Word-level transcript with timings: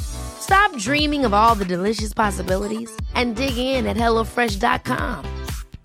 Stop 0.00 0.76
dreaming 0.78 1.24
of 1.24 1.34
all 1.34 1.54
the 1.54 1.64
delicious 1.64 2.14
possibilities 2.14 2.90
and 3.14 3.34
dig 3.36 3.56
in 3.58 3.86
at 3.86 3.96
HelloFresh.com. 3.96 5.44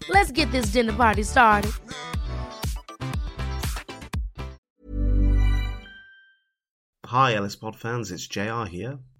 Let's 0.09 0.31
get 0.31 0.52
this 0.52 0.67
dinner 0.67 0.93
party 0.93 1.23
started. 1.23 1.71
Hi, 7.05 7.33
Ellis 7.33 7.57
Pod 7.57 7.75
fans, 7.75 8.09
it's 8.11 8.25
JR 8.25 8.63
here. 8.63 8.99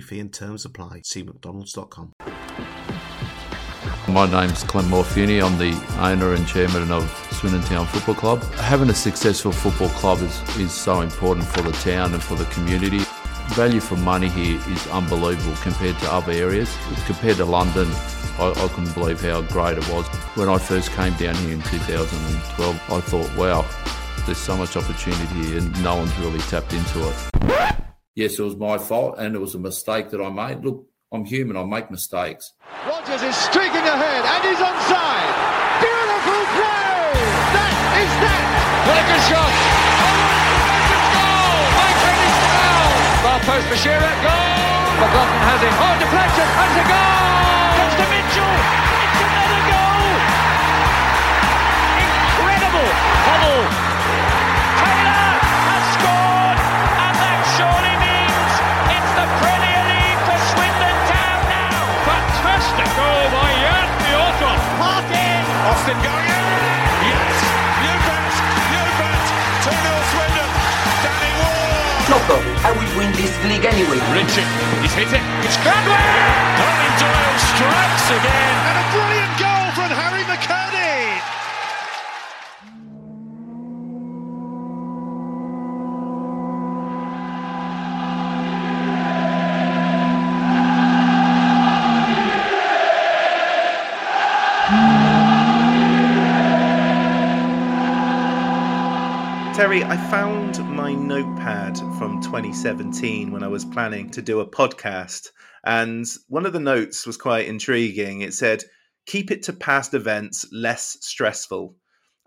fee 0.00 0.20
and 0.20 0.32
terms 0.32 0.64
apply. 0.64 1.02
See 1.04 1.22
mcdonalds.com. 1.24 2.12
My 4.08 4.26
name's 4.30 4.64
Clem 4.64 4.86
Morfuni. 4.86 5.44
I'm 5.44 5.58
the 5.58 5.74
owner 6.00 6.32
and 6.32 6.46
chairman 6.46 6.90
of 6.90 7.10
Swindon 7.32 7.62
Town 7.62 7.86
Football 7.86 8.14
Club. 8.14 8.42
Having 8.54 8.88
a 8.88 8.94
successful 8.94 9.52
football 9.52 9.90
club 9.90 10.20
is, 10.22 10.56
is 10.56 10.72
so 10.72 11.02
important 11.02 11.46
for 11.46 11.60
the 11.60 11.72
town 11.72 12.14
and 12.14 12.22
for 12.22 12.34
the 12.34 12.46
community. 12.46 13.00
Value 13.50 13.80
for 13.80 13.96
money 13.96 14.28
here 14.28 14.60
is 14.68 14.86
unbelievable 14.88 15.56
compared 15.60 15.98
to 15.98 16.12
other 16.12 16.32
areas. 16.32 16.74
Compared 17.06 17.36
to 17.36 17.44
London, 17.44 17.86
I, 18.38 18.52
I 18.56 18.68
couldn't 18.68 18.94
believe 18.94 19.20
how 19.20 19.42
great 19.42 19.76
it 19.76 19.88
was. 19.90 20.06
When 20.36 20.48
I 20.48 20.58
first 20.58 20.90
came 20.92 21.14
down 21.14 21.34
here 21.36 21.52
in 21.52 21.62
2012, 21.62 22.74
I 22.90 23.00
thought, 23.00 23.36
wow, 23.36 23.66
there's 24.24 24.38
so 24.38 24.56
much 24.56 24.76
opportunity 24.76 25.26
here 25.26 25.58
and 25.58 25.82
no 25.82 25.96
one's 25.96 26.16
really 26.18 26.40
tapped 26.40 26.72
into 26.72 27.08
it. 27.08 27.77
Yes, 28.18 28.34
it 28.36 28.42
was 28.42 28.56
my 28.56 28.78
fault 28.78 29.14
and 29.16 29.36
it 29.36 29.38
was 29.38 29.54
a 29.54 29.62
mistake 29.62 30.10
that 30.10 30.18
I 30.20 30.26
made. 30.26 30.64
Look, 30.64 30.90
I'm 31.14 31.24
human, 31.24 31.56
I 31.56 31.62
make 31.62 31.88
mistakes. 31.88 32.50
Rogers 32.82 33.22
is 33.22 33.36
streaking 33.38 33.86
ahead 33.86 34.22
and 34.26 34.42
he's 34.42 34.58
onside. 34.58 35.30
Beautiful 35.78 36.42
play! 36.58 37.14
That 37.54 37.74
is 37.94 38.10
that! 38.18 38.44
What 38.90 39.06
a 39.06 39.18
shot! 39.22 39.54
goal! 40.90 41.62
Mike! 41.78 42.02
Far 43.22 43.38
post 43.46 43.70
for 43.70 43.78
Shearer, 43.86 44.14
goal! 44.26 44.82
McLaughlin 44.98 45.42
has 45.54 45.62
it. 45.62 45.74
Oh, 45.78 45.94
deflection, 46.02 46.48
and 46.58 46.74
a 46.74 46.84
goal! 46.90 47.70
Comes 47.78 47.94
to 48.02 48.06
Mitchell! 48.18 48.54
It's 48.98 49.20
another 49.30 49.62
goal! 49.62 50.10
Incredible! 52.02 52.90
Hummel! 53.30 53.87
Austin 65.78 65.94
going 66.02 66.26
in! 66.26 66.44
Yes! 67.06 67.38
You 67.86 67.94
bet! 68.02 68.34
You 68.66 68.82
bet! 68.98 69.26
2-0 69.62 70.10
Swindon! 70.10 70.50
Danny 71.06 71.32
Ward! 71.38 72.02
Loco, 72.10 72.36
I 72.66 72.70
will 72.74 72.90
win 72.98 73.10
this 73.14 73.30
league 73.46 73.62
anyway. 73.62 74.02
Richard, 74.10 74.48
he's 74.82 74.94
hit 74.98 75.06
it. 75.14 75.22
It's 75.46 75.54
Cradwell! 75.62 76.02
Owen 76.66 76.94
Doyle 76.98 77.38
strikes 77.54 78.06
again. 78.10 78.54
And 78.66 78.76
a 78.82 78.86
brilliant 78.90 79.34
goal 79.38 79.57
Terry, 99.68 99.84
I 99.84 99.98
found 100.10 100.58
my 100.74 100.94
notepad 100.94 101.76
from 101.98 102.22
2017 102.22 103.30
when 103.30 103.42
I 103.42 103.48
was 103.48 103.66
planning 103.66 104.08
to 104.12 104.22
do 104.22 104.40
a 104.40 104.48
podcast, 104.48 105.28
and 105.62 106.06
one 106.26 106.46
of 106.46 106.54
the 106.54 106.58
notes 106.58 107.06
was 107.06 107.18
quite 107.18 107.48
intriguing. 107.48 108.22
It 108.22 108.32
said, 108.32 108.64
"Keep 109.04 109.30
it 109.30 109.42
to 109.42 109.52
past 109.52 109.92
events, 109.92 110.46
less 110.50 110.96
stressful." 111.02 111.76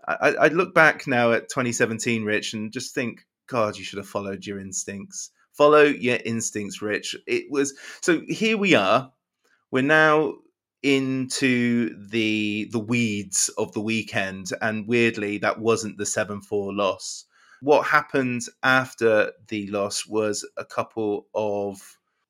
I, 0.06 0.34
I 0.40 0.48
look 0.50 0.72
back 0.72 1.08
now 1.08 1.32
at 1.32 1.48
2017, 1.48 2.22
Rich, 2.22 2.54
and 2.54 2.72
just 2.72 2.94
think, 2.94 3.26
God, 3.48 3.76
you 3.76 3.82
should 3.82 3.96
have 3.96 4.08
followed 4.08 4.46
your 4.46 4.60
instincts. 4.60 5.30
Follow 5.52 5.82
your 5.82 6.20
instincts, 6.24 6.80
Rich. 6.80 7.16
It 7.26 7.50
was 7.50 7.74
so. 8.02 8.20
Here 8.28 8.56
we 8.56 8.76
are. 8.76 9.12
We're 9.72 9.82
now 9.82 10.34
into 10.84 11.92
the 12.08 12.68
the 12.70 12.78
weeds 12.78 13.48
of 13.58 13.72
the 13.72 13.80
weekend 13.80 14.50
and 14.60 14.86
weirdly 14.86 15.38
that 15.38 15.60
wasn't 15.60 15.96
the 15.96 16.02
7-4 16.02 16.76
loss 16.76 17.24
what 17.62 17.86
happened 17.86 18.42
after 18.64 19.32
the 19.46 19.68
loss 19.68 20.04
was 20.04 20.44
a 20.56 20.64
couple 20.64 21.28
of 21.32 21.80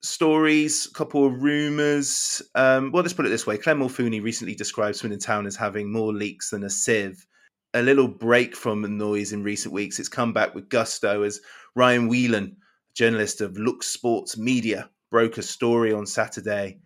stories 0.03 0.85
a 0.85 0.93
couple 0.93 1.25
of 1.25 1.41
rumors. 1.41 2.41
Um, 2.55 2.91
well 2.91 3.01
let's 3.01 3.13
put 3.13 3.25
it 3.25 3.29
this 3.29 3.47
way. 3.47 3.57
Clem 3.57 3.79
Morfuni 3.79 4.21
recently 4.21 4.53
described 4.53 4.97
swindon 4.97 5.19
town 5.19 5.47
as 5.47 5.55
having 5.55 5.91
more 5.91 6.13
leaks 6.13 6.51
than 6.51 6.63
a 6.63 6.69
sieve. 6.69 7.25
A 7.73 7.81
little 7.81 8.07
break 8.07 8.55
from 8.55 8.81
the 8.81 8.89
noise 8.89 9.33
in 9.33 9.43
recent 9.43 9.73
weeks. 9.73 9.99
It's 9.99 10.09
come 10.09 10.33
back 10.33 10.53
with 10.53 10.69
gusto 10.69 11.23
as 11.23 11.41
ryan 11.73 12.07
whelan 12.07 12.57
journalist 12.93 13.41
of 13.41 13.57
look 13.57 13.81
sports 13.81 14.37
media 14.37 14.89
broke 15.09 15.39
a 15.39 15.41
story 15.41 15.91
on 15.91 16.05
saturday 16.05 16.77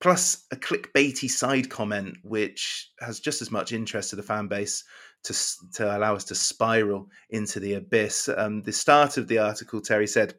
plus 0.00 0.44
a 0.52 0.56
clickbaity 0.56 1.30
side 1.30 1.70
comment, 1.70 2.16
which 2.22 2.90
has 3.00 3.20
just 3.20 3.42
as 3.42 3.50
much 3.50 3.72
interest 3.72 4.10
to 4.10 4.16
the 4.16 4.22
fan 4.22 4.48
base 4.48 4.84
to, 5.24 5.34
to 5.74 5.96
allow 5.96 6.14
us 6.14 6.24
to 6.24 6.34
spiral 6.34 7.08
into 7.30 7.60
the 7.60 7.74
abyss. 7.74 8.28
Um, 8.36 8.62
the 8.62 8.72
start 8.72 9.16
of 9.16 9.28
the 9.28 9.38
article, 9.38 9.80
Terry 9.80 10.06
said, 10.06 10.34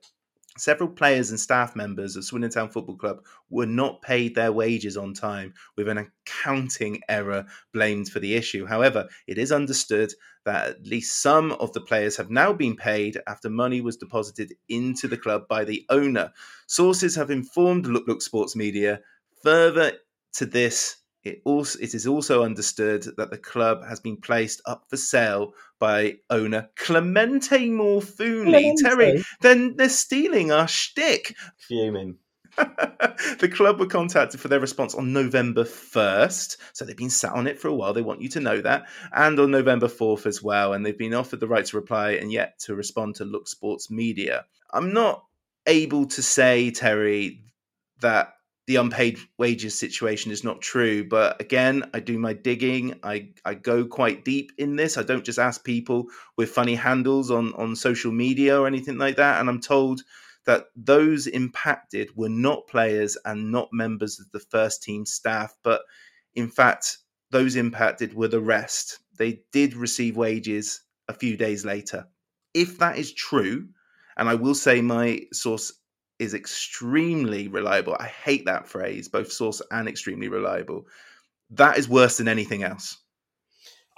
Several 0.58 0.88
players 0.88 1.32
and 1.32 1.40
staff 1.40 1.76
members 1.76 2.16
of 2.16 2.24
Swindon 2.24 2.50
Town 2.50 2.70
Football 2.70 2.96
Club 2.96 3.26
were 3.50 3.66
not 3.66 4.02
paid 4.02 4.36
their 4.36 4.54
wages 4.54 4.96
on 4.96 5.14
time, 5.14 5.54
with 5.76 5.90
an 5.90 5.98
accounting 5.98 7.02
error 7.10 7.46
blamed 7.74 8.08
for 8.08 8.22
the 8.22 8.36
issue. 8.36 8.66
However, 8.66 9.10
it 9.28 9.38
is 9.38 9.52
understood 9.52 10.14
that 10.46 10.70
at 10.70 10.88
least 10.88 11.22
some 11.22 11.52
of 11.54 11.74
the 11.74 11.82
players 11.82 12.16
have 12.16 12.30
now 12.30 12.54
been 12.54 12.78
paid 12.78 13.20
after 13.28 13.50
money 13.50 13.82
was 13.82 13.98
deposited 13.98 14.54
into 14.70 15.10
the 15.10 15.18
club 15.18 15.46
by 15.50 15.66
the 15.66 15.86
owner. 15.90 16.32
Sources 16.68 17.16
have 17.16 17.32
informed 17.32 17.86
Look 17.86 18.08
Look 18.08 18.22
Sports 18.22 18.56
Media 18.56 19.02
Further 19.44 19.92
to 20.36 20.46
this, 20.46 20.96
it 21.26 21.42
also 21.44 21.80
it 21.80 21.94
is 21.94 22.06
also 22.08 22.44
understood 22.44 23.04
that 23.18 23.32
the 23.32 23.38
club 23.38 23.84
has 23.84 24.00
been 24.00 24.18
placed 24.18 24.62
up 24.66 24.86
for 24.90 24.98
sale 24.98 25.54
by 25.80 26.18
owner 26.30 26.70
Clemente 26.76 27.68
Morfuni. 27.70 28.44
Clemente. 28.44 28.84
Terry, 28.84 29.24
then 29.42 29.76
they're 29.76 29.90
stealing 29.90 30.52
our 30.52 30.68
shtick. 30.68 31.36
Fuming. 31.58 32.18
the 32.58 33.52
club 33.54 33.80
were 33.80 33.88
contacted 33.88 34.40
for 34.40 34.48
their 34.48 34.60
response 34.62 34.96
on 34.96 35.12
November 35.12 35.66
1st. 35.66 36.58
So 36.72 36.86
they've 36.86 36.96
been 36.96 37.10
sat 37.10 37.34
on 37.34 37.48
it 37.48 37.60
for 37.60 37.68
a 37.68 37.74
while. 37.74 37.92
They 37.92 38.02
want 38.02 38.22
you 38.22 38.30
to 38.30 38.40
know 38.40 38.62
that. 38.62 38.86
And 39.12 39.38
on 39.40 39.52
November 39.52 39.88
4th 39.88 40.26
as 40.26 40.42
well. 40.42 40.72
And 40.72 40.86
they've 40.86 40.98
been 40.98 41.14
offered 41.14 41.42
the 41.42 41.50
right 41.50 41.66
to 41.66 41.76
reply 41.76 42.12
and 42.12 42.32
yet 42.32 42.60
to 42.60 42.76
respond 42.76 43.16
to 43.16 43.26
Look 43.26 43.50
Sports 43.50 43.92
Media. 43.92 44.46
I'm 44.72 44.94
not 44.94 45.26
able 45.68 46.06
to 46.06 46.22
say, 46.22 46.72
Terry, 46.72 47.42
that 48.00 48.35
the 48.68 48.78
unpaid 48.78 49.20
wages 49.38 49.78
situation 49.78 50.32
is 50.32 50.44
not 50.44 50.62
true. 50.62 51.08
But 51.08 51.40
again, 51.40 51.90
I 51.94 52.00
do 52.00 52.18
my 52.18 52.34
digging. 52.34 53.00
I, 53.04 53.30
I 53.46 53.54
go 53.54 53.86
quite 53.86 54.26
deep 54.26 54.52
in 54.58 54.76
this. 54.76 54.98
I 54.98 55.04
don't 55.04 55.24
just 55.24 55.40
ask 55.40 55.64
people 55.64 56.08
with 56.36 56.50
funny 56.50 56.76
handles 56.76 57.30
on, 57.30 57.54
on 57.54 57.76
social 57.76 58.12
media 58.12 58.60
or 58.60 58.68
anything 58.68 58.98
like 58.98 59.18
that. 59.18 59.40
And 59.40 59.50
I'm 59.50 59.62
told 59.62 60.02
that 60.46 60.66
those 60.76 61.28
impacted 61.28 62.10
were 62.16 62.30
not 62.30 62.68
players 62.68 63.18
and 63.26 63.52
not 63.52 63.70
members 63.72 64.20
of 64.20 64.32
the 64.32 64.40
first 64.40 64.84
team 64.84 65.06
staff, 65.06 65.56
but 65.64 65.82
in 66.34 66.50
fact, 66.50 66.98
those 67.32 67.56
impacted 67.56 68.14
were 68.14 68.28
the 68.28 68.40
rest. 68.40 69.00
They 69.18 69.42
did 69.52 69.76
receive 69.76 70.18
wages 70.18 70.82
a 71.08 71.14
few 71.14 71.38
days 71.38 71.66
later. 71.66 72.08
If 72.54 72.80
that 72.80 72.98
is 72.98 73.14
true, 73.14 73.68
and 74.18 74.30
I 74.30 74.36
will 74.36 74.56
say 74.56 74.82
my 74.82 75.22
source 75.34 75.74
is 76.20 76.34
extremely 76.34 77.48
reliable. 77.48 77.96
I 78.00 78.08
hate 78.08 78.46
that 78.46 78.68
phrase, 78.68 79.08
both 79.08 79.32
source 79.32 79.62
and 79.72 79.88
extremely 79.88 80.28
reliable. 80.30 80.86
That 81.52 81.78
is 81.78 81.90
worse 81.90 82.18
than 82.18 82.28
anything 82.28 82.64
else. 82.64 82.98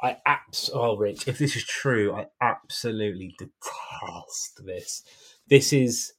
I 0.02 0.18
abs 0.26 0.70
oh 0.74 0.96
Rich, 0.96 1.28
if 1.28 1.40
this 1.40 1.56
is 1.56 1.66
true, 1.66 2.16
I 2.16 2.28
absolutely 2.42 3.36
detest 3.40 4.62
this. 4.64 5.04
This 5.48 5.74
is 5.74 6.14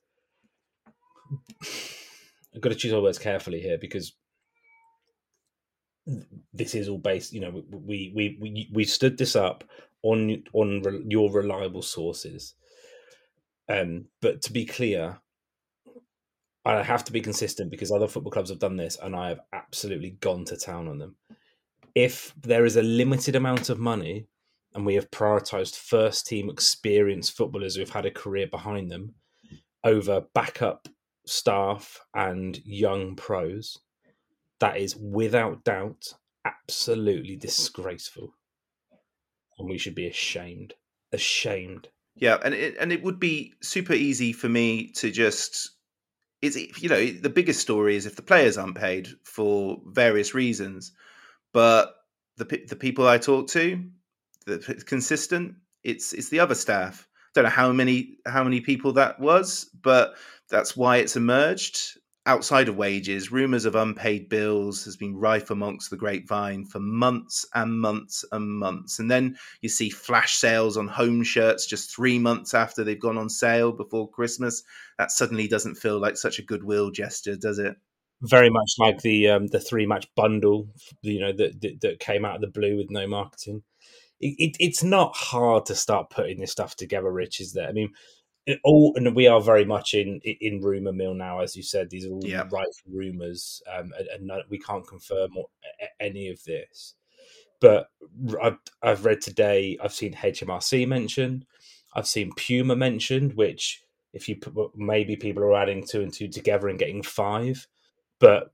I've 2.55 2.61
got 2.61 2.71
to 2.71 2.75
choose 2.75 2.93
my 2.93 2.99
words 2.99 3.19
carefully 3.19 3.61
here 3.61 3.79
because 3.79 4.15
this 6.53 6.75
is 6.75 6.89
all 6.89 6.99
based. 6.99 7.33
You 7.33 7.41
know, 7.41 7.63
we 7.71 8.13
we 8.15 8.39
we 8.41 8.69
we 8.73 8.85
stood 8.85 9.19
this 9.19 9.37
up 9.37 9.65
on 10.03 10.43
on 10.53 10.83
re, 10.83 11.05
your 11.09 11.31
reliable 11.31 11.83
sources. 11.83 12.55
Um, 13.69 14.07
but 14.23 14.43
to 14.43 14.53
be 14.53 14.65
clear, 14.65 15.21
I 16.65 16.83
have 16.83 17.05
to 17.05 17.13
be 17.13 17.21
consistent 17.21 17.71
because 17.71 17.91
other 17.91 18.09
football 18.09 18.33
clubs 18.33 18.51
have 18.51 18.59
done 18.59 18.77
this, 18.77 18.99
and 19.03 19.17
I 19.17 19.29
have 19.29 19.41
absolutely 19.53 20.11
gone 20.21 20.45
to 20.47 20.57
town 20.57 20.89
on 20.89 20.99
them. 20.99 21.17
If 21.95 22.35
there 22.43 22.65
is 22.65 22.77
a 22.77 22.83
limited 22.83 23.37
amount 23.37 23.71
of 23.71 23.79
money, 23.79 24.27
and 24.75 24.85
we 24.85 24.95
have 24.95 25.11
prioritized 25.11 25.77
first 25.77 26.27
team 26.27 26.51
experienced 26.51 27.37
footballers 27.37 27.77
who've 27.77 27.89
had 27.89 28.07
a 28.07 28.11
career 28.11 28.47
behind 28.47 28.91
them 28.91 29.15
over 29.83 30.27
backup 30.35 30.89
staff 31.27 32.01
and 32.15 32.61
young 32.65 33.17
pros, 33.17 33.79
that 34.61 34.77
is 34.77 34.97
without 34.97 35.65
doubt 35.65 36.15
absolutely 36.45 37.37
disgraceful. 37.37 38.35
And 39.59 39.69
we 39.69 39.79
should 39.79 39.95
be 39.95 40.07
ashamed. 40.07 40.75
Ashamed. 41.13 41.89
Yeah, 42.15 42.39
and 42.45 42.55
it, 42.55 42.77
and 42.79 42.93
it 42.93 43.03
would 43.03 43.19
be 43.19 43.55
super 43.63 43.93
easy 43.93 44.33
for 44.33 44.49
me 44.49 44.91
to 44.93 45.11
just 45.11 45.71
is 46.41 46.57
you 46.83 46.89
know 46.89 47.05
the 47.07 47.31
biggest 47.31 47.61
story 47.61 47.97
is 47.97 48.07
if 48.07 48.17
the 48.17 48.23
players 48.23 48.57
aren't 48.59 48.77
paid 48.77 49.09
for 49.25 49.81
various 49.87 50.35
reasons, 50.35 50.93
but 51.53 51.95
the 52.37 52.45
the 52.69 52.77
people 52.77 53.07
I 53.07 53.19
talk 53.19 53.49
to, 53.49 53.85
the 54.47 54.59
consistent, 54.87 55.57
it's 55.83 56.13
it's 56.13 56.29
the 56.29 56.41
other 56.41 56.55
staff. 56.55 57.09
Don't 57.35 57.45
know 57.45 57.51
how 57.51 57.73
many 57.73 58.19
how 58.27 58.45
many 58.45 58.61
people 58.61 58.93
that 58.93 59.19
was, 59.21 59.65
but 59.83 60.15
that's 60.49 60.77
why 60.77 60.99
it's 60.99 61.17
emerged 61.17 61.99
outside 62.29 62.69
of 62.69 62.77
wages, 62.77 63.33
rumours 63.33 63.65
of 63.65 63.75
unpaid 63.75 64.29
bills 64.29 64.85
has 64.85 64.99
been 64.99 65.17
rife 65.17 65.51
amongst 65.51 65.89
the 65.89 65.97
grapevine 65.97 66.67
for 66.67 66.79
months 66.79 67.47
and 67.55 67.81
months 67.81 68.23
and 68.31 68.59
months. 68.59 68.99
And 68.99 69.11
then 69.11 69.39
you 69.63 69.71
see 69.71 69.89
flash 69.89 70.37
sales 70.37 70.77
on 70.77 70.89
home 70.89 71.23
shirts 71.23 71.67
just 71.67 71.91
three 71.91 72.19
months 72.19 72.53
after 72.53 72.85
they've 72.85 73.01
gone 73.01 73.17
on 73.17 73.31
sale 73.31 73.73
before 73.73 74.11
Christmas. 74.11 74.63
That 74.99 75.11
suddenly 75.11 75.49
doesn't 75.49 75.77
feel 75.77 75.99
like 75.99 76.19
such 76.19 76.39
a 76.39 76.45
goodwill 76.45 76.91
gesture, 76.91 77.35
does 77.35 77.59
it? 77.59 77.75
Very 78.21 78.51
much 78.51 78.73
like 78.79 79.01
the 79.01 79.29
um, 79.29 79.47
the 79.47 79.61
three 79.61 79.87
match 79.87 80.07
bundle, 80.15 80.69
you 81.03 81.21
know, 81.21 81.33
that, 81.33 81.61
that, 81.63 81.81
that 81.81 82.01
came 82.01 82.27
out 82.27 82.35
of 82.35 82.41
the 82.43 82.49
blue 82.49 82.77
with 82.77 82.91
no 82.91 83.07
marketing. 83.07 83.63
It, 84.21 84.35
it, 84.39 84.57
it's 84.61 84.83
not 84.83 85.17
hard 85.17 85.67
to 85.67 85.75
start 85.75 86.11
putting 86.11 86.41
this 86.41 86.51
stuff 86.51 86.77
together, 86.77 87.11
Rich. 87.11 87.41
Is 87.41 87.53
there? 87.53 87.69
I 87.69 87.73
mean, 87.73 87.91
all 88.65 88.95
and 88.97 89.15
we 89.15 89.27
are 89.27 89.41
very 89.41 89.65
much 89.65 89.95
in 89.95 90.21
in 90.23 90.61
rumor 90.61 90.93
mill 90.93 91.15
now, 91.15 91.41
as 91.41 91.57
you 91.57 91.63
said. 91.63 91.91
These 91.91 92.07
are 92.07 92.11
all 92.11 92.23
rife 92.51 92.83
rumors, 92.87 93.63
um, 93.73 93.93
and, 93.99 94.31
and 94.31 94.43
we 94.49 94.59
can't 94.59 94.87
confirm 94.87 95.37
or, 95.37 95.47
any 96.01 96.29
of 96.29 96.43
this. 96.45 96.95
But 97.61 97.89
I've, 98.41 98.59
I've 98.83 99.05
read 99.05 99.21
today. 99.21 99.79
I've 99.83 99.93
seen 99.93 100.15
HMRC 100.15 100.87
mentioned. 100.87 101.45
I've 101.95 102.07
seen 102.07 102.33
Puma 102.37 102.77
mentioned, 102.77 103.35
which 103.35 103.83
if 104.13 104.29
you 104.29 104.37
put, 104.37 104.77
maybe 104.77 105.17
people 105.17 105.43
are 105.43 105.57
adding 105.57 105.85
two 105.85 106.03
and 106.03 106.13
two 106.13 106.29
together 106.29 106.69
and 106.69 106.79
getting 106.79 107.03
five, 107.03 107.67
but 108.21 108.53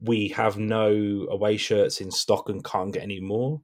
we 0.00 0.28
have 0.28 0.58
no 0.58 1.26
away 1.30 1.56
shirts 1.56 2.00
in 2.00 2.10
stock 2.10 2.48
and 2.48 2.64
can't 2.64 2.92
get 2.92 3.02
any 3.02 3.20
more. 3.20 3.60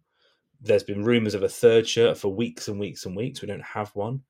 There's 0.61 0.83
been 0.83 1.05
rumors 1.05 1.35
of 1.35 1.43
a 1.43 1.49
third 1.49 1.87
shirt 1.87 2.19
for 2.19 2.35
weeks 2.35 2.69
and 2.69 2.81
weeks 2.81 3.07
and 3.07 3.17
weeks. 3.17 3.41
We 3.41 3.49
don't 3.49 3.63
have 3.63 3.91
one 3.95 4.23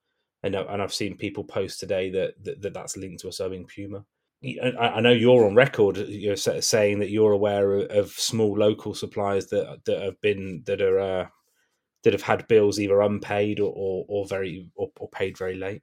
and 0.44 0.54
and 0.54 0.82
I've 0.82 0.94
seen 0.94 1.16
people 1.16 1.42
post 1.42 1.80
today 1.80 2.10
that, 2.10 2.34
that, 2.44 2.60
that 2.62 2.74
that's 2.74 2.96
linked 2.96 3.22
to 3.22 3.28
a 3.28 3.32
sewing 3.32 3.66
Puma. 3.66 4.04
I, 4.78 5.00
know 5.00 5.10
you're 5.10 5.46
on 5.46 5.54
record 5.54 5.96
you're 5.96 6.36
saying 6.36 6.98
that 6.98 7.08
you're 7.08 7.32
aware 7.32 7.76
of 7.76 8.10
small 8.10 8.58
local 8.58 8.94
suppliers 8.94 9.46
that 9.46 9.80
that 9.86 10.02
have 10.02 10.20
been 10.20 10.62
that 10.66 10.82
are 10.82 11.00
uh, 11.00 11.26
that 12.02 12.12
have 12.12 12.22
had 12.22 12.46
bills 12.46 12.78
either 12.78 13.00
unpaid 13.00 13.58
or 13.58 13.72
or, 13.74 14.04
or 14.06 14.26
very 14.26 14.70
or, 14.74 14.90
or, 15.00 15.08
paid 15.08 15.38
very 15.38 15.56
late. 15.56 15.82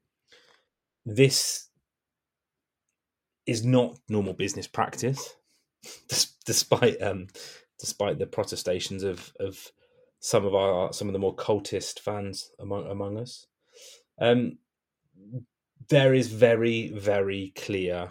This 1.08 1.70
is 3.48 3.66
not 3.66 3.98
normal 4.08 4.34
business 4.34 4.68
practice, 4.68 5.36
despite 6.46 7.02
um, 7.02 7.28
despite 7.80 8.20
the 8.20 8.28
protestations 8.28 9.02
of 9.02 9.34
of 9.40 9.72
some 10.20 10.46
of 10.46 10.54
our 10.54 10.94
some 10.94 11.08
of 11.08 11.14
the 11.14 11.20
more 11.20 11.36
cultist 11.36 12.00
fans 12.00 12.52
among 12.60 12.86
among 12.86 13.18
us. 13.18 13.48
Um, 14.22 14.60
there 15.90 16.14
is 16.14 16.28
very, 16.28 16.90
very 16.90 17.52
clear 17.58 18.10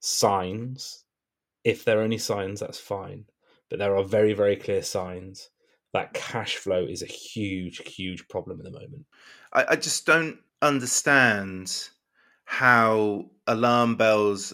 signs. 0.00 1.04
If 1.64 1.84
there 1.84 2.00
are 2.00 2.04
any 2.04 2.18
signs, 2.18 2.60
that's 2.60 2.78
fine. 2.78 3.24
But 3.70 3.78
there 3.78 3.96
are 3.96 4.04
very, 4.04 4.34
very 4.34 4.56
clear 4.56 4.82
signs 4.82 5.48
that 5.94 6.14
cash 6.14 6.56
flow 6.56 6.84
is 6.84 7.02
a 7.02 7.06
huge, 7.06 7.78
huge 7.88 8.28
problem 8.28 8.58
at 8.60 8.64
the 8.64 8.78
moment. 8.78 9.06
I, 9.52 9.64
I 9.70 9.76
just 9.76 10.06
don't 10.06 10.38
understand 10.60 11.88
how 12.44 13.30
alarm 13.46 13.96
bells 13.96 14.52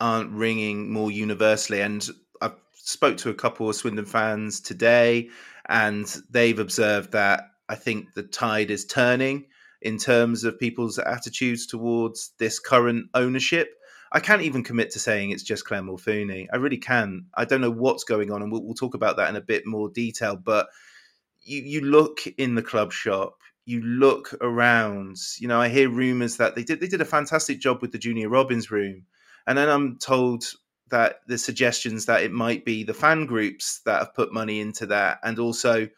aren't 0.00 0.32
ringing 0.32 0.92
more 0.92 1.10
universally. 1.10 1.80
And 1.80 2.06
I've 2.42 2.56
spoke 2.74 3.16
to 3.18 3.30
a 3.30 3.34
couple 3.34 3.68
of 3.68 3.76
Swindon 3.76 4.06
fans 4.06 4.60
today, 4.60 5.30
and 5.66 6.06
they've 6.30 6.58
observed 6.58 7.12
that 7.12 7.44
I 7.68 7.74
think 7.74 8.12
the 8.14 8.22
tide 8.22 8.70
is 8.70 8.84
turning 8.84 9.46
in 9.82 9.98
terms 9.98 10.44
of 10.44 10.58
people's 10.58 10.98
attitudes 10.98 11.66
towards 11.66 12.32
this 12.38 12.58
current 12.58 13.06
ownership. 13.14 13.74
I 14.12 14.20
can't 14.20 14.42
even 14.42 14.64
commit 14.64 14.90
to 14.92 14.98
saying 14.98 15.30
it's 15.30 15.42
just 15.42 15.64
Clem 15.64 15.86
Morfuni. 15.86 16.48
I 16.52 16.56
really 16.56 16.78
can. 16.78 17.26
I 17.34 17.44
don't 17.44 17.60
know 17.60 17.70
what's 17.70 18.04
going 18.04 18.32
on, 18.32 18.42
and 18.42 18.50
we'll, 18.50 18.62
we'll 18.62 18.74
talk 18.74 18.94
about 18.94 19.16
that 19.16 19.28
in 19.28 19.36
a 19.36 19.40
bit 19.40 19.66
more 19.66 19.88
detail. 19.88 20.36
But 20.36 20.68
you, 21.42 21.62
you 21.62 21.80
look 21.82 22.26
in 22.38 22.54
the 22.54 22.62
club 22.62 22.92
shop, 22.92 23.38
you 23.64 23.80
look 23.82 24.36
around. 24.40 25.16
You 25.38 25.48
know, 25.48 25.60
I 25.60 25.68
hear 25.68 25.88
rumours 25.88 26.36
that 26.38 26.56
they 26.56 26.64
did 26.64 26.80
they 26.80 26.88
did 26.88 27.00
a 27.00 27.06
fantastic 27.06 27.60
job 27.60 27.80
with 27.80 27.92
the 27.92 27.98
Junior 27.98 28.28
Robins 28.28 28.70
room, 28.70 29.04
and 29.46 29.56
then 29.56 29.68
I'm 29.68 29.98
told 29.98 30.44
that 30.90 31.20
the 31.28 31.38
suggestions 31.38 32.06
that 32.06 32.22
it 32.22 32.32
might 32.32 32.64
be 32.64 32.82
the 32.82 32.92
fan 32.92 33.26
groups 33.26 33.80
that 33.84 34.00
have 34.00 34.14
put 34.14 34.32
money 34.32 34.60
into 34.60 34.86
that, 34.86 35.20
and 35.22 35.38
also 35.38 35.88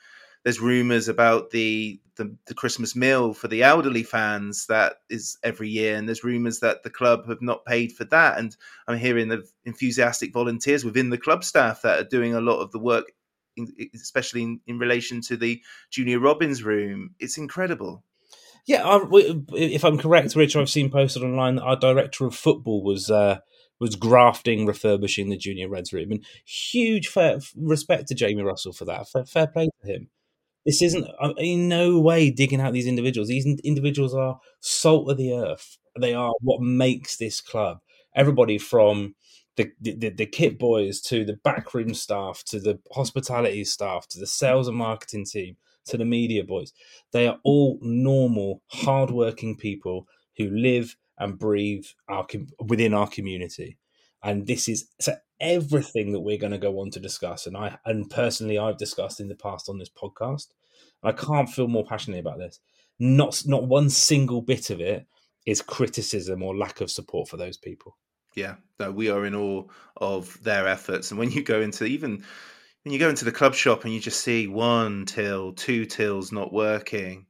there's 0.44 0.60
rumors 0.60 1.08
about 1.08 1.50
the, 1.50 2.00
the, 2.16 2.34
the 2.46 2.54
Christmas 2.54 2.96
meal 2.96 3.32
for 3.32 3.48
the 3.48 3.62
elderly 3.62 4.02
fans 4.02 4.66
that 4.66 4.96
is 5.08 5.38
every 5.42 5.68
year, 5.68 5.96
and 5.96 6.08
there's 6.08 6.24
rumors 6.24 6.60
that 6.60 6.82
the 6.82 6.90
club 6.90 7.28
have 7.28 7.42
not 7.42 7.64
paid 7.64 7.92
for 7.92 8.04
that. 8.06 8.38
And 8.38 8.56
I'm 8.88 8.98
hearing 8.98 9.28
the 9.28 9.44
enthusiastic 9.64 10.32
volunteers 10.32 10.84
within 10.84 11.10
the 11.10 11.18
club 11.18 11.44
staff 11.44 11.82
that 11.82 11.98
are 11.98 12.08
doing 12.08 12.34
a 12.34 12.40
lot 12.40 12.60
of 12.60 12.72
the 12.72 12.78
work, 12.78 13.12
especially 13.94 14.42
in, 14.42 14.60
in 14.66 14.78
relation 14.78 15.20
to 15.22 15.36
the 15.36 15.62
Junior 15.90 16.18
Robins 16.18 16.62
room. 16.62 17.14
It's 17.18 17.38
incredible. 17.38 18.04
Yeah, 18.66 18.86
I, 18.86 19.00
if 19.54 19.84
I'm 19.84 19.98
correct, 19.98 20.36
Rich, 20.36 20.54
I've 20.54 20.70
seen 20.70 20.90
posted 20.90 21.24
online 21.24 21.56
that 21.56 21.64
our 21.64 21.76
director 21.76 22.26
of 22.26 22.34
football 22.34 22.82
was 22.84 23.10
uh, 23.10 23.38
was 23.80 23.96
grafting, 23.96 24.66
refurbishing 24.66 25.28
the 25.28 25.36
Junior 25.36 25.68
Reds 25.68 25.92
room, 25.92 26.12
and 26.12 26.24
huge 26.44 27.08
fair 27.08 27.40
respect 27.56 28.06
to 28.08 28.14
Jamie 28.14 28.42
Russell 28.42 28.72
for 28.72 28.84
that. 28.84 29.08
Fair, 29.08 29.24
fair 29.24 29.46
play 29.48 29.68
to 29.84 29.92
him. 29.92 30.08
This 30.64 30.82
isn't 30.82 31.06
uh, 31.20 31.34
in 31.38 31.68
no 31.68 31.98
way 31.98 32.30
digging 32.30 32.60
out 32.60 32.72
these 32.72 32.86
individuals. 32.86 33.28
These 33.28 33.46
individuals 33.64 34.14
are 34.14 34.38
salt 34.60 35.10
of 35.10 35.16
the 35.16 35.34
earth. 35.34 35.78
They 36.00 36.14
are 36.14 36.32
what 36.40 36.60
makes 36.60 37.16
this 37.16 37.40
club. 37.40 37.78
Everybody 38.14 38.58
from 38.58 39.14
the, 39.56 39.70
the, 39.80 40.10
the 40.10 40.26
kit 40.26 40.58
boys 40.58 41.00
to 41.02 41.24
the 41.24 41.34
backroom 41.44 41.94
staff 41.94 42.42
to 42.46 42.60
the 42.60 42.78
hospitality 42.92 43.64
staff 43.64 44.08
to 44.08 44.18
the 44.18 44.26
sales 44.26 44.68
and 44.68 44.76
marketing 44.76 45.26
team 45.26 45.56
to 45.86 45.96
the 45.96 46.04
media 46.04 46.44
boys. 46.44 46.72
They 47.12 47.26
are 47.26 47.38
all 47.44 47.78
normal, 47.82 48.62
hardworking 48.68 49.56
people 49.56 50.06
who 50.38 50.48
live 50.50 50.96
and 51.18 51.38
breathe 51.38 51.84
our, 52.08 52.26
within 52.60 52.94
our 52.94 53.08
community. 53.08 53.76
And 54.22 54.46
this 54.46 54.68
is 54.68 54.88
so 55.00 55.14
everything 55.40 56.12
that 56.12 56.20
we're 56.20 56.38
going 56.38 56.52
to 56.52 56.58
go 56.58 56.80
on 56.80 56.90
to 56.92 57.00
discuss. 57.00 57.46
And 57.46 57.56
I 57.56 57.78
and 57.84 58.08
personally, 58.08 58.58
I've 58.58 58.78
discussed 58.78 59.20
in 59.20 59.28
the 59.28 59.34
past 59.34 59.68
on 59.68 59.78
this 59.78 59.90
podcast. 59.90 60.48
I 61.02 61.12
can't 61.12 61.48
feel 61.48 61.68
more 61.68 61.84
passionately 61.84 62.20
about 62.20 62.38
this. 62.38 62.60
Not 62.98 63.42
not 63.46 63.66
one 63.66 63.90
single 63.90 64.40
bit 64.40 64.70
of 64.70 64.80
it 64.80 65.06
is 65.44 65.60
criticism 65.60 66.42
or 66.42 66.56
lack 66.56 66.80
of 66.80 66.90
support 66.90 67.28
for 67.28 67.36
those 67.36 67.56
people. 67.56 67.96
Yeah, 68.34 68.54
no, 68.78 68.90
we 68.90 69.10
are 69.10 69.26
in 69.26 69.34
awe 69.34 69.64
of 69.96 70.42
their 70.42 70.66
efforts. 70.68 71.10
And 71.10 71.18
when 71.18 71.30
you 71.30 71.42
go 71.42 71.60
into 71.60 71.84
even 71.84 72.24
when 72.82 72.92
you 72.92 72.98
go 72.98 73.08
into 73.08 73.24
the 73.24 73.32
club 73.32 73.54
shop 73.54 73.84
and 73.84 73.92
you 73.92 74.00
just 74.00 74.22
see 74.22 74.46
one 74.46 75.06
till, 75.06 75.52
two 75.52 75.84
tills 75.84 76.32
not 76.32 76.52
working, 76.52 77.26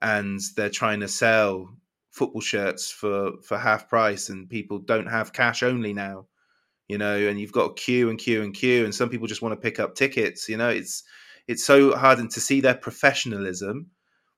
and 0.00 0.40
they're 0.56 0.70
trying 0.70 1.00
to 1.00 1.08
sell 1.08 1.76
football 2.10 2.40
shirts 2.40 2.90
for 2.90 3.32
for 3.42 3.58
half 3.58 3.88
price, 3.88 4.28
and 4.28 4.48
people 4.48 4.78
don't 4.78 5.06
have 5.06 5.32
cash 5.32 5.62
only 5.62 5.92
now, 5.92 6.26
you 6.88 6.98
know, 6.98 7.16
and 7.16 7.40
you've 7.40 7.52
got 7.52 7.76
queue 7.76 8.10
and 8.10 8.18
queue 8.18 8.42
and 8.42 8.54
queue, 8.54 8.84
and 8.84 8.94
some 8.94 9.08
people 9.08 9.26
just 9.26 9.42
want 9.42 9.52
to 9.52 9.60
pick 9.60 9.80
up 9.80 9.94
tickets. 9.94 10.48
You 10.48 10.56
know, 10.56 10.68
it's 10.68 11.04
it's 11.48 11.64
so 11.64 11.96
hard 11.96 12.18
and 12.18 12.30
to 12.30 12.40
see 12.40 12.60
their 12.60 12.74
professionalism 12.74 13.90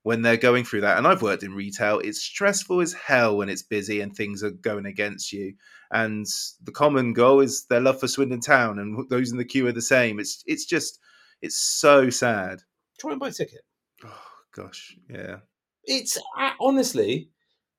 when 0.03 0.21
they're 0.21 0.37
going 0.37 0.65
through 0.65 0.81
that. 0.81 0.97
And 0.97 1.07
I've 1.07 1.21
worked 1.21 1.43
in 1.43 1.53
retail. 1.53 1.99
It's 1.99 2.21
stressful 2.21 2.81
as 2.81 2.93
hell 2.93 3.37
when 3.37 3.49
it's 3.49 3.63
busy 3.63 4.01
and 4.01 4.13
things 4.13 4.43
are 4.43 4.51
going 4.51 4.85
against 4.85 5.31
you. 5.31 5.53
And 5.91 6.25
the 6.63 6.71
common 6.71 7.13
goal 7.13 7.39
is 7.39 7.65
their 7.65 7.79
love 7.79 7.99
for 7.99 8.07
Swindon 8.07 8.41
Town, 8.41 8.79
and 8.79 9.09
those 9.09 9.31
in 9.31 9.37
the 9.37 9.45
queue 9.45 9.67
are 9.67 9.71
the 9.71 9.81
same. 9.81 10.19
It's 10.19 10.43
it's 10.45 10.65
just 10.65 10.99
it's 11.41 11.57
so 11.57 12.09
sad. 12.09 12.59
Try 12.99 13.11
and 13.11 13.19
buy 13.19 13.29
a 13.29 13.31
ticket. 13.31 13.61
Oh 14.03 14.25
gosh, 14.55 14.95
yeah. 15.09 15.37
It's 15.85 16.17
honestly, 16.59 17.29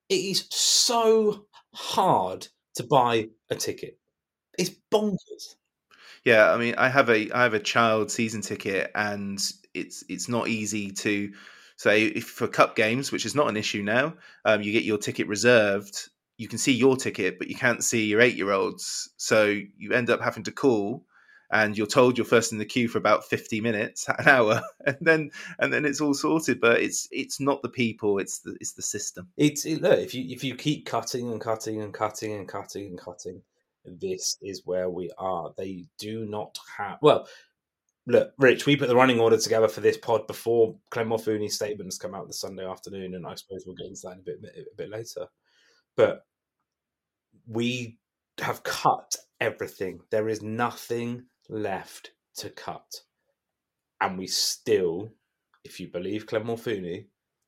it 0.09 0.15
is 0.15 0.47
so 0.51 1.45
hard 1.73 2.47
to 2.75 2.83
buy 2.83 3.29
a 3.49 3.55
ticket. 3.55 3.97
It's 4.57 4.71
bonkers. 4.91 5.55
Yeah, 6.23 6.51
I 6.51 6.57
mean, 6.57 6.75
I 6.77 6.89
have 6.89 7.09
a 7.09 7.31
I 7.31 7.43
have 7.43 7.53
a 7.53 7.59
child 7.59 8.11
season 8.11 8.41
ticket, 8.41 8.91
and 8.95 9.39
it's 9.73 10.03
it's 10.09 10.27
not 10.27 10.47
easy 10.47 10.91
to 10.91 11.31
say 11.77 12.05
if 12.05 12.25
for 12.25 12.47
cup 12.47 12.75
games, 12.75 13.11
which 13.11 13.25
is 13.25 13.35
not 13.35 13.49
an 13.49 13.57
issue 13.57 13.83
now. 13.83 14.15
Um, 14.43 14.61
you 14.61 14.71
get 14.71 14.83
your 14.83 14.97
ticket 14.97 15.27
reserved. 15.27 16.09
You 16.37 16.47
can 16.47 16.57
see 16.57 16.73
your 16.73 16.97
ticket, 16.97 17.37
but 17.39 17.47
you 17.47 17.55
can't 17.55 17.83
see 17.83 18.05
your 18.05 18.21
eight 18.21 18.35
year 18.35 18.51
olds. 18.51 19.11
So 19.17 19.45
you 19.77 19.93
end 19.93 20.09
up 20.09 20.21
having 20.21 20.43
to 20.43 20.51
call, 20.51 21.05
and 21.51 21.77
you're 21.77 21.87
told 21.87 22.17
you're 22.17 22.25
first 22.25 22.51
in 22.51 22.57
the 22.57 22.65
queue 22.65 22.87
for 22.87 22.97
about 22.97 23.25
fifty 23.25 23.61
minutes, 23.61 24.07
an 24.19 24.27
hour, 24.27 24.61
and 24.85 24.97
then 25.01 25.31
and 25.59 25.71
then 25.71 25.85
it's 25.85 26.01
all 26.01 26.13
sorted. 26.13 26.59
But 26.59 26.81
it's 26.81 27.07
it's 27.11 27.39
not 27.39 27.61
the 27.61 27.69
people; 27.69 28.19
it's 28.19 28.39
the 28.39 28.57
it's 28.59 28.73
the 28.73 28.81
system. 28.81 29.29
It's 29.37 29.65
it, 29.65 29.81
look 29.81 29.99
if 29.99 30.13
you 30.13 30.25
if 30.29 30.43
you 30.43 30.55
keep 30.55 30.85
cutting 30.85 31.31
and 31.31 31.41
cutting 31.41 31.81
and 31.81 31.93
cutting 31.93 32.33
and 32.33 32.47
cutting 32.47 32.87
and 32.87 32.99
cutting, 32.99 33.41
this 33.85 34.37
is 34.41 34.65
where 34.65 34.89
we 34.89 35.11
are. 35.17 35.53
They 35.57 35.85
do 35.97 36.25
not 36.25 36.57
have 36.77 36.97
well. 37.01 37.27
Look, 38.07 38.33
Rich, 38.37 38.67
we 38.67 38.75
put 38.75 38.87
the 38.87 38.95
running 38.95 39.19
order 39.19 39.37
together 39.37 39.67
for 39.67 39.81
this 39.81 39.97
pod 39.97 40.27
before 40.27 40.75
Clem 40.91 41.07
Morfuni's 41.07 41.55
statements 41.55 41.97
come 41.97 42.13
out 42.13 42.27
the 42.27 42.33
Sunday 42.33 42.63
afternoon, 42.63 43.15
and 43.15 43.25
I 43.25 43.33
suppose 43.33 43.63
we'll 43.65 43.75
get 43.75 43.87
into 43.87 44.01
that 44.03 44.17
a 44.17 44.21
bit 44.21 44.39
a 44.43 44.75
bit 44.77 44.91
later. 44.91 45.25
But 45.95 46.23
we 47.47 47.97
have 48.39 48.63
cut 48.63 49.15
everything. 49.39 50.01
There 50.11 50.29
is 50.29 50.41
nothing 50.41 51.25
left 51.49 52.11
to 52.37 52.49
cut, 52.49 53.01
and 54.01 54.17
we 54.17 54.27
still, 54.27 55.11
if 55.63 55.79
you 55.79 55.87
believe 55.87 56.27
Clem 56.27 56.45
Morfuni, 56.45 57.05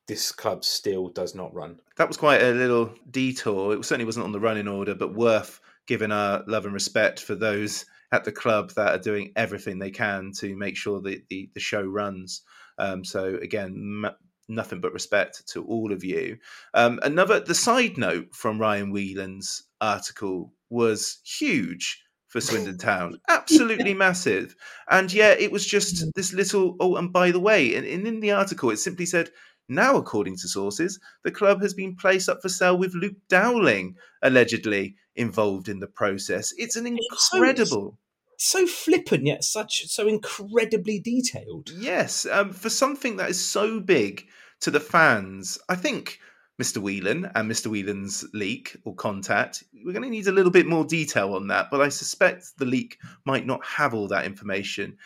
this 0.08 0.32
club 0.32 0.64
still 0.64 1.10
does 1.10 1.36
not 1.36 1.54
run. 1.54 1.80
That 1.98 2.08
was 2.08 2.18
quite 2.18 2.42
a 2.42 2.52
little 2.52 2.94
detour. 3.12 3.74
It 3.74 3.86
certainly 3.86 4.06
wasn't 4.06 4.26
on 4.26 4.32
the 4.32 4.40
running 4.40 4.68
order, 4.68 4.96
but 4.96 5.14
worth 5.14 5.60
giving 5.86 6.12
our 6.12 6.44
love 6.48 6.66
and 6.66 6.74
respect 6.74 7.22
for 7.22 7.36
those 7.36 7.86
at 8.12 8.24
the 8.24 8.32
club 8.32 8.72
that 8.72 8.96
are 8.96 9.02
doing 9.02 9.34
everything 9.36 9.80
they 9.80 9.92
can 9.92 10.32
to 10.40 10.56
make 10.56 10.78
sure 10.78 11.02
that 11.02 11.28
the, 11.30 11.50
the 11.54 11.60
show 11.60 11.82
runs. 11.82 12.42
Um, 12.78 13.04
so 13.04 13.36
again, 13.42 14.04
m- 14.06 14.16
nothing 14.48 14.80
but 14.80 14.94
respect 14.94 15.46
to 15.50 15.66
all 15.66 15.92
of 15.92 16.06
you. 16.06 16.38
Um, 16.74 17.00
another, 17.04 17.42
the 17.42 17.56
side 17.56 17.98
note 17.98 18.34
from 18.34 18.60
Ryan 18.60 18.92
Whelan's 18.92 19.64
article 19.82 20.54
was 20.70 21.20
huge 21.26 22.02
for 22.28 22.42
Swindon 22.42 22.78
Town, 22.78 23.20
absolutely 23.28 23.94
massive. 23.94 24.56
And 24.90 25.12
yeah, 25.12 25.32
it 25.32 25.52
was 25.52 25.66
just 25.66 26.06
this 26.16 26.34
little. 26.34 26.76
Oh, 26.80 26.96
and 26.96 27.12
by 27.12 27.32
the 27.32 27.40
way, 27.40 27.76
and, 27.76 27.86
and 27.86 28.08
in 28.08 28.20
the 28.20 28.32
article, 28.32 28.70
it 28.70 28.78
simply 28.78 29.06
said. 29.06 29.30
Now, 29.70 29.98
according 29.98 30.38
to 30.38 30.48
sources, 30.48 30.98
the 31.24 31.32
club 31.32 31.62
has 31.62 31.74
been 31.74 31.98
placed 31.98 32.30
up 32.30 32.42
for 32.42 32.48
sale 32.48 32.78
with 32.78 32.94
Luke 32.94 33.18
Dowling 33.28 33.98
allegedly 34.22 34.96
involved 35.14 35.68
in 35.68 35.80
the 35.80 35.88
process. 35.88 36.54
It's 36.58 36.78
an 36.78 36.88
incredible. 36.88 37.98
So, 38.38 38.66
so 38.66 38.68
flippant 38.68 39.26
yet 39.26 39.44
such 39.44 39.88
so 39.88 40.08
incredibly 40.08 41.02
detailed. 41.02 41.70
Yes, 41.76 42.26
um, 42.28 42.54
for 42.54 42.70
something 42.70 43.18
that 43.18 43.30
is 43.30 43.44
so 43.44 43.82
big 43.82 44.26
to 44.62 44.72
the 44.72 44.80
fans, 44.80 45.58
I 45.68 45.76
think 45.76 46.20
Mr. 46.62 46.82
Whelan 46.82 47.30
and 47.36 47.50
Mr. 47.50 47.68
Whelan's 47.68 48.26
leak 48.34 48.76
or 48.84 48.96
contact, 48.96 49.64
we're 49.86 49.94
going 49.94 50.04
to 50.04 50.10
need 50.10 50.28
a 50.28 50.32
little 50.32 50.52
bit 50.52 50.66
more 50.66 50.86
detail 50.86 51.36
on 51.36 51.48
that. 51.48 51.70
But 51.70 51.82
I 51.82 51.90
suspect 51.90 52.58
the 52.58 52.66
leak 52.66 52.98
might 53.26 53.46
not 53.46 53.64
have 53.66 53.94
all 53.94 54.08
that 54.08 54.26
information 54.26 54.98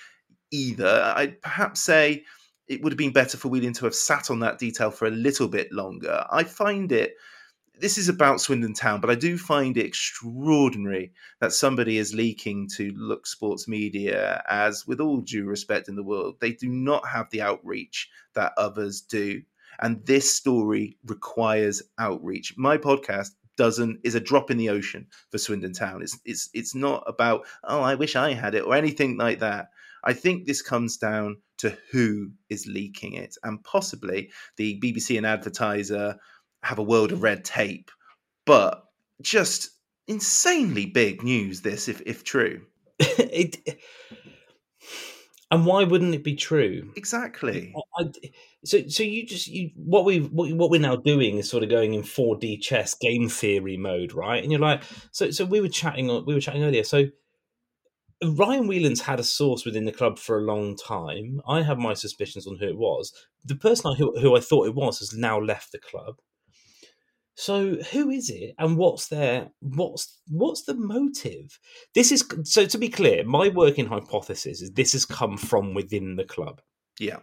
either. 0.52 1.14
I'd 1.16 1.42
perhaps 1.42 1.82
say 1.82 2.24
it 2.68 2.82
would 2.82 2.94
have 2.94 2.98
been 2.98 3.12
better 3.12 3.38
for 3.38 3.50
Whelan 3.50 3.74
to 3.74 3.86
have 3.86 3.96
sat 3.96 4.32
on 4.32 4.40
that 4.40 4.60
detail 4.60 4.92
for 4.92 5.08
a 5.08 5.12
little 5.12 5.50
bit 5.50 5.72
longer. 5.74 6.26
I 6.32 6.44
find 6.44 6.92
it 6.92 7.16
this 7.82 7.98
is 7.98 8.10
about 8.10 8.40
Swindon 8.40 8.74
Town, 8.74 9.02
but 9.02 9.10
I 9.10 9.16
do 9.16 9.38
find 9.40 9.76
it 9.76 9.86
extraordinary 9.86 11.14
that 11.40 11.52
somebody 11.52 11.98
is 11.98 12.14
leaking 12.14 12.70
to 12.78 12.94
Look 12.96 13.26
Sports 13.26 13.68
Media, 13.68 14.44
as 14.48 14.86
with 14.86 15.02
all 15.02 15.22
due 15.22 15.46
respect 15.46 15.90
in 15.90 15.96
the 15.96 16.04
world, 16.04 16.36
they 16.40 16.52
do 16.52 16.70
not 16.70 17.08
have 17.08 17.30
the 17.32 17.42
outreach 17.42 18.10
that 18.36 18.54
others 18.56 19.02
do. 19.02 19.42
And 19.82 20.06
this 20.06 20.32
story 20.34 20.98
requires 21.06 21.82
outreach. 21.98 22.56
My 22.58 22.78
podcast 22.78 23.32
doesn't 23.58 24.00
is 24.04 24.16
a 24.16 24.20
drop 24.20 24.50
in 24.50 24.58
the 24.58 24.70
ocean 24.70 25.08
for 25.30 25.38
Swindon 25.38 25.74
Town. 25.74 26.02
It's 26.02 26.18
it's 26.26 26.50
it's 26.54 26.76
not 26.76 27.04
about 27.08 27.46
oh 27.64 27.82
I 27.82 27.96
wish 27.96 28.16
I 28.16 28.34
had 28.34 28.56
it 28.56 28.64
or 28.64 28.76
anything 28.76 29.18
like 29.18 29.40
that. 29.40 29.70
I 30.04 30.14
think 30.14 30.46
this 30.46 30.62
comes 30.62 30.98
down 30.98 31.38
to 31.60 31.78
who 31.92 32.32
is 32.50 32.66
leaking 32.66 33.14
it, 33.14 33.36
and 33.44 33.64
possibly 33.64 34.32
the 34.58 34.80
BBC 34.80 35.18
and 35.18 35.26
advertiser 35.26 36.18
have 36.64 36.80
a 36.80 36.84
world 36.84 37.12
of 37.12 37.22
red 37.22 37.46
tape, 37.46 37.92
but 38.46 38.84
just 39.22 39.70
insanely 40.08 40.88
big 40.88 41.24
news. 41.24 41.62
This, 41.62 41.88
if 41.88 42.02
if 42.06 42.24
true, 42.24 42.66
it, 43.00 43.80
and 45.52 45.66
why 45.66 45.84
wouldn't 45.84 46.16
it 46.16 46.24
be 46.24 46.36
true? 46.36 46.92
Exactly. 46.96 47.74
I, 48.00 48.10
so, 48.64 48.88
so 48.88 49.04
you 49.04 49.26
just 49.26 49.48
you 49.48 49.72
what 49.76 50.06
we 50.06 50.20
what, 50.20 50.52
what 50.54 50.70
we're 50.70 50.80
now 50.80 50.96
doing 50.96 51.38
is 51.38 51.50
sort 51.50 51.64
of 51.64 51.70
going 51.70 51.94
in 51.94 52.04
four 52.04 52.38
D 52.38 52.58
chess 52.58 52.96
game 52.96 53.28
theory 53.28 53.78
mode, 53.78 54.14
right? 54.14 54.42
And 54.42 54.52
you're 54.52 54.62
like, 54.62 54.84
so 55.12 55.30
so 55.30 55.46
we 55.46 55.62
were 55.62 55.68
chatting 55.70 56.10
on 56.10 56.26
we 56.26 56.34
were 56.34 56.40
chatting 56.40 56.64
earlier. 56.64 56.84
So 56.84 57.06
Ryan 58.24 58.68
Whelan's 58.68 59.02
had 59.02 59.20
a 59.20 59.24
source 59.24 59.66
within 59.66 59.86
the 59.86 59.92
club 59.92 60.20
for 60.20 60.38
a 60.38 60.44
long 60.44 60.78
time. 60.78 61.42
I 61.48 61.64
have 61.64 61.80
my 61.80 61.96
suspicions 61.96 62.46
on 62.48 62.58
who 62.58 62.68
it 62.68 62.78
was. 62.78 63.12
The 63.44 63.56
person 63.56 63.92
I, 63.92 63.96
who, 63.96 64.18
who 64.20 64.38
I 64.38 64.40
thought 64.40 64.68
it 64.68 64.76
was 64.76 65.00
has 65.00 65.14
now 65.14 65.40
left 65.40 65.72
the 65.72 65.80
club. 65.80 66.18
So 67.36 67.76
who 67.92 68.10
is 68.10 68.30
it, 68.30 68.56
and 68.60 68.78
what's 68.78 69.08
their 69.08 69.52
what's 69.62 70.20
what's 70.28 70.64
the 70.64 70.76
motive? 70.76 71.58
This 71.96 72.12
is 72.12 72.28
so 72.44 72.66
to 72.66 72.78
be 72.78 72.90
clear. 72.90 73.24
My 73.24 73.50
working 73.50 73.86
hypothesis 73.86 74.62
is 74.62 74.72
this 74.72 74.92
has 74.94 75.06
come 75.06 75.38
from 75.38 75.74
within 75.74 76.18
the 76.18 76.26
club. 76.26 76.62
Yeah, 77.00 77.20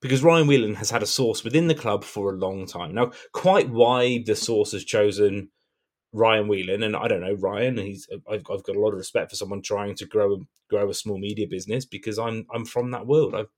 because 0.00 0.22
Ryan 0.22 0.48
Whelan 0.48 0.74
has 0.74 0.90
had 0.90 1.02
a 1.02 1.06
source 1.06 1.44
within 1.44 1.68
the 1.68 1.74
club 1.74 2.04
for 2.04 2.30
a 2.30 2.36
long 2.36 2.66
time 2.66 2.94
now. 2.94 3.12
Quite 3.32 3.70
why 3.70 4.22
the 4.26 4.34
source 4.34 4.72
has 4.72 4.84
chosen 4.84 5.50
Ryan 6.12 6.48
Whelan, 6.48 6.82
and 6.82 6.96
I 6.96 7.06
don't 7.06 7.20
know 7.20 7.34
Ryan. 7.34 7.78
He's 7.78 8.08
I've, 8.28 8.44
I've 8.50 8.64
got 8.64 8.76
a 8.76 8.80
lot 8.80 8.90
of 8.90 8.98
respect 8.98 9.30
for 9.30 9.36
someone 9.36 9.62
trying 9.62 9.94
to 9.96 10.06
grow 10.06 10.42
grow 10.68 10.90
a 10.90 10.94
small 10.94 11.18
media 11.18 11.46
business 11.48 11.84
because 11.84 12.18
I'm 12.18 12.46
I'm 12.52 12.64
from 12.64 12.90
that 12.90 13.06
world. 13.06 13.34
I've 13.34 13.50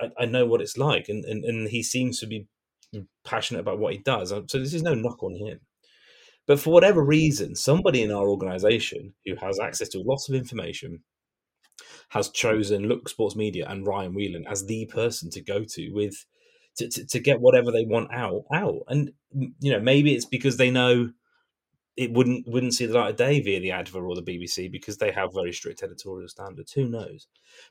I, 0.00 0.10
I 0.20 0.24
know 0.26 0.46
what 0.46 0.60
it's 0.60 0.76
like, 0.76 1.08
and, 1.08 1.24
and 1.24 1.44
and 1.44 1.68
he 1.68 1.82
seems 1.82 2.20
to 2.20 2.26
be 2.26 2.46
passionate 3.24 3.60
about 3.60 3.78
what 3.78 3.92
he 3.92 3.98
does. 3.98 4.32
Uh, 4.32 4.42
so 4.46 4.58
this 4.58 4.74
is 4.74 4.82
no 4.82 4.94
knock 4.94 5.22
on 5.22 5.34
him. 5.34 5.60
But 6.46 6.60
for 6.60 6.72
whatever 6.72 7.04
reason, 7.04 7.56
somebody 7.56 8.02
in 8.02 8.12
our 8.12 8.28
organization 8.28 9.14
who 9.24 9.34
has 9.36 9.58
access 9.58 9.88
to 9.90 10.00
lots 10.00 10.28
of 10.28 10.34
information 10.34 11.02
has 12.10 12.30
chosen 12.30 12.88
Look 12.88 13.08
Sports 13.08 13.34
Media 13.34 13.66
and 13.68 13.86
Ryan 13.86 14.14
Whelan 14.14 14.46
as 14.48 14.66
the 14.66 14.86
person 14.86 15.30
to 15.30 15.42
go 15.42 15.64
to 15.64 15.90
with 15.90 16.24
to, 16.76 16.88
to, 16.88 17.06
to 17.06 17.18
get 17.18 17.40
whatever 17.40 17.72
they 17.72 17.84
want 17.84 18.12
out 18.12 18.44
out. 18.52 18.82
And 18.88 19.10
you 19.32 19.72
know, 19.72 19.80
maybe 19.80 20.14
it's 20.14 20.24
because 20.24 20.56
they 20.56 20.70
know 20.70 21.10
it 21.96 22.12
wouldn't 22.12 22.46
wouldn't 22.46 22.74
see 22.74 22.86
the 22.86 22.94
light 22.94 23.10
of 23.10 23.16
day 23.16 23.40
via 23.40 23.58
the 23.58 23.72
Adver 23.72 24.06
or 24.06 24.14
the 24.14 24.22
BBC 24.22 24.70
because 24.70 24.98
they 24.98 25.10
have 25.10 25.34
very 25.34 25.52
strict 25.52 25.82
editorial 25.82 26.28
standards. 26.28 26.72
Who 26.72 26.88
knows? 26.88 27.26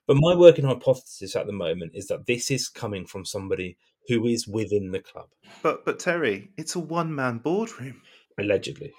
But 0.07 0.17
my 0.19 0.35
working 0.35 0.65
hypothesis 0.65 1.35
at 1.35 1.45
the 1.45 1.53
moment 1.53 1.91
is 1.93 2.07
that 2.07 2.25
this 2.25 2.51
is 2.51 2.67
coming 2.67 3.05
from 3.05 3.23
somebody 3.23 3.77
who 4.07 4.25
is 4.25 4.47
within 4.47 4.91
the 4.91 5.01
club. 5.01 5.27
But 5.63 5.85
but 5.85 5.99
Terry, 5.99 6.49
it's 6.57 6.75
a 6.75 6.79
one 6.79 7.13
man 7.13 7.39
boardroom. 7.39 8.01
Allegedly. 8.37 8.93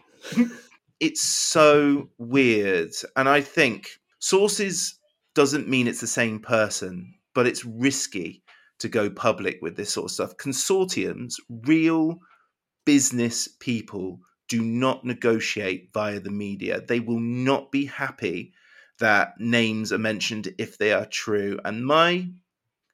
it's 1.00 1.22
so 1.22 2.08
weird. 2.18 2.90
And 3.16 3.28
I 3.28 3.40
think 3.40 3.90
sources 4.18 4.98
doesn't 5.34 5.68
mean 5.68 5.86
it's 5.86 6.00
the 6.00 6.06
same 6.06 6.40
person, 6.40 7.14
but 7.34 7.46
it's 7.46 7.64
risky 7.64 8.42
to 8.78 8.88
go 8.88 9.10
public 9.10 9.58
with 9.62 9.76
this 9.76 9.92
sort 9.92 10.06
of 10.06 10.10
stuff. 10.10 10.36
Consortiums, 10.36 11.34
real 11.48 12.18
business 12.84 13.48
people 13.60 14.20
do 14.48 14.62
not 14.62 15.04
negotiate 15.04 15.90
via 15.92 16.20
the 16.20 16.30
media. 16.30 16.80
They 16.80 17.00
will 17.00 17.20
not 17.20 17.72
be 17.72 17.86
happy 17.86 18.52
that 18.98 19.34
names 19.38 19.92
are 19.92 19.98
mentioned 19.98 20.48
if 20.58 20.78
they 20.78 20.92
are 20.92 21.06
true. 21.06 21.58
And 21.64 21.84
my, 21.84 22.28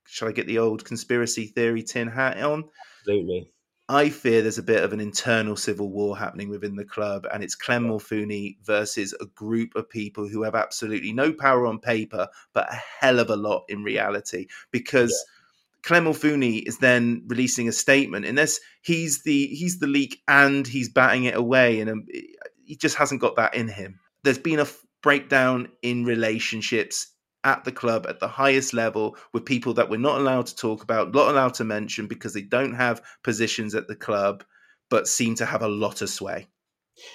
shall 0.06 0.28
I 0.28 0.32
get 0.32 0.46
the 0.46 0.58
old 0.58 0.84
conspiracy 0.84 1.46
theory 1.46 1.82
tin 1.82 2.08
hat 2.08 2.40
on? 2.42 2.64
Absolutely. 3.00 3.52
I 3.88 4.08
fear 4.08 4.42
there's 4.42 4.58
a 4.58 4.62
bit 4.62 4.82
of 4.82 4.92
an 4.92 5.00
internal 5.00 5.56
civil 5.56 5.90
war 5.90 6.16
happening 6.16 6.48
within 6.48 6.76
the 6.76 6.84
club, 6.84 7.26
and 7.32 7.42
it's 7.42 7.54
Clem 7.54 7.88
Morfuni 7.88 8.56
versus 8.64 9.14
a 9.20 9.26
group 9.26 9.74
of 9.74 9.90
people 9.90 10.28
who 10.28 10.42
have 10.44 10.54
absolutely 10.54 11.12
no 11.12 11.32
power 11.32 11.66
on 11.66 11.78
paper, 11.78 12.28
but 12.54 12.72
a 12.72 12.80
hell 13.00 13.18
of 13.18 13.28
a 13.28 13.36
lot 13.36 13.64
in 13.68 13.82
reality. 13.82 14.46
Because 14.70 15.10
yeah. 15.10 15.78
Clem 15.82 16.04
Morfuni 16.04 16.62
is 16.66 16.78
then 16.78 17.24
releasing 17.26 17.68
a 17.68 17.72
statement, 17.72 18.24
and 18.24 18.38
this 18.38 18.60
he's 18.82 19.24
the 19.24 19.48
he's 19.48 19.78
the 19.78 19.88
leak 19.88 20.22
and 20.26 20.66
he's 20.66 20.88
batting 20.88 21.24
it 21.24 21.36
away, 21.36 21.80
and 21.80 21.90
um, 21.90 22.06
he 22.64 22.76
just 22.76 22.96
hasn't 22.96 23.20
got 23.20 23.36
that 23.36 23.54
in 23.54 23.68
him. 23.68 23.98
There's 24.22 24.38
been 24.38 24.60
a 24.60 24.66
breakdown 25.02 25.68
in 25.82 26.04
relationships 26.04 27.11
at 27.44 27.64
the 27.64 27.72
club 27.72 28.06
at 28.08 28.20
the 28.20 28.28
highest 28.28 28.72
level 28.72 29.16
with 29.32 29.44
people 29.44 29.74
that 29.74 29.90
we're 29.90 29.98
not 29.98 30.20
allowed 30.20 30.46
to 30.46 30.56
talk 30.56 30.82
about, 30.82 31.12
not 31.12 31.28
allowed 31.28 31.54
to 31.54 31.64
mention 31.64 32.06
because 32.06 32.34
they 32.34 32.42
don't 32.42 32.74
have 32.74 33.02
positions 33.24 33.74
at 33.74 33.88
the 33.88 33.96
club, 33.96 34.44
but 34.90 35.08
seem 35.08 35.34
to 35.34 35.46
have 35.46 35.62
a 35.62 35.68
lot 35.68 36.02
of 36.02 36.10
sway. 36.10 36.46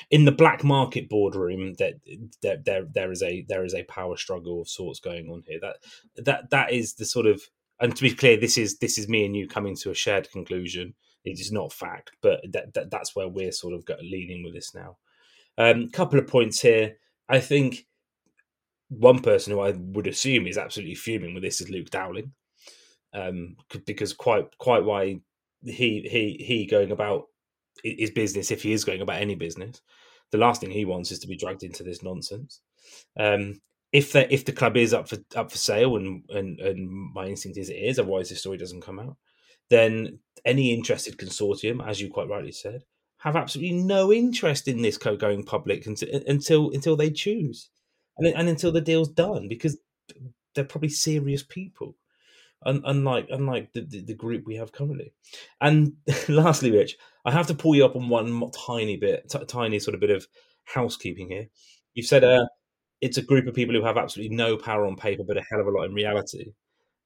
In 0.10 0.26
the 0.26 0.32
black 0.32 0.64
market 0.64 1.08
boardroom, 1.08 1.76
that 1.78 1.94
there, 2.42 2.58
there, 2.66 2.86
there 2.94 3.12
is 3.12 3.22
a 3.22 3.46
there 3.48 3.64
is 3.64 3.76
a 3.76 3.84
power 3.84 4.18
struggle 4.18 4.62
of 4.62 4.68
sorts 4.68 5.00
going 5.00 5.30
on 5.30 5.44
here. 5.46 5.60
That 5.62 5.78
that 6.26 6.50
that 6.50 6.74
is 6.74 6.96
the 6.96 7.06
sort 7.06 7.28
of 7.28 7.42
and 7.80 7.96
to 7.96 8.02
be 8.02 8.12
clear, 8.12 8.38
this 8.38 8.58
is 8.58 8.80
this 8.80 8.98
is 8.98 9.08
me 9.08 9.26
and 9.26 9.36
you 9.36 9.48
coming 9.48 9.76
to 9.78 9.92
a 9.92 9.96
shared 9.96 10.32
conclusion. 10.32 10.96
It 11.24 11.40
is 11.40 11.52
not 11.52 11.74
fact, 11.74 12.12
but 12.22 12.42
that, 12.52 12.74
that 12.74 12.90
that's 12.90 13.16
where 13.16 13.28
we're 13.28 13.52
sort 13.52 13.74
of 13.74 13.84
leaning 14.02 14.44
with 14.44 14.54
this 14.54 14.74
now. 14.74 14.98
A 15.58 15.72
um, 15.72 15.90
couple 15.90 16.20
of 16.20 16.28
points 16.28 16.62
here. 16.62 16.98
I 17.30 17.40
think 17.40 17.86
one 18.90 19.20
person 19.20 19.54
who 19.54 19.60
I 19.60 19.72
would 19.72 20.08
assume 20.08 20.48
is 20.48 20.58
absolutely 20.58 20.96
fuming 20.96 21.34
with 21.34 21.44
this 21.44 21.62
is 21.62 21.70
Luke 21.70 21.90
Dowling, 21.90 22.32
um, 23.14 23.56
because 23.86 24.14
quite 24.14 24.46
quite 24.58 24.84
why 24.84 25.20
he 25.64 26.08
he 26.10 26.44
he 26.46 26.66
going 26.66 26.92
about 26.92 27.26
his 27.84 28.12
business 28.12 28.52
if 28.52 28.64
he 28.64 28.72
is 28.72 28.86
going 28.86 29.02
about 29.02 29.22
any 29.22 29.36
business, 29.36 29.82
the 30.32 30.38
last 30.38 30.62
thing 30.62 30.72
he 30.72 30.86
wants 30.86 31.12
is 31.12 31.20
to 31.20 31.28
be 31.28 31.38
dragged 31.38 31.64
into 31.64 31.84
this 31.84 32.02
nonsense. 32.04 32.62
Um, 33.20 33.62
if 33.92 34.14
the 34.14 34.32
if 34.34 34.46
the 34.46 34.52
club 34.52 34.78
is 34.78 34.94
up 34.94 35.10
for 35.10 35.18
up 35.36 35.52
for 35.52 35.58
sale 35.58 35.98
and 35.98 36.24
and 36.30 36.60
and 36.60 36.90
my 37.14 37.28
instinct 37.28 37.58
is 37.58 37.70
it 37.70 37.76
is, 37.76 38.00
otherwise 38.00 38.30
this 38.30 38.40
story 38.40 38.58
doesn't 38.58 38.82
come 38.82 39.00
out, 39.00 39.18
then 39.70 40.20
any 40.46 40.74
interested 40.74 41.18
consortium, 41.18 41.86
as 41.86 42.00
you 42.00 42.10
quite 42.10 42.30
rightly 42.30 42.52
said, 42.52 42.84
have 43.20 43.36
absolutely 43.36 43.78
no 43.78 44.14
interest 44.14 44.68
in 44.68 44.82
this 44.82 44.98
co 44.98 45.18
going 45.18 45.44
public 45.44 45.86
until 45.86 46.10
until 46.28 46.72
until 46.72 46.96
they 46.96 47.10
choose 47.10 47.70
and, 48.18 48.28
and 48.28 48.50
until 48.50 48.72
the 48.72 48.82
deal's 48.82 49.10
done 49.10 49.48
because 49.48 49.78
they're 50.56 50.64
probably 50.64 50.90
serious 50.90 51.44
people 51.44 51.96
unlike 52.66 53.28
unlike 53.30 53.72
the, 53.74 53.82
the, 53.82 54.02
the, 54.02 54.14
group 54.14 54.46
we 54.46 54.56
have 54.56 54.72
currently. 54.72 55.14
And 55.62 55.94
lastly, 56.30 56.72
Rich, 56.72 56.98
I 57.26 57.32
have 57.32 57.48
to 57.48 57.54
pull 57.54 57.76
you 57.76 57.86
up 57.86 57.96
on 57.96 58.10
one 58.10 58.52
tiny 58.52 58.98
bit, 58.98 59.30
t- 59.30 59.46
tiny 59.46 59.80
sort 59.80 59.96
of 59.96 60.02
bit 60.02 60.10
of 60.10 60.28
housekeeping 60.66 61.30
here. 61.30 61.48
You've 61.94 62.08
said 62.08 62.24
uh, 62.24 62.46
it's 63.02 63.18
a 63.18 63.22
group 63.22 63.48
of 63.48 63.56
people 63.56 63.76
who 63.76 63.86
have 63.86 63.98
absolutely 63.98 64.36
no 64.36 64.58
power 64.58 64.86
on 64.86 64.96
paper, 64.96 65.24
but 65.26 65.38
a 65.38 65.44
hell 65.50 65.62
of 65.62 65.68
a 65.68 65.72
lot 65.72 65.86
in 65.86 65.94
reality. 65.94 66.54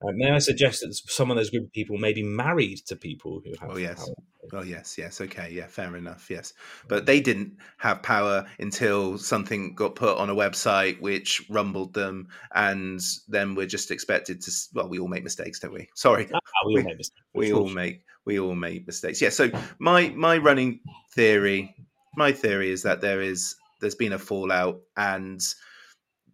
Uh, 0.03 0.11
may 0.15 0.31
I 0.31 0.39
suggest 0.39 0.81
that 0.81 0.93
some 0.93 1.29
of 1.29 1.37
those 1.37 1.51
group 1.51 1.65
of 1.65 1.71
people 1.73 1.97
may 1.97 2.13
be 2.13 2.23
married 2.23 2.79
to 2.87 2.95
people 2.95 3.41
who 3.43 3.51
have? 3.59 3.71
Oh 3.71 3.77
yes, 3.77 4.05
power. 4.05 4.15
Oh 4.53 4.63
yes, 4.63 4.97
yes. 4.97 5.21
Okay, 5.21 5.49
yeah, 5.51 5.67
fair 5.67 5.95
enough. 5.95 6.29
Yes, 6.29 6.53
but 6.87 7.05
they 7.05 7.19
didn't 7.19 7.57
have 7.77 8.03
power 8.03 8.45
until 8.59 9.17
something 9.17 9.75
got 9.75 9.95
put 9.95 10.17
on 10.17 10.29
a 10.29 10.35
website 10.35 10.99
which 11.01 11.43
rumbled 11.49 11.93
them, 11.93 12.27
and 12.53 13.01
then 13.27 13.55
we're 13.55 13.67
just 13.67 13.91
expected 13.91 14.41
to. 14.41 14.51
Well, 14.73 14.89
we 14.89 14.99
all 14.99 15.07
make 15.07 15.23
mistakes, 15.23 15.59
don't 15.59 15.73
we? 15.73 15.89
Sorry, 15.95 16.29
ah, 16.33 16.39
we, 16.65 16.77
all 16.77 16.83
make 16.83 16.97
mistakes. 16.97 17.25
We 17.33 17.53
all 17.53 17.69
make 17.69 18.01
we 18.25 18.39
all 18.39 18.55
make 18.55 18.87
mistakes. 18.87 19.21
Yeah. 19.21 19.29
So 19.29 19.49
my 19.79 20.09
my 20.09 20.37
running 20.37 20.79
theory, 21.13 21.75
my 22.15 22.31
theory 22.31 22.71
is 22.71 22.83
that 22.83 23.01
there 23.01 23.21
is 23.21 23.55
there's 23.79 23.95
been 23.95 24.13
a 24.13 24.19
fallout, 24.19 24.79
and 24.95 25.41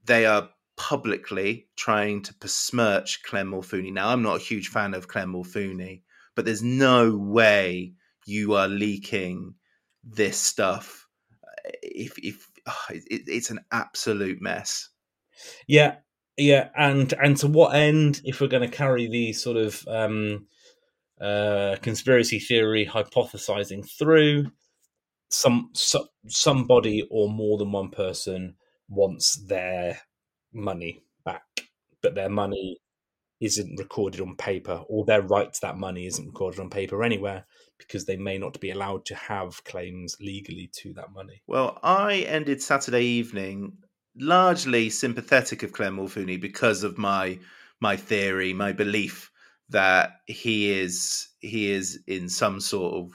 they 0.05 0.25
are 0.25 0.49
publicly 0.77 1.67
trying 1.75 2.21
to 2.21 2.33
besmirch 2.39 3.23
Clem 3.23 3.51
Morfuni. 3.51 3.91
Now, 3.91 4.09
I'm 4.09 4.21
not 4.21 4.37
a 4.37 4.43
huge 4.43 4.69
fan 4.69 4.93
of 4.93 5.07
Clem 5.07 5.33
Morfuni, 5.33 6.01
but 6.35 6.45
there's 6.45 6.63
no 6.63 7.17
way 7.17 7.93
you 8.27 8.53
are 8.53 8.67
leaking 8.67 9.55
this 10.03 10.37
stuff. 10.37 11.07
Uh, 11.43 11.71
if 11.81 12.17
if 12.19 12.47
oh, 12.67 12.85
it, 12.89 13.23
it's 13.27 13.49
an 13.49 13.59
absolute 13.71 14.41
mess. 14.41 14.89
Yeah, 15.67 15.95
yeah, 16.37 16.69
and 16.77 17.13
and 17.13 17.37
to 17.37 17.47
what 17.47 17.75
end? 17.75 18.21
If 18.23 18.41
we're 18.41 18.47
going 18.47 18.69
to 18.69 18.75
carry 18.75 19.07
the 19.07 19.33
sort 19.33 19.57
of 19.57 19.87
um, 19.87 20.47
uh, 21.21 21.77
conspiracy 21.81 22.39
theory 22.39 22.85
hypothesizing 22.85 23.89
through, 23.89 24.51
some 25.29 25.69
so, 25.73 26.07
somebody 26.27 27.07
or 27.09 27.29
more 27.29 27.57
than 27.57 27.71
one 27.71 27.89
person 27.89 28.55
wants 28.89 29.35
their 29.45 29.99
money 30.53 31.03
back, 31.25 31.43
but 32.01 32.15
their 32.15 32.29
money 32.29 32.77
isn't 33.39 33.79
recorded 33.79 34.21
on 34.21 34.35
paper, 34.35 34.83
or 34.87 35.05
their 35.05 35.21
right 35.21 35.53
to 35.53 35.61
that 35.61 35.77
money 35.77 36.07
isn't 36.07 36.25
recorded 36.25 36.59
on 36.59 36.69
paper 36.69 37.03
anywhere 37.03 37.45
because 37.77 38.05
they 38.05 38.17
may 38.17 38.37
not 38.37 38.59
be 38.59 38.71
allowed 38.71 39.05
to 39.05 39.15
have 39.15 39.63
claims 39.63 40.17
legally 40.19 40.69
to 40.73 40.93
that 40.93 41.13
money. 41.13 41.41
Well, 41.47 41.79
I 41.83 42.25
ended 42.27 42.61
Saturday 42.61 43.03
evening 43.03 43.77
largely 44.19 44.89
sympathetic 44.89 45.63
of 45.63 45.71
Clem 45.71 45.97
Morfuni 45.97 46.39
because 46.39 46.83
of 46.83 46.97
my 46.97 47.39
my 47.79 47.95
theory, 47.95 48.53
my 48.53 48.71
belief 48.71 49.31
that 49.69 50.13
he 50.25 50.71
is 50.71 51.27
he 51.39 51.71
is 51.71 51.99
in 52.07 52.29
some 52.29 52.59
sort 52.59 52.95
of 52.95 53.11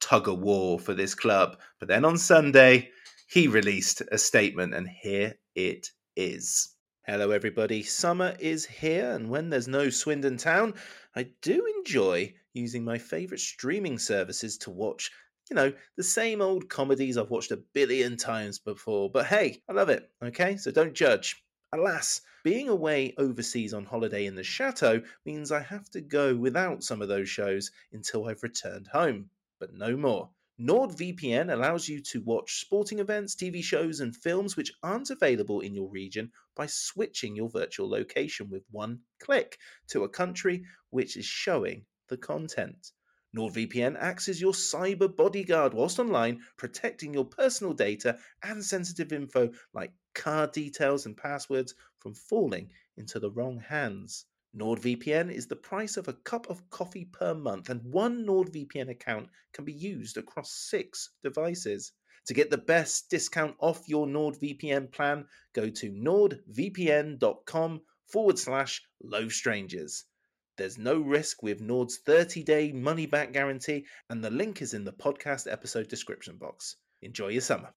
tug 0.00 0.28
of 0.28 0.40
war 0.40 0.78
for 0.78 0.94
this 0.94 1.14
club. 1.14 1.58
But 1.78 1.88
then 1.88 2.04
on 2.04 2.18
Sunday, 2.18 2.90
he 3.28 3.48
released 3.48 4.02
a 4.10 4.18
statement, 4.18 4.74
and 4.74 4.88
here 4.88 5.34
it 5.54 5.88
is. 6.16 6.75
Hello, 7.08 7.30
everybody. 7.30 7.84
Summer 7.84 8.34
is 8.40 8.66
here, 8.66 9.12
and 9.12 9.30
when 9.30 9.48
there's 9.48 9.68
no 9.68 9.90
Swindon 9.90 10.36
Town, 10.38 10.74
I 11.14 11.30
do 11.40 11.64
enjoy 11.78 12.34
using 12.52 12.82
my 12.82 12.98
favourite 12.98 13.38
streaming 13.38 13.96
services 13.96 14.58
to 14.58 14.72
watch, 14.72 15.12
you 15.48 15.54
know, 15.54 15.72
the 15.96 16.02
same 16.02 16.42
old 16.42 16.68
comedies 16.68 17.16
I've 17.16 17.30
watched 17.30 17.52
a 17.52 17.62
billion 17.74 18.16
times 18.16 18.58
before. 18.58 19.08
But 19.08 19.26
hey, 19.26 19.62
I 19.68 19.72
love 19.72 19.88
it, 19.88 20.10
okay? 20.20 20.56
So 20.56 20.72
don't 20.72 20.94
judge. 20.94 21.40
Alas, 21.72 22.22
being 22.42 22.68
away 22.68 23.14
overseas 23.18 23.72
on 23.72 23.84
holiday 23.84 24.26
in 24.26 24.34
the 24.34 24.42
chateau 24.42 25.00
means 25.24 25.52
I 25.52 25.60
have 25.60 25.88
to 25.90 26.00
go 26.00 26.34
without 26.34 26.82
some 26.82 27.02
of 27.02 27.08
those 27.08 27.28
shows 27.28 27.70
until 27.92 28.26
I've 28.26 28.42
returned 28.42 28.88
home. 28.88 29.30
But 29.60 29.72
no 29.72 29.96
more. 29.96 30.30
NordVPN 30.58 31.52
allows 31.52 31.86
you 31.86 32.00
to 32.00 32.22
watch 32.22 32.60
sporting 32.60 32.98
events, 32.98 33.34
TV 33.34 33.62
shows, 33.62 34.00
and 34.00 34.16
films 34.16 34.56
which 34.56 34.72
aren't 34.82 35.10
available 35.10 35.60
in 35.60 35.74
your 35.74 35.90
region 35.90 36.32
by 36.54 36.64
switching 36.64 37.36
your 37.36 37.50
virtual 37.50 37.90
location 37.90 38.48
with 38.48 38.64
one 38.70 39.00
click 39.20 39.58
to 39.88 40.04
a 40.04 40.08
country 40.08 40.64
which 40.88 41.18
is 41.18 41.26
showing 41.26 41.84
the 42.08 42.16
content. 42.16 42.92
NordVPN 43.36 43.98
acts 43.98 44.30
as 44.30 44.40
your 44.40 44.54
cyber 44.54 45.14
bodyguard 45.14 45.74
whilst 45.74 45.98
online, 45.98 46.40
protecting 46.56 47.12
your 47.12 47.26
personal 47.26 47.74
data 47.74 48.18
and 48.42 48.64
sensitive 48.64 49.12
info 49.12 49.50
like 49.74 49.92
card 50.14 50.52
details 50.52 51.04
and 51.04 51.18
passwords 51.18 51.74
from 51.98 52.14
falling 52.14 52.70
into 52.96 53.20
the 53.20 53.30
wrong 53.30 53.60
hands. 53.60 54.24
NordVPN 54.54 55.30
is 55.32 55.46
the 55.46 55.56
price 55.56 55.96
of 55.96 56.08
a 56.08 56.12
cup 56.12 56.48
of 56.48 56.68
coffee 56.70 57.04
per 57.04 57.34
month, 57.34 57.70
and 57.70 57.82
one 57.82 58.24
NordVPN 58.24 58.88
account 58.90 59.28
can 59.52 59.64
be 59.64 59.72
used 59.72 60.16
across 60.16 60.52
six 60.52 61.10
devices. 61.22 61.92
To 62.26 62.34
get 62.34 62.50
the 62.50 62.58
best 62.58 63.08
discount 63.10 63.56
off 63.60 63.88
your 63.88 64.06
NordVPN 64.06 64.92
plan, 64.92 65.26
go 65.52 65.70
to 65.70 65.90
nordvpn.com 65.92 67.80
forward 68.06 68.38
slash 68.38 68.82
low 69.02 69.28
strangers. 69.28 70.04
There's 70.56 70.78
no 70.78 70.98
risk 71.00 71.42
with 71.42 71.60
Nord's 71.60 71.98
30 71.98 72.42
day 72.42 72.72
money 72.72 73.06
back 73.06 73.32
guarantee, 73.32 73.86
and 74.08 74.24
the 74.24 74.30
link 74.30 74.62
is 74.62 74.74
in 74.74 74.84
the 74.84 74.92
podcast 74.92 75.50
episode 75.50 75.88
description 75.88 76.38
box. 76.38 76.76
Enjoy 77.02 77.28
your 77.28 77.42
summer. 77.42 77.74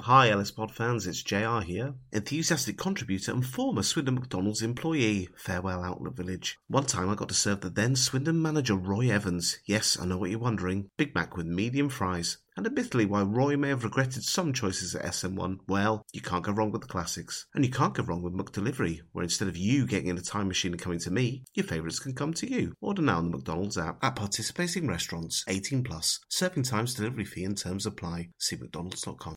Hi, 0.00 0.30
Ellis 0.30 0.50
Pod 0.50 0.74
fans, 0.74 1.06
it's 1.06 1.22
JR 1.22 1.60
here, 1.60 1.94
enthusiastic 2.10 2.76
contributor 2.76 3.30
and 3.30 3.46
former 3.46 3.84
Swindon 3.84 4.16
McDonald's 4.16 4.60
employee. 4.60 5.28
Farewell, 5.36 5.84
Outlet 5.84 6.16
Village. 6.16 6.58
One 6.66 6.86
time 6.86 7.08
I 7.08 7.14
got 7.14 7.28
to 7.28 7.34
serve 7.34 7.60
the 7.60 7.70
then 7.70 7.94
Swindon 7.94 8.42
manager 8.42 8.74
Roy 8.74 9.12
Evans. 9.12 9.60
Yes, 9.64 9.96
I 10.00 10.06
know 10.06 10.18
what 10.18 10.30
you're 10.30 10.40
wondering. 10.40 10.90
Big 10.96 11.14
Mac 11.14 11.36
with 11.36 11.46
medium 11.46 11.88
fries. 11.88 12.38
And 12.56 12.66
admittedly, 12.66 13.06
while 13.06 13.26
Roy 13.26 13.56
may 13.56 13.68
have 13.68 13.84
regretted 13.84 14.24
some 14.24 14.52
choices 14.52 14.96
at 14.96 15.04
SN1, 15.04 15.58
well, 15.68 16.02
you 16.12 16.20
can't 16.20 16.44
go 16.44 16.50
wrong 16.50 16.72
with 16.72 16.82
the 16.82 16.88
classics. 16.88 17.46
And 17.54 17.64
you 17.64 17.70
can't 17.70 17.94
go 17.94 18.02
wrong 18.02 18.22
with 18.22 18.34
McDelivery, 18.34 19.02
where 19.12 19.22
instead 19.22 19.46
of 19.46 19.56
you 19.56 19.86
getting 19.86 20.08
in 20.08 20.18
a 20.18 20.20
time 20.20 20.48
machine 20.48 20.72
and 20.72 20.82
coming 20.82 20.98
to 20.98 21.12
me, 21.12 21.44
your 21.54 21.64
favourites 21.64 22.00
can 22.00 22.16
come 22.16 22.34
to 22.34 22.50
you. 22.50 22.72
Order 22.80 23.02
now 23.02 23.18
on 23.18 23.30
the 23.30 23.36
McDonald's 23.36 23.78
app 23.78 24.02
at 24.02 24.16
participating 24.16 24.88
restaurants, 24.88 25.44
18 25.46 25.84
plus. 25.84 26.18
Serving 26.28 26.64
times, 26.64 26.94
delivery 26.94 27.24
fee 27.24 27.44
and 27.44 27.56
terms 27.56 27.86
apply. 27.86 28.30
See 28.38 28.56
mcdonalds.com. 28.56 29.36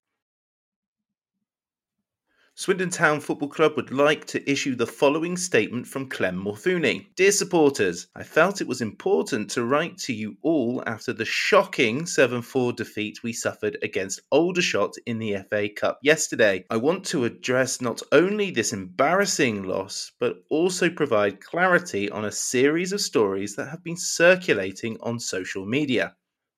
Swindon 2.57 2.89
Town 2.89 3.19
Football 3.19 3.49
Club 3.49 3.73
would 3.75 3.91
like 3.91 4.23
to 4.27 4.49
issue 4.49 4.75
the 4.75 4.87
following 4.87 5.35
statement 5.35 5.85
from 5.85 6.07
Clem 6.07 6.41
Morfuni. 6.41 7.05
Dear 7.17 7.33
supporters, 7.33 8.07
I 8.15 8.23
felt 8.23 8.61
it 8.61 8.67
was 8.67 8.79
important 8.79 9.49
to 9.51 9.65
write 9.65 9.97
to 9.97 10.13
you 10.13 10.37
all 10.41 10.81
after 10.87 11.11
the 11.11 11.25
shocking 11.25 12.05
7 12.05 12.41
4 12.41 12.71
defeat 12.71 13.21
we 13.23 13.33
suffered 13.33 13.77
against 13.81 14.21
Aldershot 14.31 14.93
in 15.05 15.19
the 15.19 15.35
FA 15.49 15.67
Cup 15.67 15.99
yesterday. 16.01 16.63
I 16.69 16.77
want 16.77 17.03
to 17.07 17.25
address 17.25 17.81
not 17.81 18.01
only 18.13 18.51
this 18.51 18.71
embarrassing 18.71 19.63
loss, 19.63 20.13
but 20.17 20.37
also 20.49 20.89
provide 20.89 21.43
clarity 21.43 22.09
on 22.09 22.23
a 22.23 22.31
series 22.31 22.93
of 22.93 23.01
stories 23.01 23.57
that 23.57 23.67
have 23.67 23.83
been 23.83 23.97
circulating 23.97 24.97
on 25.01 25.19
social 25.19 25.65
media. 25.65 26.15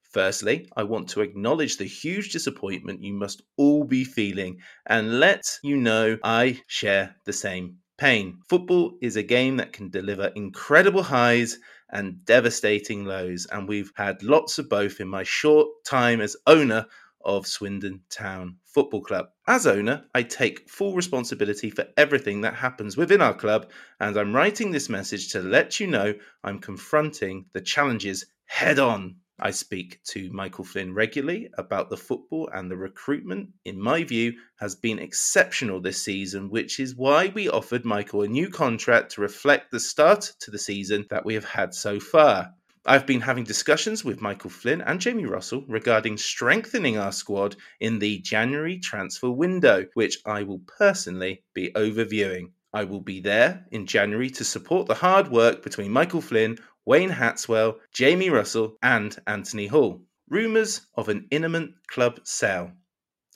Firstly, 0.09 0.69
I 0.75 0.83
want 0.83 1.09
to 1.09 1.21
acknowledge 1.21 1.77
the 1.77 1.85
huge 1.85 2.31
disappointment 2.31 3.03
you 3.03 3.13
must 3.13 3.41
all 3.57 3.83
be 3.83 4.03
feeling 4.03 4.61
and 4.85 5.19
let 5.19 5.59
you 5.63 5.77
know 5.77 6.17
I 6.23 6.61
share 6.67 7.15
the 7.25 7.33
same 7.33 7.79
pain. 7.97 8.39
Football 8.47 8.97
is 9.01 9.15
a 9.15 9.23
game 9.23 9.57
that 9.57 9.73
can 9.73 9.89
deliver 9.89 10.27
incredible 10.27 11.03
highs 11.03 11.59
and 11.89 12.23
devastating 12.25 13.05
lows, 13.05 13.47
and 13.51 13.67
we've 13.67 13.91
had 13.95 14.23
lots 14.23 14.59
of 14.59 14.69
both 14.69 14.99
in 14.99 15.07
my 15.07 15.23
short 15.23 15.67
time 15.85 16.21
as 16.21 16.37
owner 16.45 16.85
of 17.25 17.47
Swindon 17.47 18.01
Town 18.09 18.57
Football 18.65 19.01
Club. 19.01 19.27
As 19.47 19.67
owner, 19.67 20.05
I 20.13 20.23
take 20.23 20.69
full 20.69 20.95
responsibility 20.95 21.69
for 21.69 21.85
everything 21.97 22.41
that 22.41 22.53
happens 22.53 22.95
within 22.95 23.21
our 23.21 23.33
club, 23.33 23.71
and 23.99 24.15
I'm 24.15 24.33
writing 24.33 24.71
this 24.71 24.89
message 24.89 25.31
to 25.33 25.41
let 25.41 25.79
you 25.79 25.87
know 25.87 26.13
I'm 26.43 26.59
confronting 26.59 27.45
the 27.53 27.61
challenges 27.61 28.25
head 28.45 28.79
on. 28.79 29.17
I 29.39 29.51
speak 29.51 30.01
to 30.05 30.31
Michael 30.31 30.63
Flynn 30.63 30.93
regularly 30.93 31.49
about 31.57 31.89
the 31.89 31.97
football, 31.97 32.49
and 32.53 32.71
the 32.71 32.77
recruitment, 32.77 33.49
in 33.65 33.79
my 33.79 34.03
view, 34.03 34.33
has 34.59 34.75
been 34.75 34.97
exceptional 34.97 35.79
this 35.79 36.01
season, 36.01 36.49
which 36.49 36.79
is 36.79 36.95
why 36.95 37.31
we 37.35 37.47
offered 37.47 37.85
Michael 37.85 38.23
a 38.23 38.27
new 38.27 38.49
contract 38.49 39.11
to 39.11 39.21
reflect 39.21 39.69
the 39.71 39.79
start 39.79 40.33
to 40.39 40.49
the 40.49 40.57
season 40.57 41.05
that 41.11 41.25
we 41.25 41.35
have 41.35 41.45
had 41.45 41.75
so 41.75 41.99
far. 41.99 42.53
I've 42.83 43.05
been 43.05 43.21
having 43.21 43.43
discussions 43.43 44.05
with 44.05 44.21
Michael 44.21 44.49
Flynn 44.49 44.81
and 44.81 45.01
Jamie 45.01 45.25
Russell 45.25 45.65
regarding 45.67 46.17
strengthening 46.17 46.97
our 46.97 47.11
squad 47.11 47.57
in 47.81 47.99
the 47.99 48.19
January 48.19 48.79
transfer 48.79 49.29
window, 49.29 49.85
which 49.93 50.19
I 50.25 50.43
will 50.43 50.61
personally 50.79 51.43
be 51.53 51.69
overviewing. 51.75 52.51
I 52.73 52.85
will 52.85 53.01
be 53.01 53.19
there 53.19 53.65
in 53.71 53.87
January 53.87 54.29
to 54.31 54.43
support 54.43 54.87
the 54.87 54.93
hard 54.93 55.27
work 55.27 55.63
between 55.63 55.91
Michael 55.91 56.21
Flynn, 56.21 56.57
Wayne 56.87 57.11
Hatswell, 57.11 57.79
Jamie 57.91 58.29
Russell, 58.29 58.77
and 58.81 59.13
Anthony 59.27 59.67
Hall. 59.67 60.05
Rumours 60.29 60.87
of 60.95 61.09
an 61.09 61.27
imminent 61.31 61.73
club 61.87 62.21
sale. 62.23 62.71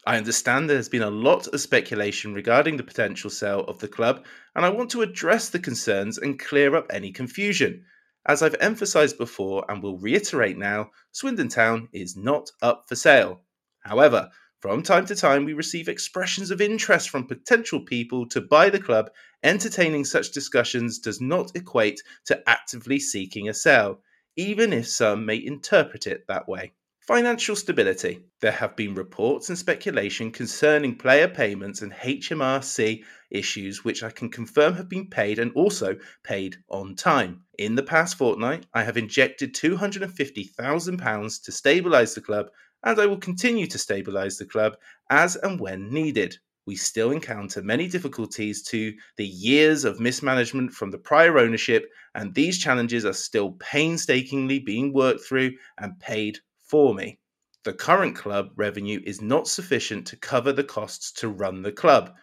I 0.07 0.15
understand 0.15 0.69
there 0.69 0.77
has 0.77 0.87
been 0.87 1.01
a 1.01 1.09
lot 1.09 1.47
of 1.47 1.59
speculation 1.59 2.33
regarding 2.33 2.77
the 2.77 2.83
potential 2.83 3.29
sale 3.29 3.65
of 3.67 3.79
the 3.79 3.89
club, 3.89 4.23
and 4.55 4.63
I 4.63 4.69
want 4.69 4.89
to 4.91 5.01
address 5.01 5.49
the 5.49 5.59
concerns 5.59 6.17
and 6.17 6.39
clear 6.39 6.77
up 6.77 6.87
any 6.89 7.11
confusion. 7.11 7.83
As 8.25 8.41
I've 8.41 8.55
emphasised 8.61 9.17
before 9.17 9.65
and 9.67 9.83
will 9.83 9.99
reiterate 9.99 10.57
now, 10.57 10.91
Swindon 11.11 11.49
Town 11.49 11.89
is 11.91 12.15
not 12.15 12.49
up 12.61 12.85
for 12.87 12.95
sale. 12.95 13.41
However, 13.81 14.29
from 14.61 14.83
time 14.83 15.07
to 15.07 15.15
time, 15.15 15.43
we 15.43 15.53
receive 15.53 15.89
expressions 15.89 16.51
of 16.51 16.61
interest 16.61 17.09
from 17.09 17.25
potential 17.25 17.79
people 17.79 18.27
to 18.27 18.41
buy 18.41 18.69
the 18.69 18.79
club. 18.79 19.09
Entertaining 19.41 20.05
such 20.05 20.31
discussions 20.31 20.99
does 20.99 21.19
not 21.19 21.51
equate 21.55 21.99
to 22.25 22.47
actively 22.47 22.99
seeking 22.99 23.49
a 23.49 23.55
sale, 23.55 24.03
even 24.35 24.71
if 24.71 24.87
some 24.87 25.25
may 25.25 25.43
interpret 25.43 26.05
it 26.05 26.25
that 26.27 26.47
way. 26.47 26.73
Financial 27.07 27.55
stability. 27.55 28.23
There 28.39 28.51
have 28.51 28.75
been 28.75 28.93
reports 28.93 29.49
and 29.49 29.57
speculation 29.57 30.31
concerning 30.31 30.95
player 30.95 31.27
payments 31.27 31.81
and 31.81 31.91
HMRC 31.91 33.03
issues, 33.31 33.83
which 33.83 34.03
I 34.03 34.11
can 34.11 34.29
confirm 34.29 34.75
have 34.75 34.87
been 34.87 35.09
paid 35.09 35.39
and 35.39 35.51
also 35.53 35.97
paid 36.23 36.57
on 36.69 36.95
time. 36.95 37.41
In 37.57 37.73
the 37.73 37.81
past 37.81 38.15
fortnight, 38.15 38.67
I 38.75 38.83
have 38.83 38.97
injected 38.97 39.55
£250,000 39.55 41.43
to 41.43 41.51
stabilise 41.51 42.13
the 42.13 42.21
club 42.21 42.51
and 42.83 42.99
I 42.99 43.05
will 43.05 43.17
continue 43.17 43.67
to 43.67 43.77
stabilise 43.77 44.37
the 44.37 44.45
club 44.45 44.77
as 45.09 45.35
and 45.35 45.59
when 45.59 45.91
needed. 45.91 46.37
We 46.65 46.75
still 46.75 47.11
encounter 47.11 47.61
many 47.61 47.87
difficulties 47.87 48.63
to 48.69 48.93
the 49.17 49.25
years 49.25 49.83
of 49.83 49.99
mismanagement 49.99 50.73
from 50.73 50.91
the 50.91 50.97
prior 50.97 51.39
ownership, 51.39 51.89
and 52.13 52.33
these 52.33 52.59
challenges 52.59 53.03
are 53.03 53.13
still 53.13 53.53
painstakingly 53.53 54.59
being 54.59 54.93
worked 54.93 55.25
through 55.25 55.53
and 55.79 55.99
paid 55.99 56.39
for 56.61 56.93
me. 56.93 57.19
The 57.63 57.73
current 57.73 58.15
club 58.15 58.51
revenue 58.55 59.01
is 59.05 59.21
not 59.21 59.47
sufficient 59.47 60.07
to 60.07 60.17
cover 60.17 60.51
the 60.51 60.63
costs 60.63 61.11
to 61.13 61.29
run 61.29 61.61
the 61.61 61.71
club, 61.71 62.15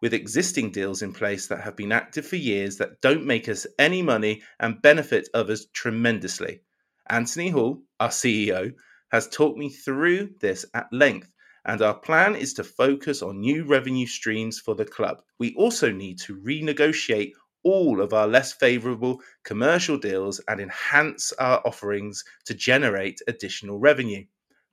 with 0.00 0.14
existing 0.14 0.70
deals 0.70 1.02
in 1.02 1.12
place 1.12 1.46
that 1.48 1.60
have 1.60 1.76
been 1.76 1.92
active 1.92 2.26
for 2.26 2.36
years 2.36 2.76
that 2.78 3.00
don't 3.00 3.26
make 3.26 3.48
us 3.48 3.66
any 3.78 4.02
money 4.02 4.42
and 4.58 4.82
benefit 4.82 5.28
others 5.34 5.66
tremendously. 5.72 6.62
Anthony 7.08 7.50
Hall, 7.50 7.82
our 7.98 8.08
CEO, 8.08 8.72
has 9.10 9.28
talked 9.28 9.58
me 9.58 9.68
through 9.68 10.30
this 10.40 10.64
at 10.74 10.92
length, 10.92 11.32
and 11.64 11.82
our 11.82 11.94
plan 11.94 12.34
is 12.34 12.54
to 12.54 12.64
focus 12.64 13.22
on 13.22 13.40
new 13.40 13.64
revenue 13.64 14.06
streams 14.06 14.58
for 14.58 14.74
the 14.74 14.84
club. 14.84 15.22
We 15.38 15.54
also 15.54 15.90
need 15.90 16.18
to 16.20 16.36
renegotiate 16.36 17.32
all 17.62 18.00
of 18.00 18.14
our 18.14 18.26
less 18.26 18.52
favourable 18.52 19.20
commercial 19.44 19.98
deals 19.98 20.40
and 20.48 20.60
enhance 20.60 21.32
our 21.32 21.60
offerings 21.66 22.24
to 22.46 22.54
generate 22.54 23.20
additional 23.28 23.78
revenue. 23.78 24.24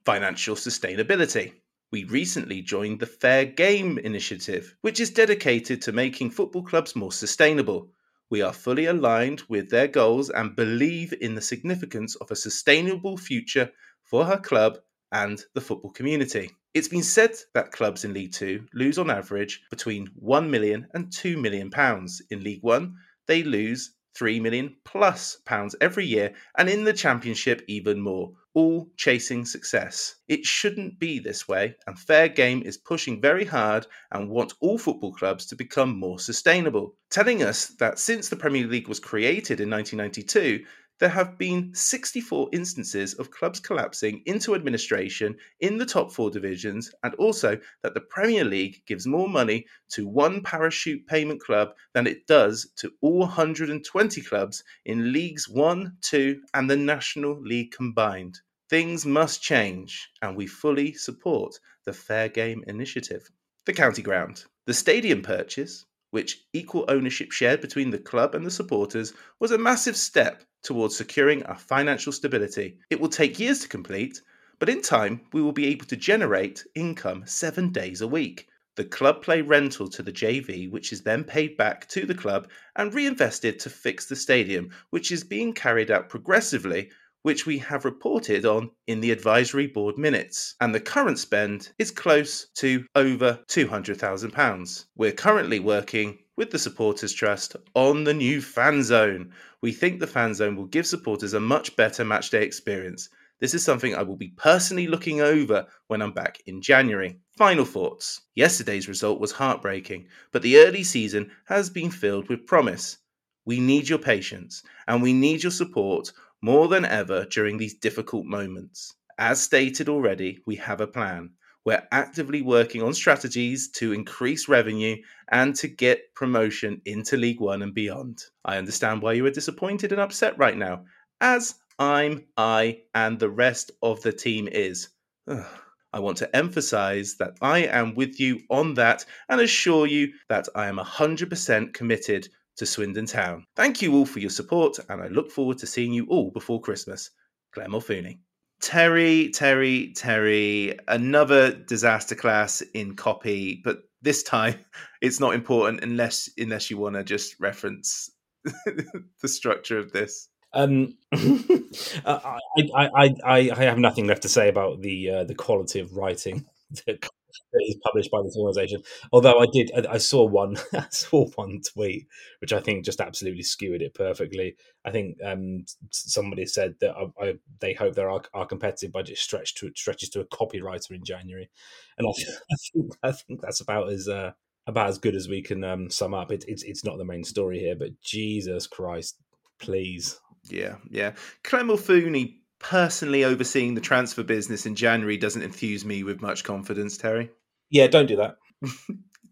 Financial 0.04 0.56
sustainability. 0.56 1.52
We 1.90 2.04
recently 2.04 2.62
joined 2.62 3.00
the 3.00 3.06
Fair 3.06 3.44
Game 3.44 3.98
Initiative, 3.98 4.74
which 4.82 5.00
is 5.00 5.10
dedicated 5.10 5.82
to 5.82 5.92
making 5.92 6.30
football 6.30 6.62
clubs 6.62 6.96
more 6.96 7.12
sustainable. 7.12 7.90
We 8.30 8.42
are 8.42 8.52
fully 8.52 8.86
aligned 8.86 9.42
with 9.48 9.70
their 9.70 9.88
goals 9.88 10.28
and 10.30 10.54
believe 10.54 11.14
in 11.20 11.34
the 11.34 11.40
significance 11.40 12.14
of 12.16 12.30
a 12.30 12.36
sustainable 12.36 13.16
future 13.16 13.70
for 14.08 14.24
her 14.24 14.38
club 14.38 14.78
and 15.12 15.42
the 15.54 15.60
football 15.60 15.90
community. 15.90 16.50
It's 16.74 16.88
been 16.88 17.02
said 17.02 17.34
that 17.54 17.72
clubs 17.72 18.04
in 18.04 18.14
League 18.14 18.32
Two 18.32 18.66
lose 18.74 18.98
on 18.98 19.10
average 19.10 19.62
between 19.70 20.08
1 20.16 20.50
million 20.50 20.86
and 20.94 21.12
2 21.12 21.36
million 21.36 21.70
pounds. 21.70 22.22
In 22.30 22.42
League 22.42 22.62
One, 22.62 22.96
they 23.26 23.42
lose 23.42 23.94
3 24.16 24.40
million 24.40 24.74
plus 24.84 25.36
pounds 25.44 25.76
every 25.80 26.04
year, 26.04 26.34
and 26.56 26.68
in 26.68 26.84
the 26.84 26.92
Championship, 26.92 27.62
even 27.68 28.00
more, 28.00 28.32
all 28.54 28.90
chasing 28.96 29.44
success. 29.44 30.16
It 30.26 30.44
shouldn't 30.44 30.98
be 30.98 31.20
this 31.20 31.46
way, 31.46 31.76
and 31.86 31.96
Fair 31.98 32.28
Game 32.28 32.62
is 32.62 32.76
pushing 32.76 33.20
very 33.20 33.44
hard 33.44 33.86
and 34.10 34.28
want 34.28 34.54
all 34.60 34.78
football 34.78 35.12
clubs 35.12 35.46
to 35.46 35.56
become 35.56 35.96
more 35.96 36.18
sustainable, 36.18 36.96
telling 37.10 37.42
us 37.42 37.68
that 37.78 37.98
since 37.98 38.28
the 38.28 38.36
Premier 38.36 38.66
League 38.66 38.88
was 38.88 38.98
created 38.98 39.60
in 39.60 39.70
1992, 39.70 40.64
there 41.00 41.08
have 41.08 41.38
been 41.38 41.72
64 41.74 42.48
instances 42.52 43.14
of 43.14 43.30
clubs 43.30 43.60
collapsing 43.60 44.20
into 44.26 44.56
administration 44.56 45.36
in 45.60 45.78
the 45.78 45.86
top 45.86 46.10
four 46.10 46.28
divisions, 46.28 46.92
and 47.04 47.14
also 47.14 47.56
that 47.82 47.94
the 47.94 48.00
Premier 48.00 48.44
League 48.44 48.82
gives 48.84 49.06
more 49.06 49.28
money 49.28 49.64
to 49.90 50.08
one 50.08 50.42
parachute 50.42 51.06
payment 51.06 51.40
club 51.40 51.72
than 51.92 52.08
it 52.08 52.26
does 52.26 52.70
to 52.76 52.92
all 53.00 53.20
120 53.20 54.20
clubs 54.22 54.64
in 54.84 55.12
Leagues 55.12 55.48
1, 55.48 55.96
2, 56.00 56.42
and 56.54 56.68
the 56.68 56.76
National 56.76 57.40
League 57.40 57.70
combined. 57.70 58.40
Things 58.68 59.06
must 59.06 59.40
change, 59.40 60.10
and 60.20 60.36
we 60.36 60.46
fully 60.48 60.92
support 60.94 61.60
the 61.84 61.92
Fair 61.92 62.28
Game 62.28 62.64
Initiative. 62.66 63.30
The 63.66 63.72
County 63.72 64.02
Ground. 64.02 64.44
The 64.66 64.74
stadium 64.74 65.22
purchase, 65.22 65.86
which 66.10 66.44
equal 66.52 66.84
ownership 66.88 67.30
shared 67.32 67.60
between 67.60 67.90
the 67.90 67.98
club 67.98 68.34
and 68.34 68.44
the 68.44 68.50
supporters, 68.50 69.12
was 69.38 69.52
a 69.52 69.58
massive 69.58 69.96
step 69.96 70.42
towards 70.62 70.96
securing 70.96 71.42
our 71.44 71.56
financial 71.56 72.12
stability. 72.12 72.78
It 72.90 73.00
will 73.00 73.08
take 73.08 73.38
years 73.38 73.60
to 73.60 73.68
complete, 73.68 74.20
but 74.58 74.68
in 74.68 74.82
time 74.82 75.20
we 75.32 75.42
will 75.42 75.52
be 75.52 75.66
able 75.66 75.86
to 75.86 75.96
generate 75.96 76.64
income 76.74 77.24
seven 77.26 77.70
days 77.70 78.00
a 78.00 78.08
week. 78.08 78.48
The 78.76 78.84
club 78.84 79.22
play 79.22 79.40
rental 79.40 79.88
to 79.90 80.02
the 80.02 80.12
JV, 80.12 80.70
which 80.70 80.92
is 80.92 81.02
then 81.02 81.24
paid 81.24 81.56
back 81.56 81.88
to 81.88 82.06
the 82.06 82.14
club 82.14 82.48
and 82.76 82.94
reinvested 82.94 83.58
to 83.60 83.70
fix 83.70 84.06
the 84.06 84.16
stadium, 84.16 84.70
which 84.90 85.10
is 85.10 85.24
being 85.24 85.52
carried 85.52 85.90
out 85.90 86.08
progressively 86.08 86.90
which 87.22 87.46
we 87.46 87.58
have 87.58 87.84
reported 87.84 88.46
on 88.46 88.70
in 88.86 89.00
the 89.00 89.10
advisory 89.10 89.66
board 89.66 89.98
minutes, 89.98 90.54
and 90.60 90.74
the 90.74 90.80
current 90.80 91.18
spend 91.18 91.70
is 91.78 91.90
close 91.90 92.46
to 92.54 92.86
over 92.94 93.40
£200,000. 93.48 94.84
We're 94.96 95.12
currently 95.12 95.58
working 95.58 96.20
with 96.36 96.52
the 96.52 96.58
Supporters 96.58 97.12
Trust 97.12 97.56
on 97.74 98.04
the 98.04 98.14
new 98.14 98.40
fan 98.40 98.84
zone. 98.84 99.32
We 99.60 99.72
think 99.72 99.98
the 99.98 100.06
fan 100.06 100.34
zone 100.34 100.54
will 100.56 100.66
give 100.66 100.86
supporters 100.86 101.34
a 101.34 101.40
much 101.40 101.74
better 101.74 102.04
matchday 102.04 102.42
experience. 102.42 103.08
This 103.40 103.54
is 103.54 103.64
something 103.64 103.94
I 103.94 104.02
will 104.02 104.16
be 104.16 104.34
personally 104.36 104.86
looking 104.86 105.20
over 105.20 105.66
when 105.88 106.00
I'm 106.00 106.12
back 106.12 106.40
in 106.46 106.62
January. 106.62 107.18
Final 107.36 107.64
thoughts. 107.64 108.20
Yesterday's 108.34 108.88
result 108.88 109.20
was 109.20 109.32
heartbreaking, 109.32 110.06
but 110.32 110.42
the 110.42 110.58
early 110.58 110.84
season 110.84 111.30
has 111.46 111.70
been 111.70 111.90
filled 111.90 112.28
with 112.28 112.46
promise. 112.46 112.98
We 113.44 113.60
need 113.60 113.88
your 113.88 113.98
patience 113.98 114.62
and 114.86 115.02
we 115.02 115.12
need 115.12 115.42
your 115.42 115.52
support 115.52 116.12
more 116.40 116.68
than 116.68 116.84
ever 116.84 117.24
during 117.24 117.58
these 117.58 117.74
difficult 117.74 118.26
moments. 118.26 118.94
As 119.18 119.40
stated 119.40 119.88
already, 119.88 120.40
we 120.46 120.54
have 120.56 120.80
a 120.80 120.86
plan. 120.86 121.30
We're 121.68 121.86
actively 121.92 122.40
working 122.40 122.82
on 122.82 122.94
strategies 122.94 123.68
to 123.72 123.92
increase 123.92 124.48
revenue 124.48 125.02
and 125.30 125.54
to 125.56 125.68
get 125.68 126.14
promotion 126.14 126.80
into 126.86 127.18
League 127.18 127.42
One 127.42 127.60
and 127.60 127.74
beyond. 127.74 128.24
I 128.42 128.56
understand 128.56 129.02
why 129.02 129.12
you 129.12 129.26
are 129.26 129.30
disappointed 129.30 129.92
and 129.92 130.00
upset 130.00 130.38
right 130.38 130.56
now, 130.56 130.86
as 131.20 131.56
I'm, 131.78 132.24
I, 132.38 132.84
and 132.94 133.18
the 133.18 133.28
rest 133.28 133.70
of 133.82 134.00
the 134.00 134.14
team 134.14 134.48
is. 134.50 134.88
I 135.28 136.00
want 136.00 136.16
to 136.16 136.34
emphasize 136.34 137.16
that 137.18 137.34
I 137.42 137.66
am 137.66 137.94
with 137.94 138.18
you 138.18 138.40
on 138.48 138.72
that 138.72 139.04
and 139.28 139.38
assure 139.38 139.86
you 139.86 140.14
that 140.30 140.48
I 140.54 140.68
am 140.68 140.78
100% 140.78 141.74
committed 141.74 142.30
to 142.56 142.64
Swindon 142.64 143.04
Town. 143.04 143.44
Thank 143.56 143.82
you 143.82 143.94
all 143.94 144.06
for 144.06 144.20
your 144.20 144.30
support, 144.30 144.78
and 144.88 145.02
I 145.02 145.08
look 145.08 145.30
forward 145.30 145.58
to 145.58 145.66
seeing 145.66 145.92
you 145.92 146.06
all 146.06 146.30
before 146.30 146.62
Christmas. 146.62 147.10
Claire 147.52 147.68
Mulfooney. 147.68 148.20
Terry, 148.60 149.30
Terry, 149.30 149.92
Terry, 149.94 150.78
another 150.88 151.52
disaster 151.52 152.14
class 152.14 152.60
in 152.74 152.96
copy, 152.96 153.60
but 153.64 153.82
this 154.02 154.22
time 154.22 154.56
it's 155.00 155.20
not 155.20 155.34
important 155.34 155.82
unless 155.82 156.28
unless 156.38 156.70
you 156.70 156.78
want 156.78 156.96
to 156.96 157.04
just 157.04 157.38
reference 157.40 158.10
the 158.44 159.28
structure 159.28 159.78
of 159.78 159.92
this. 159.92 160.28
Um, 160.54 160.96
I, 161.12 162.40
I, 162.74 163.14
I, 163.24 163.50
I 163.54 163.64
have 163.64 163.78
nothing 163.78 164.06
left 164.06 164.22
to 164.22 164.28
say 164.28 164.48
about 164.48 164.80
the 164.80 165.10
uh, 165.10 165.24
the 165.24 165.34
quality 165.34 165.80
of 165.80 165.96
writing 165.96 166.46
that, 166.86 167.06
that 167.52 167.64
is 167.66 167.76
published 167.84 168.10
by 168.10 168.22
this 168.22 168.36
organisation. 168.36 168.82
Although 169.12 169.38
I 169.40 169.46
did, 169.52 169.70
I, 169.76 169.94
I 169.94 169.98
saw 169.98 170.24
one, 170.24 170.56
I 170.72 170.86
saw 170.90 171.26
one 171.34 171.60
tweet 171.72 172.06
which 172.40 172.52
I 172.52 172.60
think 172.60 172.84
just 172.84 173.00
absolutely 173.00 173.42
skewered 173.42 173.82
it 173.82 173.94
perfectly. 173.94 174.56
I 174.84 174.90
think 174.90 175.18
um, 175.24 175.64
somebody 175.90 176.46
said 176.46 176.74
that 176.80 176.94
I, 176.94 177.24
I, 177.24 177.34
they 177.60 177.72
hope 177.74 177.94
their 177.94 178.10
our, 178.10 178.22
our 178.34 178.46
competitive 178.46 178.92
budget 178.92 179.18
stretch 179.18 179.54
to 179.56 179.70
stretches 179.74 180.10
to 180.10 180.20
a 180.20 180.26
copywriter 180.26 180.92
in 180.92 181.04
January, 181.04 181.50
and 181.98 182.06
I, 182.06 182.10
I 182.50 182.56
think 182.72 182.96
I 183.02 183.12
think 183.12 183.40
that's 183.40 183.60
about 183.60 183.90
as 183.90 184.08
uh, 184.08 184.32
about 184.66 184.88
as 184.88 184.98
good 184.98 185.14
as 185.14 185.28
we 185.28 185.42
can 185.42 185.64
um, 185.64 185.90
sum 185.90 186.14
up. 186.14 186.30
It, 186.30 186.44
it's 186.48 186.62
it's 186.62 186.84
not 186.84 186.98
the 186.98 187.04
main 187.04 187.24
story 187.24 187.58
here, 187.58 187.76
but 187.76 188.00
Jesus 188.02 188.66
Christ, 188.66 189.16
please 189.58 190.20
yeah, 190.50 190.76
yeah. 190.90 191.12
Mulfooney 191.52 192.40
personally 192.58 193.24
overseeing 193.24 193.74
the 193.74 193.80
transfer 193.80 194.22
business 194.22 194.66
in 194.66 194.74
January 194.74 195.16
doesn't 195.16 195.42
enthuse 195.42 195.84
me 195.84 196.02
with 196.02 196.20
much 196.20 196.44
confidence, 196.44 196.96
Terry. 196.96 197.30
Yeah, 197.70 197.86
don't 197.86 198.06
do 198.06 198.16
that. 198.16 198.36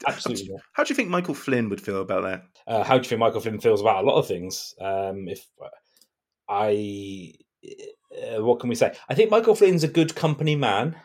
Absolutely. 0.06 0.48
how, 0.48 0.62
how, 0.72 0.84
do 0.84 0.90
you 0.90 0.94
think 0.94 1.08
Michael 1.08 1.34
Flynn 1.34 1.68
would 1.70 1.80
feel 1.80 2.02
about 2.02 2.22
that? 2.24 2.42
Uh, 2.66 2.84
how 2.84 2.98
do 2.98 3.02
you 3.02 3.08
think 3.08 3.20
Michael 3.20 3.40
Flynn 3.40 3.60
feels 3.60 3.80
about 3.80 4.04
a 4.04 4.06
lot 4.06 4.18
of 4.18 4.26
things? 4.26 4.74
Um, 4.80 5.26
if 5.28 5.46
uh, 5.62 5.68
I, 6.48 7.32
uh, 8.12 8.44
what 8.44 8.60
can 8.60 8.68
we 8.68 8.74
say? 8.74 8.94
I 9.08 9.14
think 9.14 9.30
Michael 9.30 9.54
Flynn's 9.54 9.84
a 9.84 9.88
good 9.88 10.14
company 10.14 10.54
man, 10.54 10.96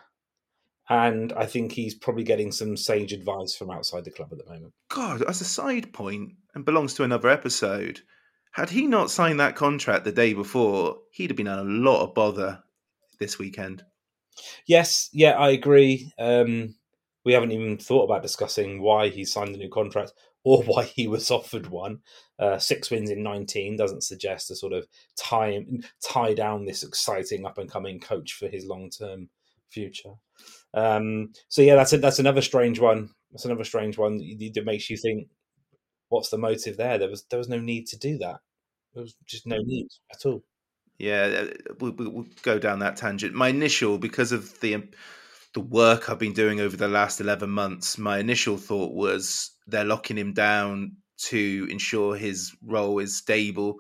and 0.90 1.32
I 1.34 1.46
think 1.46 1.72
he's 1.72 1.96
probably 1.96 2.24
getting 2.24 2.52
some 2.52 2.76
sage 2.76 3.14
advice 3.14 3.56
from 3.56 3.72
outside 3.72 4.04
the 4.04 4.12
club 4.12 4.30
at 4.32 4.40
the 4.40 4.52
moment. 4.52 4.74
God, 4.90 5.22
as 5.24 5.40
a 5.42 5.46
side 5.46 5.94
point, 5.94 6.34
and 6.54 6.66
belongs 6.66 6.94
to 6.96 7.04
another 7.04 7.30
episode. 7.30 8.02
Had 8.52 8.70
he 8.70 8.86
not 8.86 9.10
signed 9.10 9.40
that 9.40 9.56
contract 9.56 10.04
the 10.04 10.12
day 10.12 10.34
before, 10.34 10.98
he'd 11.12 11.30
have 11.30 11.38
been 11.38 11.48
in 11.48 11.60
a 11.60 11.64
lot 11.64 12.04
of 12.04 12.14
bother 12.14 12.62
this 13.20 13.40
weekend. 13.40 13.84
Yes, 14.68 15.10
yeah, 15.14 15.32
I 15.32 15.52
agree. 15.52 16.12
Um, 16.20 16.76
we 17.24 17.34
haven't 17.34 17.52
even 17.52 17.78
thought 17.78 18.06
about 18.06 18.24
discussing 18.24 18.82
why 18.82 19.10
he 19.10 19.24
signed 19.24 19.56
a 19.56 19.58
new 19.58 19.70
contract 19.70 20.14
or 20.44 20.64
why 20.66 20.84
he 20.84 21.08
was 21.08 21.32
offered 21.32 21.68
one. 21.68 22.00
Uh, 22.40 22.58
six 22.58 22.90
wins 22.90 23.10
in 23.10 23.24
19 23.24 23.78
doesn't 23.78 24.04
suggest 24.04 24.52
a 24.52 24.56
sort 24.56 24.74
of 24.74 24.88
tie, 25.16 25.64
tie 26.04 26.34
down 26.34 26.66
this 26.66 26.84
exciting 26.84 27.46
up 27.46 27.58
and 27.58 27.72
coming 27.72 28.00
coach 28.00 28.34
for 28.34 28.48
his 28.48 28.66
long 28.66 28.90
term 28.90 29.30
future. 29.70 30.14
Um, 30.74 31.34
so 31.48 31.62
yeah, 31.62 31.76
that's 31.76 31.94
a, 31.94 31.98
that's 32.00 32.20
another 32.20 32.42
strange 32.42 32.80
one. 32.80 33.10
That's 33.32 33.46
another 33.46 33.64
strange 33.64 33.98
one 33.98 34.18
that 34.18 34.66
makes 34.66 34.90
you 34.90 34.98
think 34.98 35.28
what's 36.12 36.30
the 36.30 36.38
motive 36.38 36.78
there? 36.78 36.98
There 36.98 37.10
was 37.10 37.24
there 37.30 37.40
was 37.40 37.50
no 37.50 37.60
need 37.60 37.88
to 37.88 37.98
do 37.98 38.18
that. 38.20 38.42
There 38.94 39.02
was 39.02 39.16
just 39.26 39.48
no 39.48 39.58
need 39.58 39.88
at 40.14 40.26
all. 40.26 40.44
Yeah, 41.00 41.46
uh, 41.46 41.74
we'll, 41.80 41.94
we'll 41.94 42.26
go 42.44 42.60
down 42.60 42.80
that 42.80 42.98
tangent. 42.98 43.34
My 43.34 43.48
initial, 43.48 43.98
because 43.98 44.32
of 44.32 44.60
the 44.60 44.76
um, 44.76 44.90
the 45.54 45.62
work 45.62 46.10
I've 46.10 46.20
been 46.20 46.34
doing 46.34 46.60
over 46.60 46.76
the 46.78 46.90
last 46.90 47.22
eleven 47.22 47.50
months, 47.50 47.98
my 47.98 48.20
initial 48.20 48.58
thought 48.58 48.94
was 48.94 49.52
they're 49.68 49.86
locking 49.86 50.18
him 50.18 50.34
down 50.34 50.98
to 51.30 51.68
ensure 51.72 52.16
his 52.16 52.56
role 52.64 53.00
is 53.00 53.18
stable. 53.18 53.78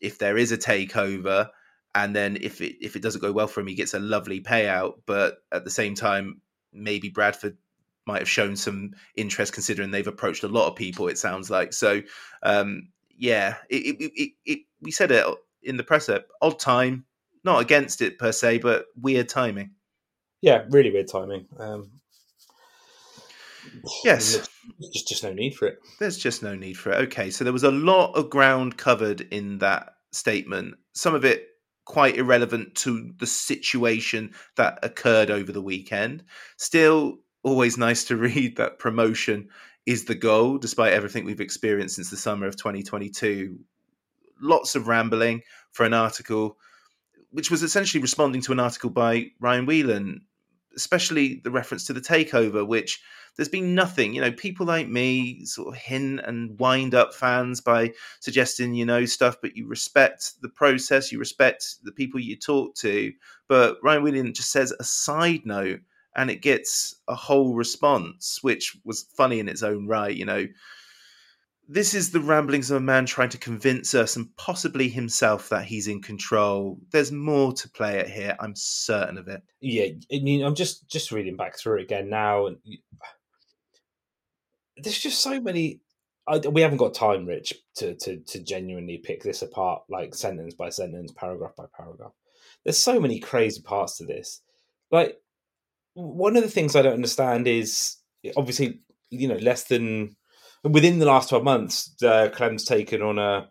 If 0.00 0.18
there 0.18 0.36
is 0.36 0.52
a 0.52 0.58
takeover, 0.58 1.48
and 1.94 2.14
then 2.14 2.38
if 2.40 2.60
it 2.60 2.76
if 2.80 2.94
it 2.94 3.02
doesn't 3.02 3.20
go 3.20 3.32
well 3.32 3.48
for 3.48 3.60
him, 3.60 3.66
he 3.66 3.74
gets 3.74 3.94
a 3.94 3.98
lovely 3.98 4.40
payout. 4.40 4.94
But 5.04 5.38
at 5.50 5.64
the 5.64 5.70
same 5.70 5.96
time, 5.96 6.40
maybe 6.72 7.08
Bradford 7.08 7.58
might 8.06 8.20
have 8.20 8.28
shown 8.28 8.56
some 8.56 8.92
interest 9.16 9.52
considering 9.52 9.90
they've 9.90 10.06
approached 10.06 10.44
a 10.44 10.48
lot 10.48 10.68
of 10.68 10.76
people. 10.76 11.08
It 11.08 11.18
sounds 11.18 11.50
like 11.50 11.72
so. 11.72 12.02
Um, 12.42 12.88
yeah, 13.16 13.56
it, 13.68 13.96
it, 14.00 14.32
it, 14.44 14.58
we 14.80 14.90
said 14.90 15.10
it 15.12 15.26
in 15.62 15.76
the 15.76 15.84
press 15.84 16.08
up. 16.08 16.26
Odd 16.40 16.58
time, 16.58 17.04
not 17.44 17.60
against 17.60 18.02
it 18.02 18.18
per 18.18 18.32
se, 18.32 18.58
but 18.58 18.86
weird 19.00 19.28
timing. 19.28 19.70
Yeah, 20.40 20.64
really 20.70 20.90
weird 20.90 21.08
timing. 21.08 21.46
Um, 21.58 21.90
yes, 24.04 24.48
just 24.92 25.08
just 25.08 25.22
no 25.22 25.32
need 25.32 25.54
for 25.54 25.68
it. 25.68 25.78
There's 26.00 26.18
just 26.18 26.42
no 26.42 26.54
need 26.54 26.74
for 26.74 26.90
it. 26.92 26.96
Okay, 27.06 27.30
so 27.30 27.44
there 27.44 27.52
was 27.52 27.64
a 27.64 27.70
lot 27.70 28.12
of 28.14 28.30
ground 28.30 28.76
covered 28.76 29.20
in 29.20 29.58
that 29.58 29.94
statement. 30.10 30.74
Some 30.94 31.14
of 31.14 31.24
it 31.24 31.48
quite 31.84 32.16
irrelevant 32.16 32.74
to 32.76 33.12
the 33.18 33.26
situation 33.26 34.32
that 34.56 34.78
occurred 34.82 35.30
over 35.30 35.52
the 35.52 35.62
weekend. 35.62 36.24
Still, 36.56 37.18
always 37.42 37.78
nice 37.78 38.04
to 38.04 38.16
read 38.16 38.56
that 38.56 38.78
promotion 38.78 39.48
is 39.86 40.04
the 40.04 40.14
goal, 40.14 40.58
despite 40.58 40.92
everything 40.92 41.24
we've 41.24 41.40
experienced 41.40 41.96
since 41.96 42.10
the 42.10 42.16
summer 42.16 42.46
of 42.46 42.56
2022. 42.56 43.58
Lots 44.40 44.74
of 44.74 44.88
rambling 44.88 45.42
for 45.72 45.84
an 45.84 45.94
article, 45.94 46.56
which 47.30 47.50
was 47.50 47.62
essentially 47.62 48.00
responding 48.00 48.42
to 48.42 48.52
an 48.52 48.60
article 48.60 48.90
by 48.90 49.30
Ryan 49.40 49.66
Whelan, 49.66 50.20
especially 50.76 51.40
the 51.42 51.50
reference 51.50 51.84
to 51.86 51.92
the 51.92 52.00
takeover, 52.00 52.66
which 52.66 53.00
there's 53.36 53.48
been 53.48 53.74
nothing. 53.74 54.14
You 54.14 54.20
know, 54.20 54.32
people 54.32 54.66
like 54.66 54.88
me 54.88 55.44
sort 55.44 55.74
of 55.74 55.80
hint 55.80 56.20
and 56.24 56.58
wind 56.58 56.94
up 56.94 57.14
fans 57.14 57.60
by 57.60 57.92
suggesting, 58.20 58.74
you 58.74 58.84
know, 58.84 59.04
stuff, 59.04 59.36
but 59.40 59.56
you 59.56 59.66
respect 59.66 60.34
the 60.42 60.48
process, 60.48 61.10
you 61.10 61.18
respect 61.18 61.76
the 61.82 61.92
people 61.92 62.20
you 62.20 62.36
talk 62.36 62.74
to. 62.76 63.12
But 63.48 63.78
Ryan 63.82 64.02
Whelan 64.02 64.34
just 64.34 64.52
says 64.52 64.72
a 64.78 64.84
side 64.84 65.46
note 65.46 65.80
and 66.16 66.30
it 66.30 66.42
gets 66.42 66.94
a 67.08 67.14
whole 67.14 67.54
response, 67.54 68.38
which 68.42 68.76
was 68.84 69.06
funny 69.16 69.38
in 69.40 69.48
its 69.48 69.62
own 69.62 69.86
right. 69.86 70.14
You 70.14 70.26
know, 70.26 70.46
this 71.68 71.94
is 71.94 72.10
the 72.10 72.20
ramblings 72.20 72.70
of 72.70 72.76
a 72.76 72.80
man 72.80 73.06
trying 73.06 73.30
to 73.30 73.38
convince 73.38 73.94
us 73.94 74.16
and 74.16 74.34
possibly 74.36 74.88
himself 74.88 75.48
that 75.48 75.64
he's 75.64 75.88
in 75.88 76.02
control. 76.02 76.78
There's 76.90 77.12
more 77.12 77.52
to 77.54 77.70
play 77.70 77.98
at 77.98 78.10
here. 78.10 78.36
I'm 78.40 78.54
certain 78.54 79.16
of 79.16 79.28
it. 79.28 79.42
Yeah, 79.60 79.86
I 80.12 80.22
mean, 80.22 80.44
I'm 80.44 80.54
just 80.54 80.88
just 80.88 81.12
reading 81.12 81.36
back 81.36 81.58
through 81.58 81.78
it 81.78 81.84
again 81.84 82.10
now, 82.10 82.46
and 82.46 82.56
there's 84.76 84.98
just 84.98 85.20
so 85.20 85.40
many. 85.40 85.80
I, 86.28 86.38
we 86.38 86.60
haven't 86.60 86.78
got 86.78 86.94
time, 86.94 87.26
Rich, 87.26 87.54
to, 87.76 87.94
to 87.96 88.18
to 88.18 88.42
genuinely 88.42 88.98
pick 88.98 89.22
this 89.22 89.42
apart, 89.42 89.82
like 89.88 90.14
sentence 90.14 90.54
by 90.54 90.68
sentence, 90.68 91.12
paragraph 91.12 91.56
by 91.56 91.64
paragraph. 91.76 92.12
There's 92.64 92.78
so 92.78 93.00
many 93.00 93.18
crazy 93.18 93.62
parts 93.62 93.96
to 93.98 94.04
this. 94.04 94.40
Like 94.90 95.16
one 95.94 96.36
of 96.36 96.42
the 96.42 96.50
things 96.50 96.74
I 96.74 96.82
don't 96.82 96.94
understand 96.94 97.46
is 97.46 97.96
obviously, 98.36 98.80
you 99.10 99.28
know, 99.28 99.36
less 99.36 99.64
than 99.64 100.16
within 100.64 100.98
the 100.98 101.06
last 101.06 101.28
12 101.28 101.44
months, 101.44 101.94
uh, 102.02 102.28
Clem's 102.32 102.64
taken 102.64 103.02
on 103.02 103.18
a 103.18 103.48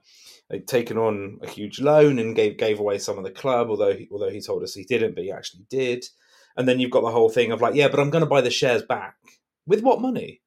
taken 0.67 0.97
on 0.97 1.39
a 1.41 1.47
huge 1.47 1.79
loan 1.79 2.19
and 2.19 2.35
gave 2.35 2.57
gave 2.57 2.79
away 2.79 2.97
some 2.97 3.17
of 3.17 3.23
the 3.23 3.31
club, 3.31 3.69
although 3.69 3.93
he, 3.93 4.07
although 4.11 4.29
he 4.29 4.41
told 4.41 4.63
us 4.63 4.73
he 4.73 4.83
didn't, 4.83 5.15
but 5.15 5.23
he 5.23 5.31
actually 5.31 5.65
did. 5.69 6.05
And 6.57 6.67
then 6.67 6.79
you've 6.79 6.91
got 6.91 7.01
the 7.01 7.11
whole 7.11 7.29
thing 7.29 7.51
of 7.51 7.61
like, 7.61 7.75
yeah, 7.75 7.87
but 7.87 7.99
I'm 7.99 8.09
going 8.09 8.23
to 8.23 8.29
buy 8.29 8.41
the 8.41 8.49
shares 8.49 8.83
back 8.83 9.15
with 9.65 9.81
what 9.81 10.01
money? 10.01 10.41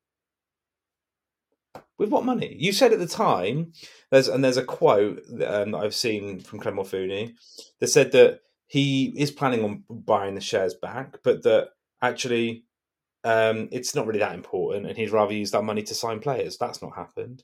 With 1.96 2.10
what 2.10 2.24
money? 2.24 2.54
You 2.58 2.72
said 2.72 2.92
at 2.92 2.98
the 2.98 3.06
time, 3.06 3.72
there's 4.10 4.28
and 4.28 4.44
there's 4.44 4.56
a 4.56 4.64
quote 4.64 5.20
um, 5.46 5.70
that 5.70 5.80
I've 5.82 5.94
seen 5.94 6.40
from 6.40 6.58
Clem 6.58 6.76
Mulfooney 6.76 7.34
that 7.80 7.86
said 7.86 8.12
that 8.12 8.40
he 8.66 9.14
is 9.16 9.30
planning 9.30 9.64
on 9.64 9.84
buying 9.88 10.34
the 10.34 10.40
shares 10.40 10.74
back, 10.74 11.18
but 11.22 11.42
that 11.44 11.68
actually 12.08 12.64
um, 13.24 13.68
it's 13.72 13.94
not 13.94 14.06
really 14.06 14.18
that 14.20 14.34
important, 14.34 14.86
and 14.86 14.96
he'd 14.96 15.10
rather 15.10 15.32
use 15.32 15.50
that 15.52 15.64
money 15.64 15.82
to 15.82 15.94
sign 15.94 16.20
players. 16.20 16.56
That's 16.56 16.82
not 16.82 16.96
happened. 16.96 17.42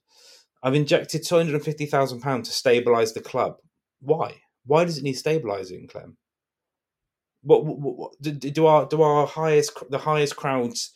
I've 0.62 0.75
injected 0.75 1.25
two 1.25 1.37
hundred 1.37 1.55
and 1.55 1.64
fifty 1.64 1.87
thousand 1.87 2.20
pounds 2.20 2.49
to 2.49 2.55
stabilise 2.55 3.14
the 3.14 3.20
club. 3.20 3.57
Why? 4.01 4.42
Why 4.66 4.85
does 4.85 4.99
it 4.99 5.05
need 5.05 5.16
stabilising, 5.16 5.88
Clem? 5.90 6.16
What, 7.42 7.64
what, 7.64 7.96
what 7.99 8.12
do, 8.20 8.33
do 8.33 8.66
our 8.66 8.87
do 8.87 9.01
our 9.03 9.27
highest 9.27 9.73
the 9.88 9.99
highest 9.99 10.37
crowds 10.37 10.92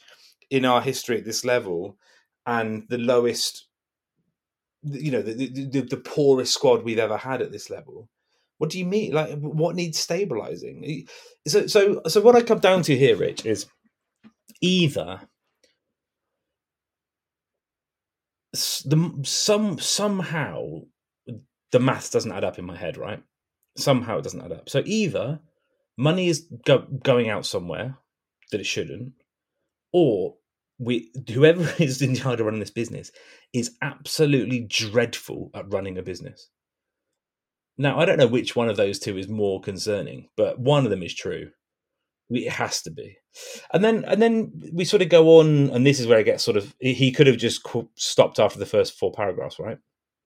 in 0.50 0.64
our 0.66 0.82
history 0.82 1.18
at 1.18 1.24
this 1.24 1.44
level, 1.44 1.96
and 2.44 2.84
the 2.90 2.98
lowest, 2.98 3.66
you 4.82 5.10
know, 5.10 5.22
the, 5.22 5.32
the, 5.48 5.80
the 5.80 5.96
poorest 5.96 6.52
squad 6.52 6.84
we've 6.84 6.98
ever 6.98 7.16
had 7.16 7.40
at 7.40 7.50
this 7.50 7.70
level? 7.70 8.10
What 8.58 8.70
do 8.70 8.78
you 8.78 8.86
mean? 8.86 9.12
Like, 9.12 9.38
what 9.38 9.74
needs 9.74 9.98
stabilizing? 9.98 11.06
So, 11.46 11.66
so, 11.66 12.00
so, 12.06 12.20
what 12.20 12.36
I 12.36 12.42
come 12.42 12.60
down 12.60 12.82
to 12.82 12.96
here, 12.96 13.16
Rich, 13.16 13.44
is 13.46 13.66
either 14.60 15.20
the 18.52 19.20
some 19.24 19.78
somehow 19.78 20.82
the 21.72 21.80
math 21.80 22.12
doesn't 22.12 22.32
add 22.32 22.44
up 22.44 22.58
in 22.58 22.64
my 22.64 22.76
head, 22.76 22.96
right? 22.96 23.22
Somehow 23.76 24.18
it 24.18 24.22
doesn't 24.22 24.40
add 24.40 24.52
up. 24.52 24.68
So 24.68 24.82
either 24.86 25.40
money 25.96 26.28
is 26.28 26.46
go, 26.64 26.86
going 27.02 27.28
out 27.28 27.46
somewhere 27.46 27.98
that 28.52 28.60
it 28.60 28.66
shouldn't, 28.66 29.12
or 29.92 30.36
we 30.78 31.10
whoever 31.32 31.68
is 31.82 32.00
in 32.00 32.14
charge 32.14 32.38
of 32.38 32.46
running 32.46 32.60
this 32.60 32.70
business 32.70 33.10
is 33.52 33.72
absolutely 33.82 34.60
dreadful 34.60 35.50
at 35.54 35.72
running 35.72 35.98
a 35.98 36.02
business. 36.02 36.48
Now, 37.76 37.98
I 37.98 38.04
don't 38.04 38.18
know 38.18 38.26
which 38.26 38.54
one 38.54 38.68
of 38.68 38.76
those 38.76 38.98
two 38.98 39.18
is 39.18 39.28
more 39.28 39.60
concerning, 39.60 40.28
but 40.36 40.58
one 40.58 40.84
of 40.84 40.90
them 40.90 41.02
is 41.02 41.14
true. 41.14 41.50
It 42.30 42.50
has 42.50 42.82
to 42.82 42.90
be. 42.90 43.16
And 43.72 43.84
then, 43.84 44.04
and 44.04 44.22
then 44.22 44.52
we 44.72 44.84
sort 44.84 45.02
of 45.02 45.08
go 45.08 45.40
on, 45.40 45.70
and 45.70 45.84
this 45.84 45.98
is 45.98 46.06
where 46.06 46.20
it 46.20 46.24
gets 46.24 46.44
sort 46.44 46.56
of. 46.56 46.74
He 46.78 47.10
could 47.10 47.26
have 47.26 47.36
just 47.36 47.66
stopped 47.96 48.38
after 48.38 48.58
the 48.58 48.66
first 48.66 48.98
four 48.98 49.12
paragraphs, 49.12 49.58
right? 49.58 49.78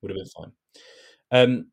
Would 0.02 0.10
have 0.10 0.16
been 0.16 0.26
fine. 0.26 0.52
Um, 1.30 1.70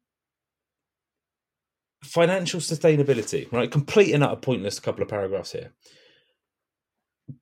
financial 2.04 2.60
sustainability, 2.60 3.52
right? 3.52 3.70
Complete 3.70 4.14
and 4.14 4.24
utter 4.24 4.40
pointless. 4.40 4.78
A 4.78 4.82
couple 4.82 5.04
of 5.04 5.10
paragraphs 5.10 5.52
here. 5.52 5.74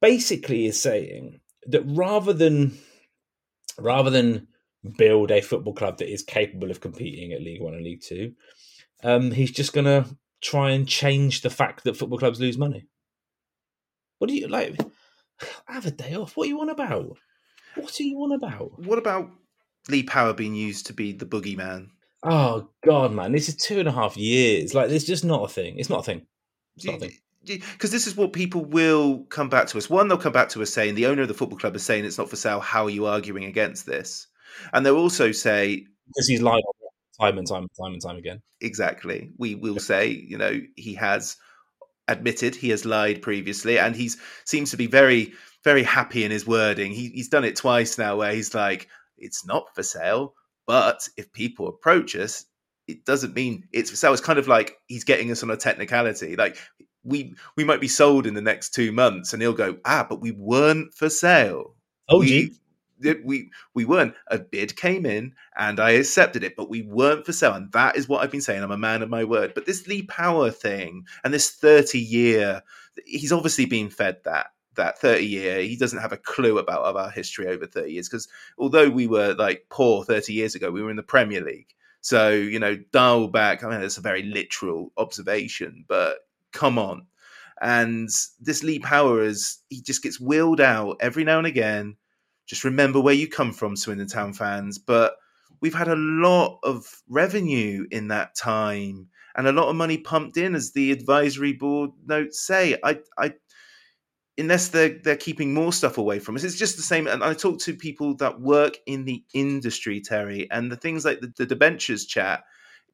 Basically, 0.02 0.65
is 0.65 0.82
saying 0.82 1.39
that 1.67 1.84
rather 1.86 2.34
than 2.34 2.78
rather 3.80 4.10
than 4.10 4.48
build 4.98 5.32
a 5.32 5.41
football 5.41 5.74
club 5.74 5.98
that 5.98 6.12
is 6.12 6.24
capable 6.24 6.72
of 6.72 6.82
competing 6.82 7.34
at 7.34 7.41
League 7.41 7.62
One 7.62 7.74
and 7.74 7.84
League 7.84 8.02
Two. 8.02 8.34
Um, 9.04 9.32
he's 9.32 9.52
just 9.52 9.74
going 9.74 9.86
to 9.86 10.06
try 10.41 10.72
and 10.72 10.88
change 10.88 11.41
the 11.41 11.50
fact 11.50 11.84
that 11.84 11.98
football 11.98 12.19
clubs 12.19 12.39
lose 12.39 12.58
money. 12.58 12.86
What 14.19 14.28
do 14.28 14.36
you 14.36 14.48
like? 14.48 14.80
Have 15.65 15.86
a 15.86 15.91
day 15.91 16.15
off. 16.15 16.38
What 16.38 16.46
are 16.46 16.50
you 16.50 16.62
on 16.62 16.69
about? 16.69 17.17
What 17.76 18.00
are 18.00 18.04
you 18.04 18.17
on 18.24 18.32
about? 18.32 18.80
What 18.80 19.00
about 19.00 19.30
Lee 19.89 20.04
Power 20.04 20.34
being 20.34 20.56
used 20.56 20.88
to 20.88 20.93
be 20.93 21.12
the 21.12 21.26
boogeyman? 21.26 21.89
Oh 22.24 22.69
God, 22.86 23.12
man, 23.12 23.34
this 23.34 23.50
is 23.50 23.56
two 23.58 23.80
and 23.80 23.88
a 23.88 23.91
half 23.91 24.15
years. 24.15 24.74
Like, 24.74 24.89
it's 24.89 25.04
just 25.04 25.26
not 25.26 25.43
a 25.43 25.48
thing. 25.48 25.78
It's 25.78 25.89
not 25.89 26.02
a 26.02 26.04
thing. 26.04 26.26
It's 26.78 26.86
not 26.86 26.96
a 26.96 27.00
thing 27.00 27.12
because 27.46 27.91
this 27.91 28.08
is 28.08 28.15
what 28.15 28.34
people 28.34 28.63
will 28.63 29.26
come 29.26 29.50
back 29.50 29.67
to 29.67 29.78
us. 29.78 29.89
One, 29.89 30.08
they'll 30.08 30.17
come 30.17 30.34
back 30.34 30.50
to 30.50 30.62
us 30.62 30.74
saying 30.74 30.96
the 30.96 31.08
owner 31.08 31.24
of 31.24 31.28
the 31.28 31.34
football 31.34 31.58
club 31.58 31.76
is 31.76 31.84
saying 31.84 32.06
it's 32.06 32.17
not 32.17 32.30
for 32.30 32.36
sale. 32.36 32.60
How 32.60 32.86
are 32.86 32.89
you 32.89 33.06
arguing 33.06 33.46
against 33.46 33.86
this? 33.86 34.28
And 34.73 34.85
they'll 34.85 34.97
also 34.97 35.31
say 35.31 35.85
because 36.07 36.27
he's 36.27 36.41
lied 36.41 36.61
time 37.19 37.37
and 37.37 37.47
time 37.47 37.63
and 37.63 37.71
time 37.79 37.93
and 37.93 38.01
time 38.01 38.17
again. 38.17 38.41
Exactly. 38.61 39.31
We 39.37 39.55
will 39.55 39.79
say, 39.79 40.07
you 40.09 40.37
know, 40.37 40.59
he 40.75 40.95
has 40.95 41.37
admitted 42.07 42.55
he 42.55 42.69
has 42.69 42.85
lied 42.85 43.21
previously, 43.21 43.79
and 43.79 43.95
he's 43.95 44.17
seems 44.45 44.71
to 44.71 44.77
be 44.77 44.87
very, 44.87 45.33
very 45.63 45.83
happy 45.83 46.23
in 46.23 46.31
his 46.31 46.45
wording. 46.47 46.91
He, 46.91 47.09
he's 47.09 47.29
done 47.29 47.45
it 47.45 47.55
twice 47.55 47.97
now, 47.97 48.17
where 48.17 48.33
he's 48.33 48.53
like, 48.53 48.87
"It's 49.17 49.45
not 49.45 49.73
for 49.75 49.83
sale, 49.83 50.33
but 50.67 51.07
if 51.17 51.31
people 51.33 51.67
approach 51.67 52.15
us, 52.15 52.45
it 52.87 53.05
doesn't 53.05 53.35
mean 53.35 53.67
it's 53.71 53.89
for 53.91 53.95
sale." 53.97 54.13
It's 54.13 54.21
kind 54.21 54.39
of 54.39 54.47
like 54.47 54.77
he's 54.87 55.03
getting 55.05 55.31
us 55.31 55.43
on 55.43 55.51
a 55.51 55.57
technicality, 55.57 56.35
like. 56.35 56.57
We 57.05 57.35
we 57.57 57.65
might 57.65 57.81
be 57.81 57.89
sold 57.89 58.25
in 58.25 58.33
the 58.33 58.41
next 58.41 58.73
two 58.73 58.93
months, 58.93 59.33
and 59.33 59.41
he'll 59.41 59.51
go 59.53 59.77
ah, 59.85 60.05
but 60.09 60.21
we 60.21 60.31
weren't 60.31 60.93
for 60.93 61.09
sale. 61.09 61.75
Oh, 62.09 62.19
we, 62.19 62.53
gee 63.03 63.21
we 63.23 63.51
we 63.73 63.85
weren't. 63.85 64.15
A 64.27 64.39
bid 64.39 64.75
came 64.75 65.05
in 65.05 65.33
and 65.57 65.79
I 65.79 65.91
accepted 65.91 66.43
it, 66.43 66.55
but 66.55 66.69
we 66.69 66.81
weren't 66.81 67.25
for 67.25 67.33
sale. 67.33 67.53
And 67.53 67.71
that 67.73 67.95
is 67.95 68.07
what 68.07 68.23
I've 68.23 68.31
been 68.31 68.41
saying. 68.41 68.63
I'm 68.63 68.71
a 68.71 68.77
man 68.77 69.01
of 69.01 69.09
my 69.09 69.23
word. 69.23 69.53
But 69.53 69.65
this 69.65 69.87
Lee 69.87 70.03
Power 70.03 70.49
thing 70.51 71.05
and 71.23 71.33
this 71.33 71.51
30 71.51 71.99
year, 71.99 72.63
he's 73.05 73.31
obviously 73.31 73.65
been 73.65 73.89
fed 73.89 74.17
that 74.25 74.47
that 74.75 74.99
30 74.99 75.25
year. 75.25 75.61
He 75.61 75.75
doesn't 75.75 75.99
have 75.99 76.13
a 76.13 76.17
clue 76.17 76.57
about 76.57 76.95
our 76.95 77.09
history 77.09 77.47
over 77.47 77.65
30 77.65 77.91
years 77.91 78.09
because 78.09 78.27
although 78.57 78.89
we 78.89 79.07
were 79.07 79.33
like 79.33 79.65
poor 79.69 80.03
30 80.03 80.33
years 80.33 80.55
ago, 80.55 80.71
we 80.71 80.81
were 80.81 80.89
in 80.89 80.95
the 80.95 81.03
Premier 81.03 81.41
League. 81.41 81.73
So, 82.01 82.31
you 82.31 82.59
know, 82.59 82.75
dial 82.91 83.27
back. 83.29 83.63
I 83.63 83.69
mean, 83.69 83.81
it's 83.81 83.97
a 83.97 84.01
very 84.01 84.23
literal 84.23 84.91
observation, 84.97 85.85
but 85.87 86.17
come 86.51 86.77
on. 86.77 87.07
And 87.61 88.09
this 88.41 88.63
Lee 88.63 88.79
Power 88.79 89.23
is, 89.23 89.59
he 89.69 89.81
just 89.81 90.03
gets 90.03 90.19
wheeled 90.19 90.59
out 90.59 90.97
every 90.99 91.23
now 91.23 91.37
and 91.37 91.47
again 91.47 91.95
just 92.45 92.63
remember 92.63 92.99
where 92.99 93.13
you 93.13 93.27
come 93.27 93.53
from, 93.53 93.75
Swindon 93.75 94.08
Town 94.08 94.34
fans. 94.34 94.77
But 94.77 95.15
we've 95.62 95.73
had 95.73 95.88
a 95.88 95.95
lot 95.95 96.60
of 96.63 97.01
revenue 97.08 97.88
in 97.91 98.10
that 98.10 98.36
time 98.36 99.08
and 99.36 99.47
a 99.47 99.51
lot 99.51 99.69
of 99.69 99.75
money 99.75 99.97
pumped 99.97 100.38
in, 100.38 100.56
as 100.56 100.71
the 100.71 100.91
advisory 100.91 101.53
board 101.53 101.91
notes 102.06 102.45
say. 102.45 102.77
I, 102.84 102.99
I, 103.17 103.34
unless 104.38 104.67
they're 104.69 104.99
they're 105.03 105.15
keeping 105.15 105.53
more 105.53 105.73
stuff 105.73 105.97
away 105.97 106.19
from 106.19 106.36
us, 106.36 106.43
it's 106.43 106.58
just 106.58 106.75
the 106.75 106.84
same. 106.84 107.08
And 107.08 107.23
I 107.23 107.34
talk 107.34 107.60
to 107.60 107.75
people 107.75 108.15
that 108.17 108.41
work 108.41 108.77
in 108.86 109.06
the 109.06 109.23
industry, 109.34 110.01
Terry, 110.01 110.49
and 110.51 110.71
the 110.71 110.75
things 110.75 111.06
like 111.06 111.21
the, 111.21 111.34
the 111.36 111.45
debentures 111.45 112.06
chat. 112.06 112.43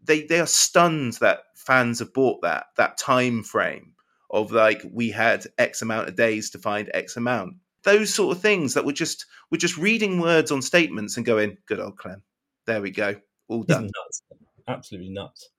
They 0.04 0.24
they 0.24 0.40
are 0.40 0.48
stunned 0.48 1.14
that 1.14 1.40
fans 1.56 2.00
have 2.00 2.14
bought 2.14 2.42
that 2.44 2.68
that 2.78 2.98
time 2.98 3.44
frame 3.44 3.94
of 4.32 4.52
like 4.52 4.82
we 4.90 5.10
had 5.10 5.46
X 5.58 5.82
amount 5.82 6.08
of 6.08 6.16
days 6.16 6.52
to 6.52 6.60
find 6.60 6.90
X 6.94 7.18
amount 7.18 7.56
those 7.84 8.14
sort 8.14 8.36
of 8.36 8.42
things 8.42 8.74
that 8.74 8.86
were 8.86 8.94
just 8.94 9.26
we're 9.52 9.58
just 9.58 9.78
reading 9.78 10.20
words 10.20 10.52
on 10.52 10.62
statements 10.62 11.18
and 11.18 11.26
going, 11.26 11.58
"Good 11.66 11.80
old 11.80 11.98
Clem." 11.98 12.24
There 12.66 12.82
we 12.82 12.92
go, 12.92 13.16
all 13.48 13.64
done. 13.64 13.84
nuts, 13.84 14.22
absolutely 14.68 15.10
nuts. 15.10 15.50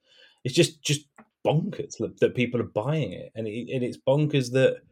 It's 0.45 0.55
just 0.55 0.83
just 0.83 1.07
bonkers 1.47 1.97
that 2.21 2.35
people 2.35 2.61
are 2.61 2.65
buying 2.65 3.13
it, 3.13 3.33
and, 3.35 3.47
it, 3.47 3.73
and 3.73 3.83
it's 3.85 3.99
bonkers 3.99 4.53
that 4.53 4.83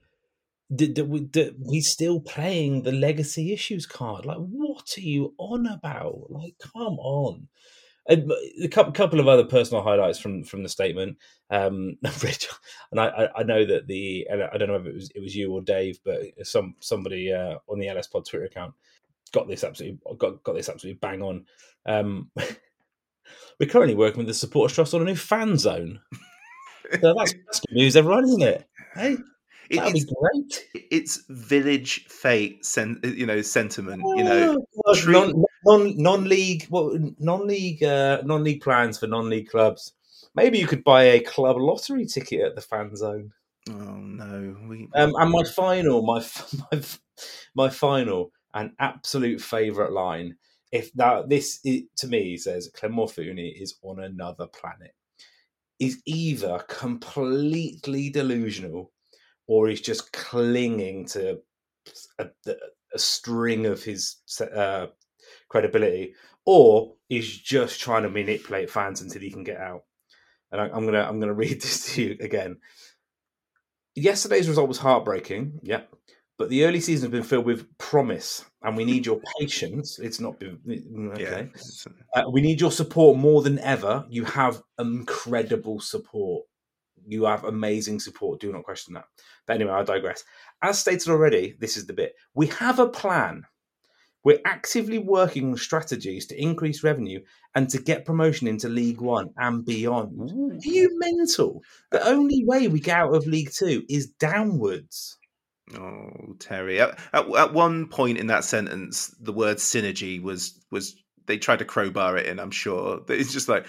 that, 0.71 1.09
we, 1.09 1.21
that 1.21 1.57
he's 1.71 1.91
still 1.91 2.21
playing 2.21 2.83
the 2.83 2.93
legacy 2.93 3.53
issues 3.53 3.87
card. 3.87 4.27
Like, 4.27 4.39
what 4.39 4.95
are 4.97 5.01
you 5.01 5.35
on 5.39 5.67
about? 5.67 6.31
Like, 6.31 6.57
come 6.59 6.99
on. 6.99 7.49
A 8.09 8.69
couple 8.69 9.21
of 9.21 9.29
other 9.29 9.45
personal 9.45 9.83
highlights 9.83 10.19
from 10.19 10.43
from 10.43 10.63
the 10.63 10.69
statement. 10.69 11.19
Um, 11.51 11.97
Rich, 12.23 12.49
and 12.91 13.01
I, 13.01 13.29
I 13.37 13.43
know 13.43 13.67
that 13.67 13.87
the 13.87 14.27
I 14.33 14.57
don't 14.57 14.69
know 14.69 14.77
if 14.77 14.87
it 14.87 14.95
was 14.95 15.11
it 15.15 15.21
was 15.21 15.37
you 15.37 15.53
or 15.53 15.61
Dave, 15.61 15.99
but 16.05 16.23
some 16.43 16.75
somebody 16.81 17.33
uh, 17.33 17.59
on 17.69 17.79
the 17.79 17.89
LS 17.89 18.07
Pod 18.07 18.25
Twitter 18.27 18.47
account 18.47 18.75
got 19.33 19.47
this 19.47 19.63
absolutely 19.63 19.99
got 20.17 20.43
got 20.43 20.55
this 20.55 20.69
absolutely 20.69 20.99
bang 20.99 21.23
on. 21.23 21.45
Um, 21.85 22.31
we're 23.61 23.69
currently 23.69 23.95
working 23.95 24.19
with 24.19 24.29
the 24.29 24.35
Supporters 24.35 24.75
Trust 24.75 24.95
on 24.95 25.03
a 25.03 25.05
new 25.05 25.17
fan 25.17 25.59
zone. 25.59 26.01
So 27.03 27.15
that's, 27.15 27.35
that's 27.45 27.61
good 27.61 27.75
news, 27.75 27.97
everyone, 27.97 28.25
isn't 28.25 28.43
it? 28.43 28.67
Hey, 28.95 29.19
That'd 29.71 29.97
it's, 29.97 30.05
be 30.05 30.15
great. 30.15 30.87
It's 30.91 31.25
village 31.29 32.07
fete, 32.09 32.65
sen- 32.65 33.01
you 33.03 33.27
know, 33.27 33.43
sentiment. 33.43 34.03
You 34.17 34.25
know, 34.25 34.65
oh, 34.87 34.95
non, 35.07 35.45
non 35.65 35.97
non-league, 35.97 36.67
what 36.69 37.01
non-league, 37.19 37.83
uh, 37.83 38.23
non-league 38.25 38.63
plans 38.63 38.99
for 38.99 39.07
non-league 39.07 39.49
clubs. 39.49 39.93
Maybe 40.35 40.59
you 40.59 40.67
could 40.67 40.85
buy 40.85 41.05
a 41.05 41.21
club 41.21 41.57
lottery 41.57 42.07
ticket 42.07 42.43
at 42.43 42.55
the 42.55 42.61
fan 42.61 42.95
zone. 42.97 43.33
Oh 43.69 43.97
no! 43.97 44.57
We... 44.69 44.89
Um, 44.95 45.15
and 45.17 45.31
my 45.31 45.45
final, 45.45 46.03
my 46.03 46.25
my 46.73 46.83
my 47.55 47.69
final 47.69 48.33
and 48.55 48.73
absolute 48.79 49.41
favourite 49.41 49.93
line. 49.93 50.37
If 50.71 50.95
now 50.95 51.23
this 51.23 51.61
to 51.61 52.07
me 52.07 52.37
says 52.37 52.71
Clem 52.75 52.93
Morfuni 52.93 53.61
is 53.61 53.77
on 53.83 54.01
another 54.01 54.47
planet, 54.47 54.95
is 55.79 56.03
either 56.07 56.65
completely 56.69 58.11
delusional 58.11 58.93
or 59.47 59.69
he's 59.69 59.81
just 59.81 60.13
clinging 60.13 61.07
to 61.07 61.41
a, 62.19 62.29
a 62.47 62.99
string 62.99 63.67
of 63.67 63.83
his 63.83 64.17
uh, 64.41 64.87
credibility, 65.49 66.15
or 66.45 66.95
he's 67.09 67.37
just 67.37 67.81
trying 67.81 68.03
to 68.03 68.11
manipulate 68.11 68.71
fans 68.71 69.01
until 69.01 69.23
he 69.23 69.31
can 69.31 69.45
get 69.45 69.59
out. 69.59 69.85
And 70.51 70.61
I, 70.61 70.67
am 70.67 70.85
gonna 70.85 71.03
I'm 71.03 71.21
gonna 71.21 71.35
read 71.45 71.61
this 71.61 71.95
to 71.95 72.03
you 72.03 72.17
again. 72.21 72.59
Yesterday's 73.95 74.49
result 74.49 74.69
was 74.69 74.79
heartbreaking, 74.79 75.61
yeah, 75.63 75.83
but 76.39 76.51
the 76.51 76.65
early 76.65 76.81
season 76.81 77.11
has 77.11 77.13
been 77.13 77.29
filled 77.29 77.47
with 77.47 77.67
promise, 77.79 78.45
and 78.63 78.77
we 78.77 78.85
need 78.85 79.05
your 79.05 79.21
patience. 79.41 79.99
It's 79.99 80.21
not 80.21 80.39
been 80.39 80.59
mm, 80.67 80.93
mm, 80.93 81.13
okay. 81.15 81.51
Yeah. 81.53 81.93
Uh, 82.15 82.27
uh, 82.27 82.31
we 82.31 82.41
need 82.41 82.61
your 82.61 82.71
support 82.71 83.19
more 83.19 83.43
than 83.43 83.59
ever. 83.59 84.07
You 84.09 84.25
have 84.25 84.63
incredible 84.79 85.81
support 85.81 86.47
You 87.07 87.25
have 87.25 87.45
amazing 87.45 88.01
support. 88.01 88.41
Do 88.41 88.53
not 88.53 88.63
question 88.63 88.95
that. 88.95 89.07
But 89.47 89.57
anyway, 89.57 89.73
I 89.73 89.83
digress. 89.83 90.23
As 90.63 90.79
stated 90.79 91.09
already, 91.09 91.57
this 91.59 91.77
is 91.77 91.87
the 91.87 91.93
bit. 91.93 92.15
We 92.35 92.47
have 92.49 92.79
a 92.79 92.89
plan. 92.89 93.45
We're 94.25 94.41
actively 94.45 94.99
working 94.99 95.51
on 95.51 95.57
strategies 95.57 96.27
to 96.27 96.41
increase 96.41 96.83
revenue 96.83 97.21
and 97.55 97.69
to 97.71 97.81
get 97.81 98.05
promotion 98.05 98.49
into 98.49 98.69
League 98.69 99.01
One 99.01 99.31
and 99.37 99.65
beyond. 99.65 100.31
Are 100.31 100.69
you 100.69 100.99
mental? 100.99 101.63
The 101.93 102.07
only 102.07 102.45
way 102.45 102.69
we 102.69 102.81
get 102.81 102.99
out 102.99 103.15
of 103.15 103.27
League 103.27 103.53
Two 103.53 103.85
is 103.89 104.09
downwards. 104.09 105.19
Oh, 105.77 106.35
Terry! 106.39 106.81
At, 106.81 106.99
at, 107.13 107.29
at 107.35 107.53
one 107.53 107.89
point 107.89 108.19
in 108.19 108.27
that 108.29 108.45
sentence, 108.45 109.15
the 109.21 109.33
word 109.33 109.59
synergy 109.59 110.21
was 110.21 110.59
was 110.71 110.97
they 111.27 111.39
tried 111.39 111.61
to 111.61 111.65
crowbar 111.65 112.17
it 112.17 112.27
in. 112.27 112.41
I'm 112.41 112.51
sure 112.51 113.01
it's 113.09 113.33
just 113.33 113.49
like 113.49 113.67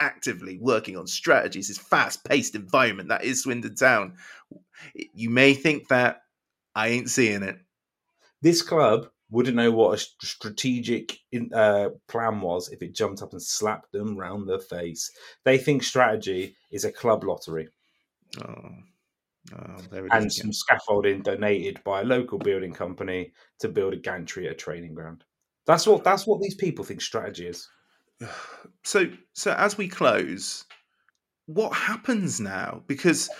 actively 0.00 0.58
working 0.58 0.96
on 0.96 1.06
strategies. 1.06 1.68
This 1.68 1.78
fast 1.78 2.24
paced 2.24 2.54
environment 2.54 3.10
that 3.10 3.24
is 3.24 3.42
Swindon 3.42 3.74
Town. 3.74 4.14
You 5.14 5.30
may 5.30 5.54
think 5.54 5.88
that 5.88 6.22
I 6.74 6.88
ain't 6.88 7.10
seeing 7.10 7.42
it. 7.42 7.58
This 8.40 8.62
club 8.62 9.08
wouldn't 9.32 9.56
know 9.56 9.70
what 9.72 9.98
a 9.98 10.06
strategic 10.20 11.18
uh, 11.54 11.88
plan 12.06 12.42
was 12.42 12.68
if 12.68 12.82
it 12.82 12.94
jumped 12.94 13.22
up 13.22 13.32
and 13.32 13.42
slapped 13.42 13.90
them 13.90 14.14
round 14.16 14.46
the 14.46 14.58
face. 14.58 15.10
They 15.44 15.56
think 15.56 15.82
strategy 15.82 16.54
is 16.70 16.84
a 16.84 16.92
club 16.92 17.24
lottery. 17.24 17.68
Oh. 18.44 18.70
Oh, 19.58 19.76
and 20.12 20.32
some 20.32 20.52
scaffolding 20.52 21.22
donated 21.22 21.82
by 21.82 22.02
a 22.02 22.04
local 22.04 22.38
building 22.38 22.72
company 22.72 23.32
to 23.58 23.68
build 23.68 23.92
a 23.92 23.96
gantry 23.96 24.46
at 24.46 24.52
a 24.52 24.54
training 24.54 24.94
ground. 24.94 25.24
That's 25.66 25.84
what 25.84 26.04
that's 26.04 26.28
what 26.28 26.40
these 26.40 26.54
people 26.54 26.84
think 26.84 27.00
strategy 27.00 27.48
is. 27.48 27.68
So 28.84 29.10
so 29.32 29.52
as 29.52 29.78
we 29.78 29.88
close, 29.88 30.64
what 31.46 31.72
happens 31.72 32.40
now? 32.40 32.82
Because 32.86 33.30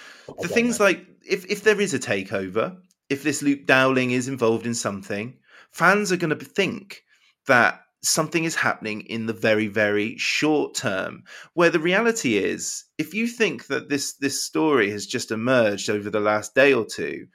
the 0.41 0.49
things 0.49 0.79
know. 0.79 0.87
like 0.87 1.07
if 1.29 1.47
if 1.47 1.63
there 1.63 1.81
is 1.81 1.95
a 1.95 1.99
takeover, 1.99 2.77
if 3.09 3.23
this 3.23 3.43
Luke 3.43 3.67
Dowling 3.67 4.13
is 4.13 4.29
involved 4.29 4.67
in 4.67 4.75
something, 4.75 5.37
fans 5.73 6.13
are 6.13 6.17
going 6.17 6.37
to 6.37 6.45
think 6.45 7.03
that 7.47 7.81
something 8.05 8.45
is 8.45 8.57
happening 8.57 9.01
in 9.03 9.27
the 9.27 9.33
very 9.33 9.69
very 9.69 10.17
short 10.19 10.75
term 10.75 11.23
where 11.55 11.71
the 11.71 11.79
reality 11.79 12.37
is 12.37 12.85
if 12.99 13.15
you 13.15 13.29
think 13.29 13.69
that 13.69 13.89
this 13.89 14.15
this 14.15 14.45
story 14.45 14.91
has 14.91 15.07
just 15.07 15.31
emerged 15.31 15.89
over 15.89 16.11
the 16.11 16.21
last 16.21 16.55
day 16.55 16.73
or 16.73 16.85
two 16.85 17.27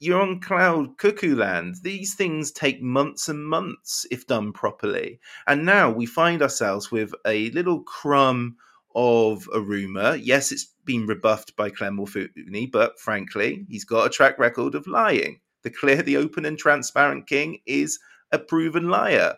you're 0.00 0.20
on 0.20 0.40
cloud 0.40 0.98
cuckoo 0.98 1.34
land. 1.34 1.76
These 1.82 2.14
things 2.14 2.52
take 2.52 2.82
months 2.82 3.28
and 3.28 3.46
months 3.46 4.04
if 4.10 4.26
done 4.26 4.52
properly. 4.52 5.18
And 5.46 5.64
now 5.64 5.90
we 5.90 6.04
find 6.04 6.42
ourselves 6.42 6.90
with 6.90 7.14
a 7.26 7.50
little 7.50 7.82
crumb 7.82 8.56
of 8.94 9.48
a 9.54 9.60
rumor. 9.60 10.16
Yes 10.16 10.52
it's 10.52 10.70
been 10.84 11.06
rebuffed 11.06 11.56
by 11.56 11.70
Clem 11.70 11.96
Morfuni 11.96 12.70
but 12.70 13.00
frankly 13.00 13.64
he's 13.68 13.84
got 13.84 14.06
a 14.06 14.10
track 14.10 14.38
record 14.38 14.74
of 14.74 14.86
lying 14.86 15.40
the 15.64 15.70
clear 15.70 16.02
the 16.02 16.16
open 16.16 16.44
and 16.44 16.56
transparent 16.56 17.26
king 17.26 17.58
is 17.66 17.98
a 18.30 18.38
proven 18.38 18.88
liar 18.88 19.34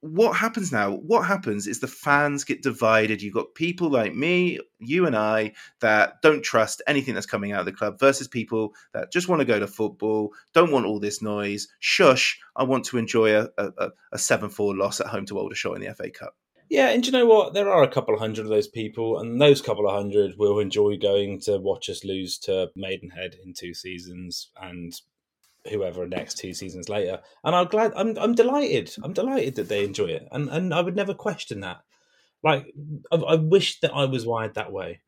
what 0.00 0.36
happens 0.36 0.72
now? 0.72 0.92
What 0.92 1.22
happens 1.22 1.66
is 1.66 1.80
the 1.80 1.88
fans 1.88 2.44
get 2.44 2.62
divided. 2.62 3.22
You've 3.22 3.34
got 3.34 3.54
people 3.54 3.88
like 3.88 4.14
me, 4.14 4.58
you 4.78 5.06
and 5.06 5.16
I, 5.16 5.52
that 5.80 6.20
don't 6.22 6.42
trust 6.42 6.82
anything 6.86 7.14
that's 7.14 7.26
coming 7.26 7.52
out 7.52 7.60
of 7.60 7.66
the 7.66 7.72
club 7.72 7.98
versus 7.98 8.28
people 8.28 8.74
that 8.92 9.10
just 9.10 9.28
want 9.28 9.40
to 9.40 9.46
go 9.46 9.58
to 9.58 9.66
football, 9.66 10.32
don't 10.52 10.70
want 10.70 10.86
all 10.86 11.00
this 11.00 11.22
noise. 11.22 11.68
Shush, 11.80 12.38
I 12.54 12.64
want 12.64 12.84
to 12.86 12.98
enjoy 12.98 13.36
a, 13.36 13.48
a, 13.58 13.90
a 14.12 14.18
7 14.18 14.50
4 14.50 14.76
loss 14.76 15.00
at 15.00 15.08
home 15.08 15.26
to 15.26 15.38
Aldershot 15.38 15.76
in 15.76 15.82
the 15.82 15.94
FA 15.94 16.10
Cup. 16.10 16.36
Yeah, 16.68 16.88
and 16.88 17.06
you 17.06 17.12
know 17.12 17.26
what? 17.26 17.54
There 17.54 17.70
are 17.70 17.82
a 17.82 17.88
couple 17.88 18.14
of 18.14 18.20
hundred 18.20 18.42
of 18.44 18.50
those 18.50 18.66
people, 18.66 19.20
and 19.20 19.40
those 19.40 19.62
couple 19.62 19.86
of 19.86 19.94
hundred 19.94 20.36
will 20.36 20.58
enjoy 20.58 20.96
going 20.96 21.40
to 21.42 21.58
watch 21.58 21.88
us 21.88 22.04
lose 22.04 22.38
to 22.40 22.70
Maidenhead 22.74 23.36
in 23.44 23.52
two 23.52 23.72
seasons 23.72 24.50
and 24.60 24.92
whoever 25.70 26.06
next 26.06 26.38
two 26.38 26.54
seasons 26.54 26.88
later. 26.88 27.20
And 27.44 27.54
I'm 27.54 27.66
glad. 27.66 27.92
I'm 27.94 28.18
I'm 28.18 28.34
delighted. 28.34 28.94
I'm 29.02 29.12
delighted 29.12 29.54
that 29.56 29.68
they 29.68 29.84
enjoy 29.84 30.06
it, 30.06 30.26
and 30.32 30.48
and 30.48 30.74
I 30.74 30.80
would 30.80 30.96
never 30.96 31.14
question 31.14 31.60
that. 31.60 31.82
Like 32.42 32.72
I, 33.12 33.16
I 33.16 33.34
wish 33.36 33.80
that 33.80 33.94
I 33.94 34.04
was 34.06 34.26
wired 34.26 34.54
that 34.54 34.72
way. 34.72 35.00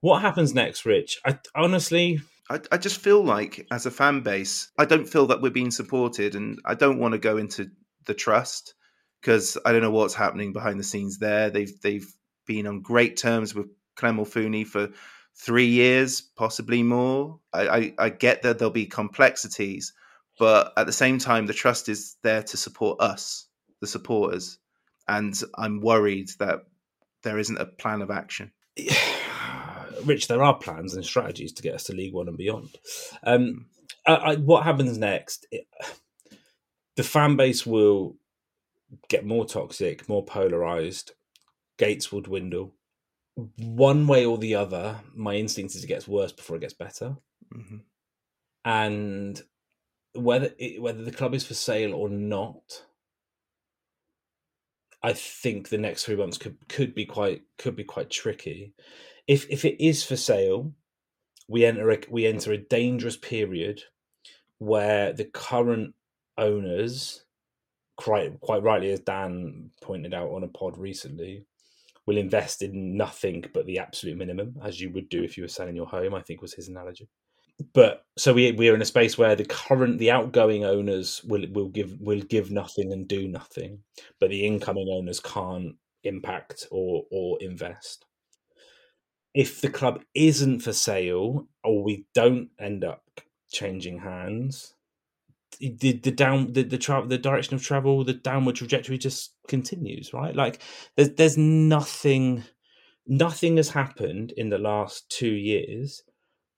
What 0.00 0.20
happens 0.20 0.54
next, 0.54 0.84
Rich? 0.84 1.20
I 1.24 1.38
honestly. 1.54 2.20
I, 2.48 2.60
I 2.70 2.76
just 2.76 3.00
feel 3.00 3.24
like, 3.24 3.66
as 3.72 3.86
a 3.86 3.90
fan 3.90 4.20
base, 4.20 4.70
I 4.78 4.84
don't 4.84 5.08
feel 5.08 5.26
that 5.26 5.42
we're 5.42 5.50
being 5.50 5.72
supported, 5.72 6.36
and 6.36 6.60
I 6.64 6.74
don't 6.74 7.00
want 7.00 7.12
to 7.12 7.18
go 7.18 7.38
into 7.38 7.70
the 8.04 8.14
trust 8.14 8.74
because 9.20 9.58
I 9.64 9.72
don't 9.72 9.82
know 9.82 9.90
what's 9.90 10.14
happening 10.14 10.52
behind 10.52 10.78
the 10.78 10.84
scenes 10.84 11.18
there. 11.18 11.50
They've 11.50 11.80
they've 11.80 12.10
been 12.46 12.66
on 12.66 12.80
great 12.80 13.16
terms 13.16 13.54
with 13.54 13.68
Clem 13.96 14.18
Morfuni 14.18 14.66
for 14.66 14.90
three 15.36 15.66
years, 15.66 16.20
possibly 16.20 16.82
more. 16.82 17.40
I, 17.52 17.68
I, 17.68 17.94
I, 17.98 18.08
get 18.08 18.42
that 18.42 18.58
there'll 18.58 18.70
be 18.70 18.86
complexities, 18.86 19.92
but 20.38 20.72
at 20.76 20.86
the 20.86 20.92
same 20.92 21.18
time, 21.18 21.46
the 21.46 21.52
trust 21.52 21.88
is 21.88 22.16
there 22.22 22.42
to 22.44 22.56
support 22.56 23.00
us, 23.00 23.46
the 23.80 23.86
supporters, 23.86 24.58
and 25.08 25.38
I'm 25.56 25.80
worried 25.80 26.30
that 26.38 26.60
there 27.22 27.38
isn't 27.38 27.58
a 27.58 27.66
plan 27.66 28.02
of 28.02 28.10
action. 28.10 28.52
Rich, 30.04 30.28
there 30.28 30.42
are 30.42 30.54
plans 30.54 30.94
and 30.94 31.04
strategies 31.04 31.52
to 31.54 31.62
get 31.62 31.74
us 31.74 31.84
to 31.84 31.94
League 31.94 32.14
One 32.14 32.28
and 32.28 32.36
beyond. 32.36 32.76
Um, 33.22 33.66
I, 34.06 34.14
I, 34.14 34.36
what 34.36 34.64
happens 34.64 34.96
next? 34.98 35.46
It, 35.50 35.66
the 36.96 37.02
fan 37.02 37.36
base 37.36 37.66
will 37.66 38.16
get 39.08 39.24
more 39.24 39.46
toxic, 39.46 40.08
more 40.08 40.24
polarized. 40.24 41.12
Gates 41.78 42.10
will 42.10 42.22
dwindle. 42.22 42.74
One 43.58 44.06
way 44.06 44.24
or 44.24 44.38
the 44.38 44.54
other, 44.54 45.00
my 45.14 45.34
instinct 45.34 45.74
is 45.74 45.84
it 45.84 45.88
gets 45.88 46.08
worse 46.08 46.32
before 46.32 46.56
it 46.56 46.60
gets 46.60 46.74
better. 46.74 47.16
Mm-hmm. 47.54 47.76
And 48.64 49.42
whether 50.14 50.50
it, 50.58 50.80
whether 50.80 51.04
the 51.04 51.12
club 51.12 51.34
is 51.34 51.44
for 51.44 51.54
sale 51.54 51.94
or 51.94 52.08
not, 52.08 52.84
I 55.02 55.12
think 55.12 55.68
the 55.68 55.78
next 55.78 56.04
three 56.04 56.16
months 56.16 56.38
could 56.38 56.56
could 56.68 56.94
be 56.94 57.04
quite 57.04 57.42
could 57.58 57.76
be 57.76 57.84
quite 57.84 58.10
tricky. 58.10 58.72
If 59.28 59.46
if 59.50 59.64
it 59.64 59.82
is 59.84 60.02
for 60.02 60.16
sale, 60.16 60.72
we 61.46 61.64
enter 61.64 61.90
a, 61.90 61.98
we 62.10 62.26
enter 62.26 62.52
a 62.52 62.58
dangerous 62.58 63.16
period 63.16 63.82
where 64.58 65.12
the 65.12 65.24
current 65.26 65.94
owners, 66.38 67.25
quite 67.96 68.40
quite 68.40 68.62
rightly 68.62 68.90
as 68.90 69.00
Dan 69.00 69.70
pointed 69.82 70.14
out 70.14 70.30
on 70.30 70.44
a 70.44 70.48
pod 70.48 70.78
recently, 70.78 71.44
will 72.06 72.18
invest 72.18 72.62
in 72.62 72.96
nothing 72.96 73.44
but 73.52 73.66
the 73.66 73.78
absolute 73.78 74.16
minimum, 74.16 74.56
as 74.62 74.80
you 74.80 74.90
would 74.90 75.08
do 75.08 75.22
if 75.22 75.36
you 75.36 75.44
were 75.44 75.48
selling 75.48 75.76
your 75.76 75.86
home. 75.86 76.14
I 76.14 76.22
think 76.22 76.42
was 76.42 76.54
his 76.54 76.68
analogy 76.68 77.08
but 77.72 78.04
so 78.16 78.34
we 78.34 78.52
we're 78.52 78.74
in 78.74 78.82
a 78.82 78.86
space 78.86 79.16
where 79.16 79.34
the 79.34 79.44
current 79.44 79.98
the 79.98 80.10
outgoing 80.10 80.64
owners 80.64 81.22
will 81.24 81.46
will 81.52 81.68
give 81.68 81.98
will 82.00 82.20
give 82.20 82.50
nothing 82.50 82.92
and 82.92 83.08
do 83.08 83.28
nothing, 83.28 83.78
but 84.20 84.30
the 84.30 84.46
incoming 84.46 84.88
owners 84.90 85.20
can't 85.20 85.74
impact 86.04 86.66
or 86.70 87.04
or 87.10 87.38
invest. 87.40 88.04
If 89.34 89.60
the 89.60 89.70
club 89.70 90.02
isn't 90.14 90.60
for 90.60 90.72
sale 90.72 91.48
or 91.64 91.82
we 91.82 92.06
don't 92.14 92.50
end 92.58 92.84
up 92.84 93.02
changing 93.50 93.98
hands, 93.98 94.74
the 95.58 95.92
the 95.92 96.10
down 96.10 96.52
the 96.52 96.62
the, 96.62 96.78
tra- 96.78 97.06
the 97.06 97.18
direction 97.18 97.54
of 97.54 97.62
travel, 97.62 98.04
the 98.04 98.14
downward 98.14 98.56
trajectory 98.56 98.98
just 98.98 99.34
continues, 99.48 100.12
right? 100.12 100.34
Like 100.34 100.60
there's 100.96 101.10
there's 101.10 101.38
nothing 101.38 102.44
nothing 103.06 103.56
has 103.56 103.70
happened 103.70 104.32
in 104.36 104.50
the 104.50 104.58
last 104.58 105.08
two 105.08 105.32
years 105.32 106.02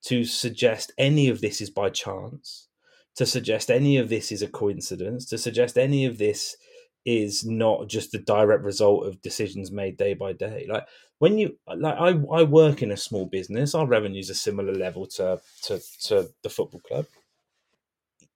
to 0.04 0.24
suggest 0.24 0.92
any 0.98 1.28
of 1.28 1.40
this 1.40 1.60
is 1.60 1.70
by 1.70 1.90
chance, 1.90 2.68
to 3.16 3.26
suggest 3.26 3.70
any 3.70 3.96
of 3.96 4.08
this 4.08 4.32
is 4.32 4.42
a 4.42 4.48
coincidence, 4.48 5.26
to 5.26 5.38
suggest 5.38 5.76
any 5.76 6.04
of 6.04 6.18
this 6.18 6.56
is 7.04 7.44
not 7.44 7.88
just 7.88 8.12
the 8.12 8.18
direct 8.18 8.62
result 8.62 9.06
of 9.06 9.22
decisions 9.22 9.70
made 9.70 9.96
day 9.96 10.14
by 10.14 10.32
day. 10.32 10.66
Like 10.68 10.86
when 11.18 11.38
you 11.38 11.58
like 11.66 11.96
I, 11.98 12.08
I 12.08 12.42
work 12.44 12.82
in 12.82 12.92
a 12.92 12.96
small 12.96 13.26
business, 13.26 13.74
our 13.74 13.86
revenues 13.86 14.30
are 14.30 14.34
similar 14.34 14.74
level 14.74 15.06
to 15.06 15.40
to, 15.64 15.80
to 16.04 16.28
the 16.42 16.50
football 16.50 16.80
club 16.80 17.06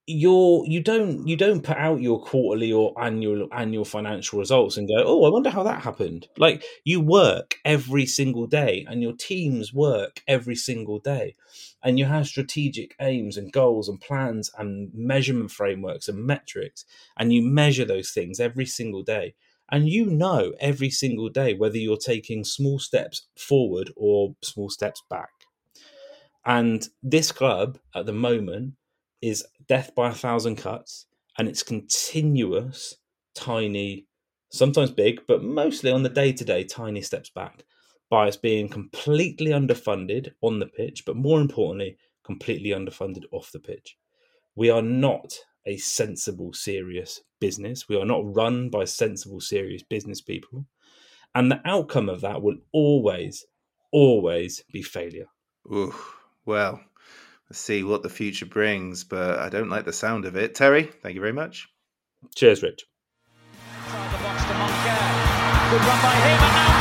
you're 0.05 0.65
you 0.65 0.81
don't 0.81 1.25
you 1.27 1.37
don't 1.37 1.63
put 1.63 1.77
out 1.77 2.01
your 2.01 2.21
quarterly 2.21 2.73
or 2.73 2.93
annual 3.01 3.47
annual 3.53 3.85
financial 3.85 4.37
results 4.37 4.75
and 4.75 4.89
go 4.89 4.95
oh 4.97 5.23
i 5.25 5.29
wonder 5.29 5.49
how 5.49 5.63
that 5.63 5.81
happened. 5.81 6.27
Like 6.37 6.63
you 6.83 6.99
work 6.99 7.55
every 7.63 8.05
single 8.05 8.45
day 8.45 8.85
and 8.89 9.01
your 9.01 9.13
teams 9.13 9.73
work 9.73 10.21
every 10.27 10.55
single 10.55 10.99
day 10.99 11.35
and 11.83 11.99
you 11.99 12.05
have 12.05 12.27
strategic 12.27 12.95
aims 12.99 13.37
and 13.37 13.51
goals 13.51 13.89
and 13.89 13.99
plans 13.99 14.49
and 14.57 14.91
measurement 14.93 15.51
frameworks 15.51 16.07
and 16.07 16.25
metrics 16.25 16.85
and 17.17 17.33
you 17.33 17.41
measure 17.41 17.85
those 17.85 18.11
things 18.11 18.39
every 18.39 18.65
single 18.65 19.03
day. 19.03 19.35
And 19.71 19.89
you 19.89 20.05
know 20.05 20.53
every 20.59 20.89
single 20.89 21.29
day 21.29 21.53
whether 21.53 21.77
you're 21.77 21.97
taking 21.97 22.43
small 22.43 22.79
steps 22.79 23.27
forward 23.37 23.91
or 23.95 24.35
small 24.41 24.69
steps 24.69 25.01
back. 25.09 25.31
And 26.45 26.87
this 27.01 27.31
club 27.31 27.79
at 27.95 28.05
the 28.05 28.13
moment 28.13 28.73
is 29.23 29.45
death 29.67 29.95
by 29.95 30.09
a 30.09 30.13
thousand 30.13 30.57
cuts, 30.57 31.05
and 31.37 31.47
it's 31.47 31.63
continuous, 31.63 32.97
tiny, 33.33 34.05
sometimes 34.51 34.91
big, 34.91 35.21
but 35.27 35.41
mostly 35.41 35.89
on 35.91 36.03
the 36.03 36.09
day 36.09 36.33
to 36.33 36.45
day, 36.45 36.63
tiny 36.63 37.01
steps 37.01 37.29
back. 37.29 37.63
by 38.13 38.27
us 38.27 38.37
being 38.37 38.69
completely 38.69 39.49
underfunded 39.49 40.33
on 40.41 40.59
the 40.59 40.67
pitch, 40.67 41.03
but 41.03 41.15
more 41.15 41.41
importantly, 41.41 41.97
completely 42.23 42.69
underfunded 42.69 43.23
off 43.31 43.51
the 43.51 43.59
pitch. 43.59 43.97
We 44.55 44.69
are 44.69 44.83
not 44.83 45.33
a 45.65 45.77
sensible, 45.77 46.53
serious 46.53 47.21
business. 47.39 47.89
We 47.89 47.97
are 47.99 48.05
not 48.05 48.35
run 48.35 48.69
by 48.69 48.85
sensible, 48.85 49.39
serious 49.39 49.81
business 49.81 50.21
people. 50.21 50.67
And 51.33 51.49
the 51.51 51.59
outcome 51.65 52.07
of 52.07 52.21
that 52.21 52.43
will 52.43 52.57
always, 52.71 53.47
always 53.91 54.63
be 54.71 54.83
failure. 54.83 55.29
Ooh, 55.73 55.95
well, 56.45 56.81
see 57.53 57.83
what 57.83 58.03
the 58.03 58.09
future 58.09 58.45
brings, 58.45 59.03
but 59.03 59.39
I 59.39 59.49
don't 59.49 59.69
like 59.69 59.85
the 59.85 59.93
sound 59.93 60.25
of 60.25 60.35
it. 60.35 60.55
Terry, 60.55 60.83
thank 61.01 61.15
you 61.15 61.21
very 61.21 61.33
much. 61.33 61.67
Cheers, 62.35 62.63
Rich. 62.63 62.85
Good 65.73 65.81
run 65.81 66.01
by 66.01 66.15
him, 66.15 66.39
and 66.39 66.53
now 66.55 66.73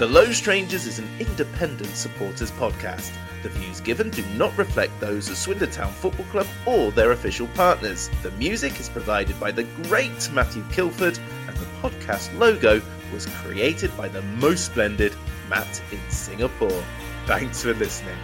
The 0.00 0.06
Low 0.06 0.32
Strangers 0.32 0.86
is 0.86 0.98
an 0.98 1.06
independent 1.18 1.94
supporters 1.94 2.50
podcast. 2.52 3.12
The 3.42 3.50
views 3.50 3.82
given 3.82 4.08
do 4.08 4.24
not 4.34 4.56
reflect 4.56 4.98
those 4.98 5.28
of 5.28 5.36
Swindon 5.36 5.70
Town 5.70 5.92
Football 5.92 6.24
Club 6.26 6.46
or 6.64 6.90
their 6.90 7.12
official 7.12 7.48
partners. 7.48 8.08
The 8.22 8.30
music 8.30 8.80
is 8.80 8.88
provided 8.88 9.38
by 9.38 9.50
the 9.50 9.64
great 9.82 10.30
Matthew 10.32 10.62
Kilford, 10.72 11.18
and 11.46 11.54
the 11.54 11.66
podcast 11.82 12.34
logo 12.38 12.80
was 13.12 13.26
created 13.26 13.96
by 13.96 14.08
the 14.08 14.22
most 14.22 14.66
splendid 14.66 15.14
Matt 15.48 15.82
in 15.92 16.10
Singapore. 16.10 16.84
Thanks 17.26 17.62
for 17.62 17.74
listening. 17.74 18.16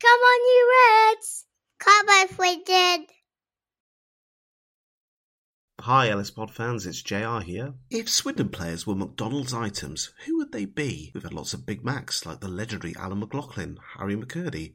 Come 0.00 0.20
on, 0.20 0.40
you 0.40 0.72
Reds! 1.10 1.46
Come 1.78 2.06
on, 2.08 2.28
Swindon! 2.28 3.06
Hi, 5.80 6.10
LS 6.10 6.30
Pod 6.30 6.50
fans, 6.50 6.86
it's 6.86 7.00
JR 7.00 7.40
here. 7.40 7.72
If 7.90 8.08
Swindon 8.10 8.50
players 8.50 8.86
were 8.86 8.94
McDonald's 8.94 9.54
items, 9.54 10.12
who 10.26 10.36
would 10.36 10.52
they 10.52 10.66
be? 10.66 11.10
We've 11.14 11.22
had 11.22 11.32
lots 11.32 11.54
of 11.54 11.64
Big 11.64 11.82
Macs 11.82 12.26
like 12.26 12.40
the 12.40 12.48
legendary 12.48 12.94
Alan 12.96 13.20
McLoughlin, 13.20 13.78
Harry 13.96 14.14
McKirdy, 14.14 14.74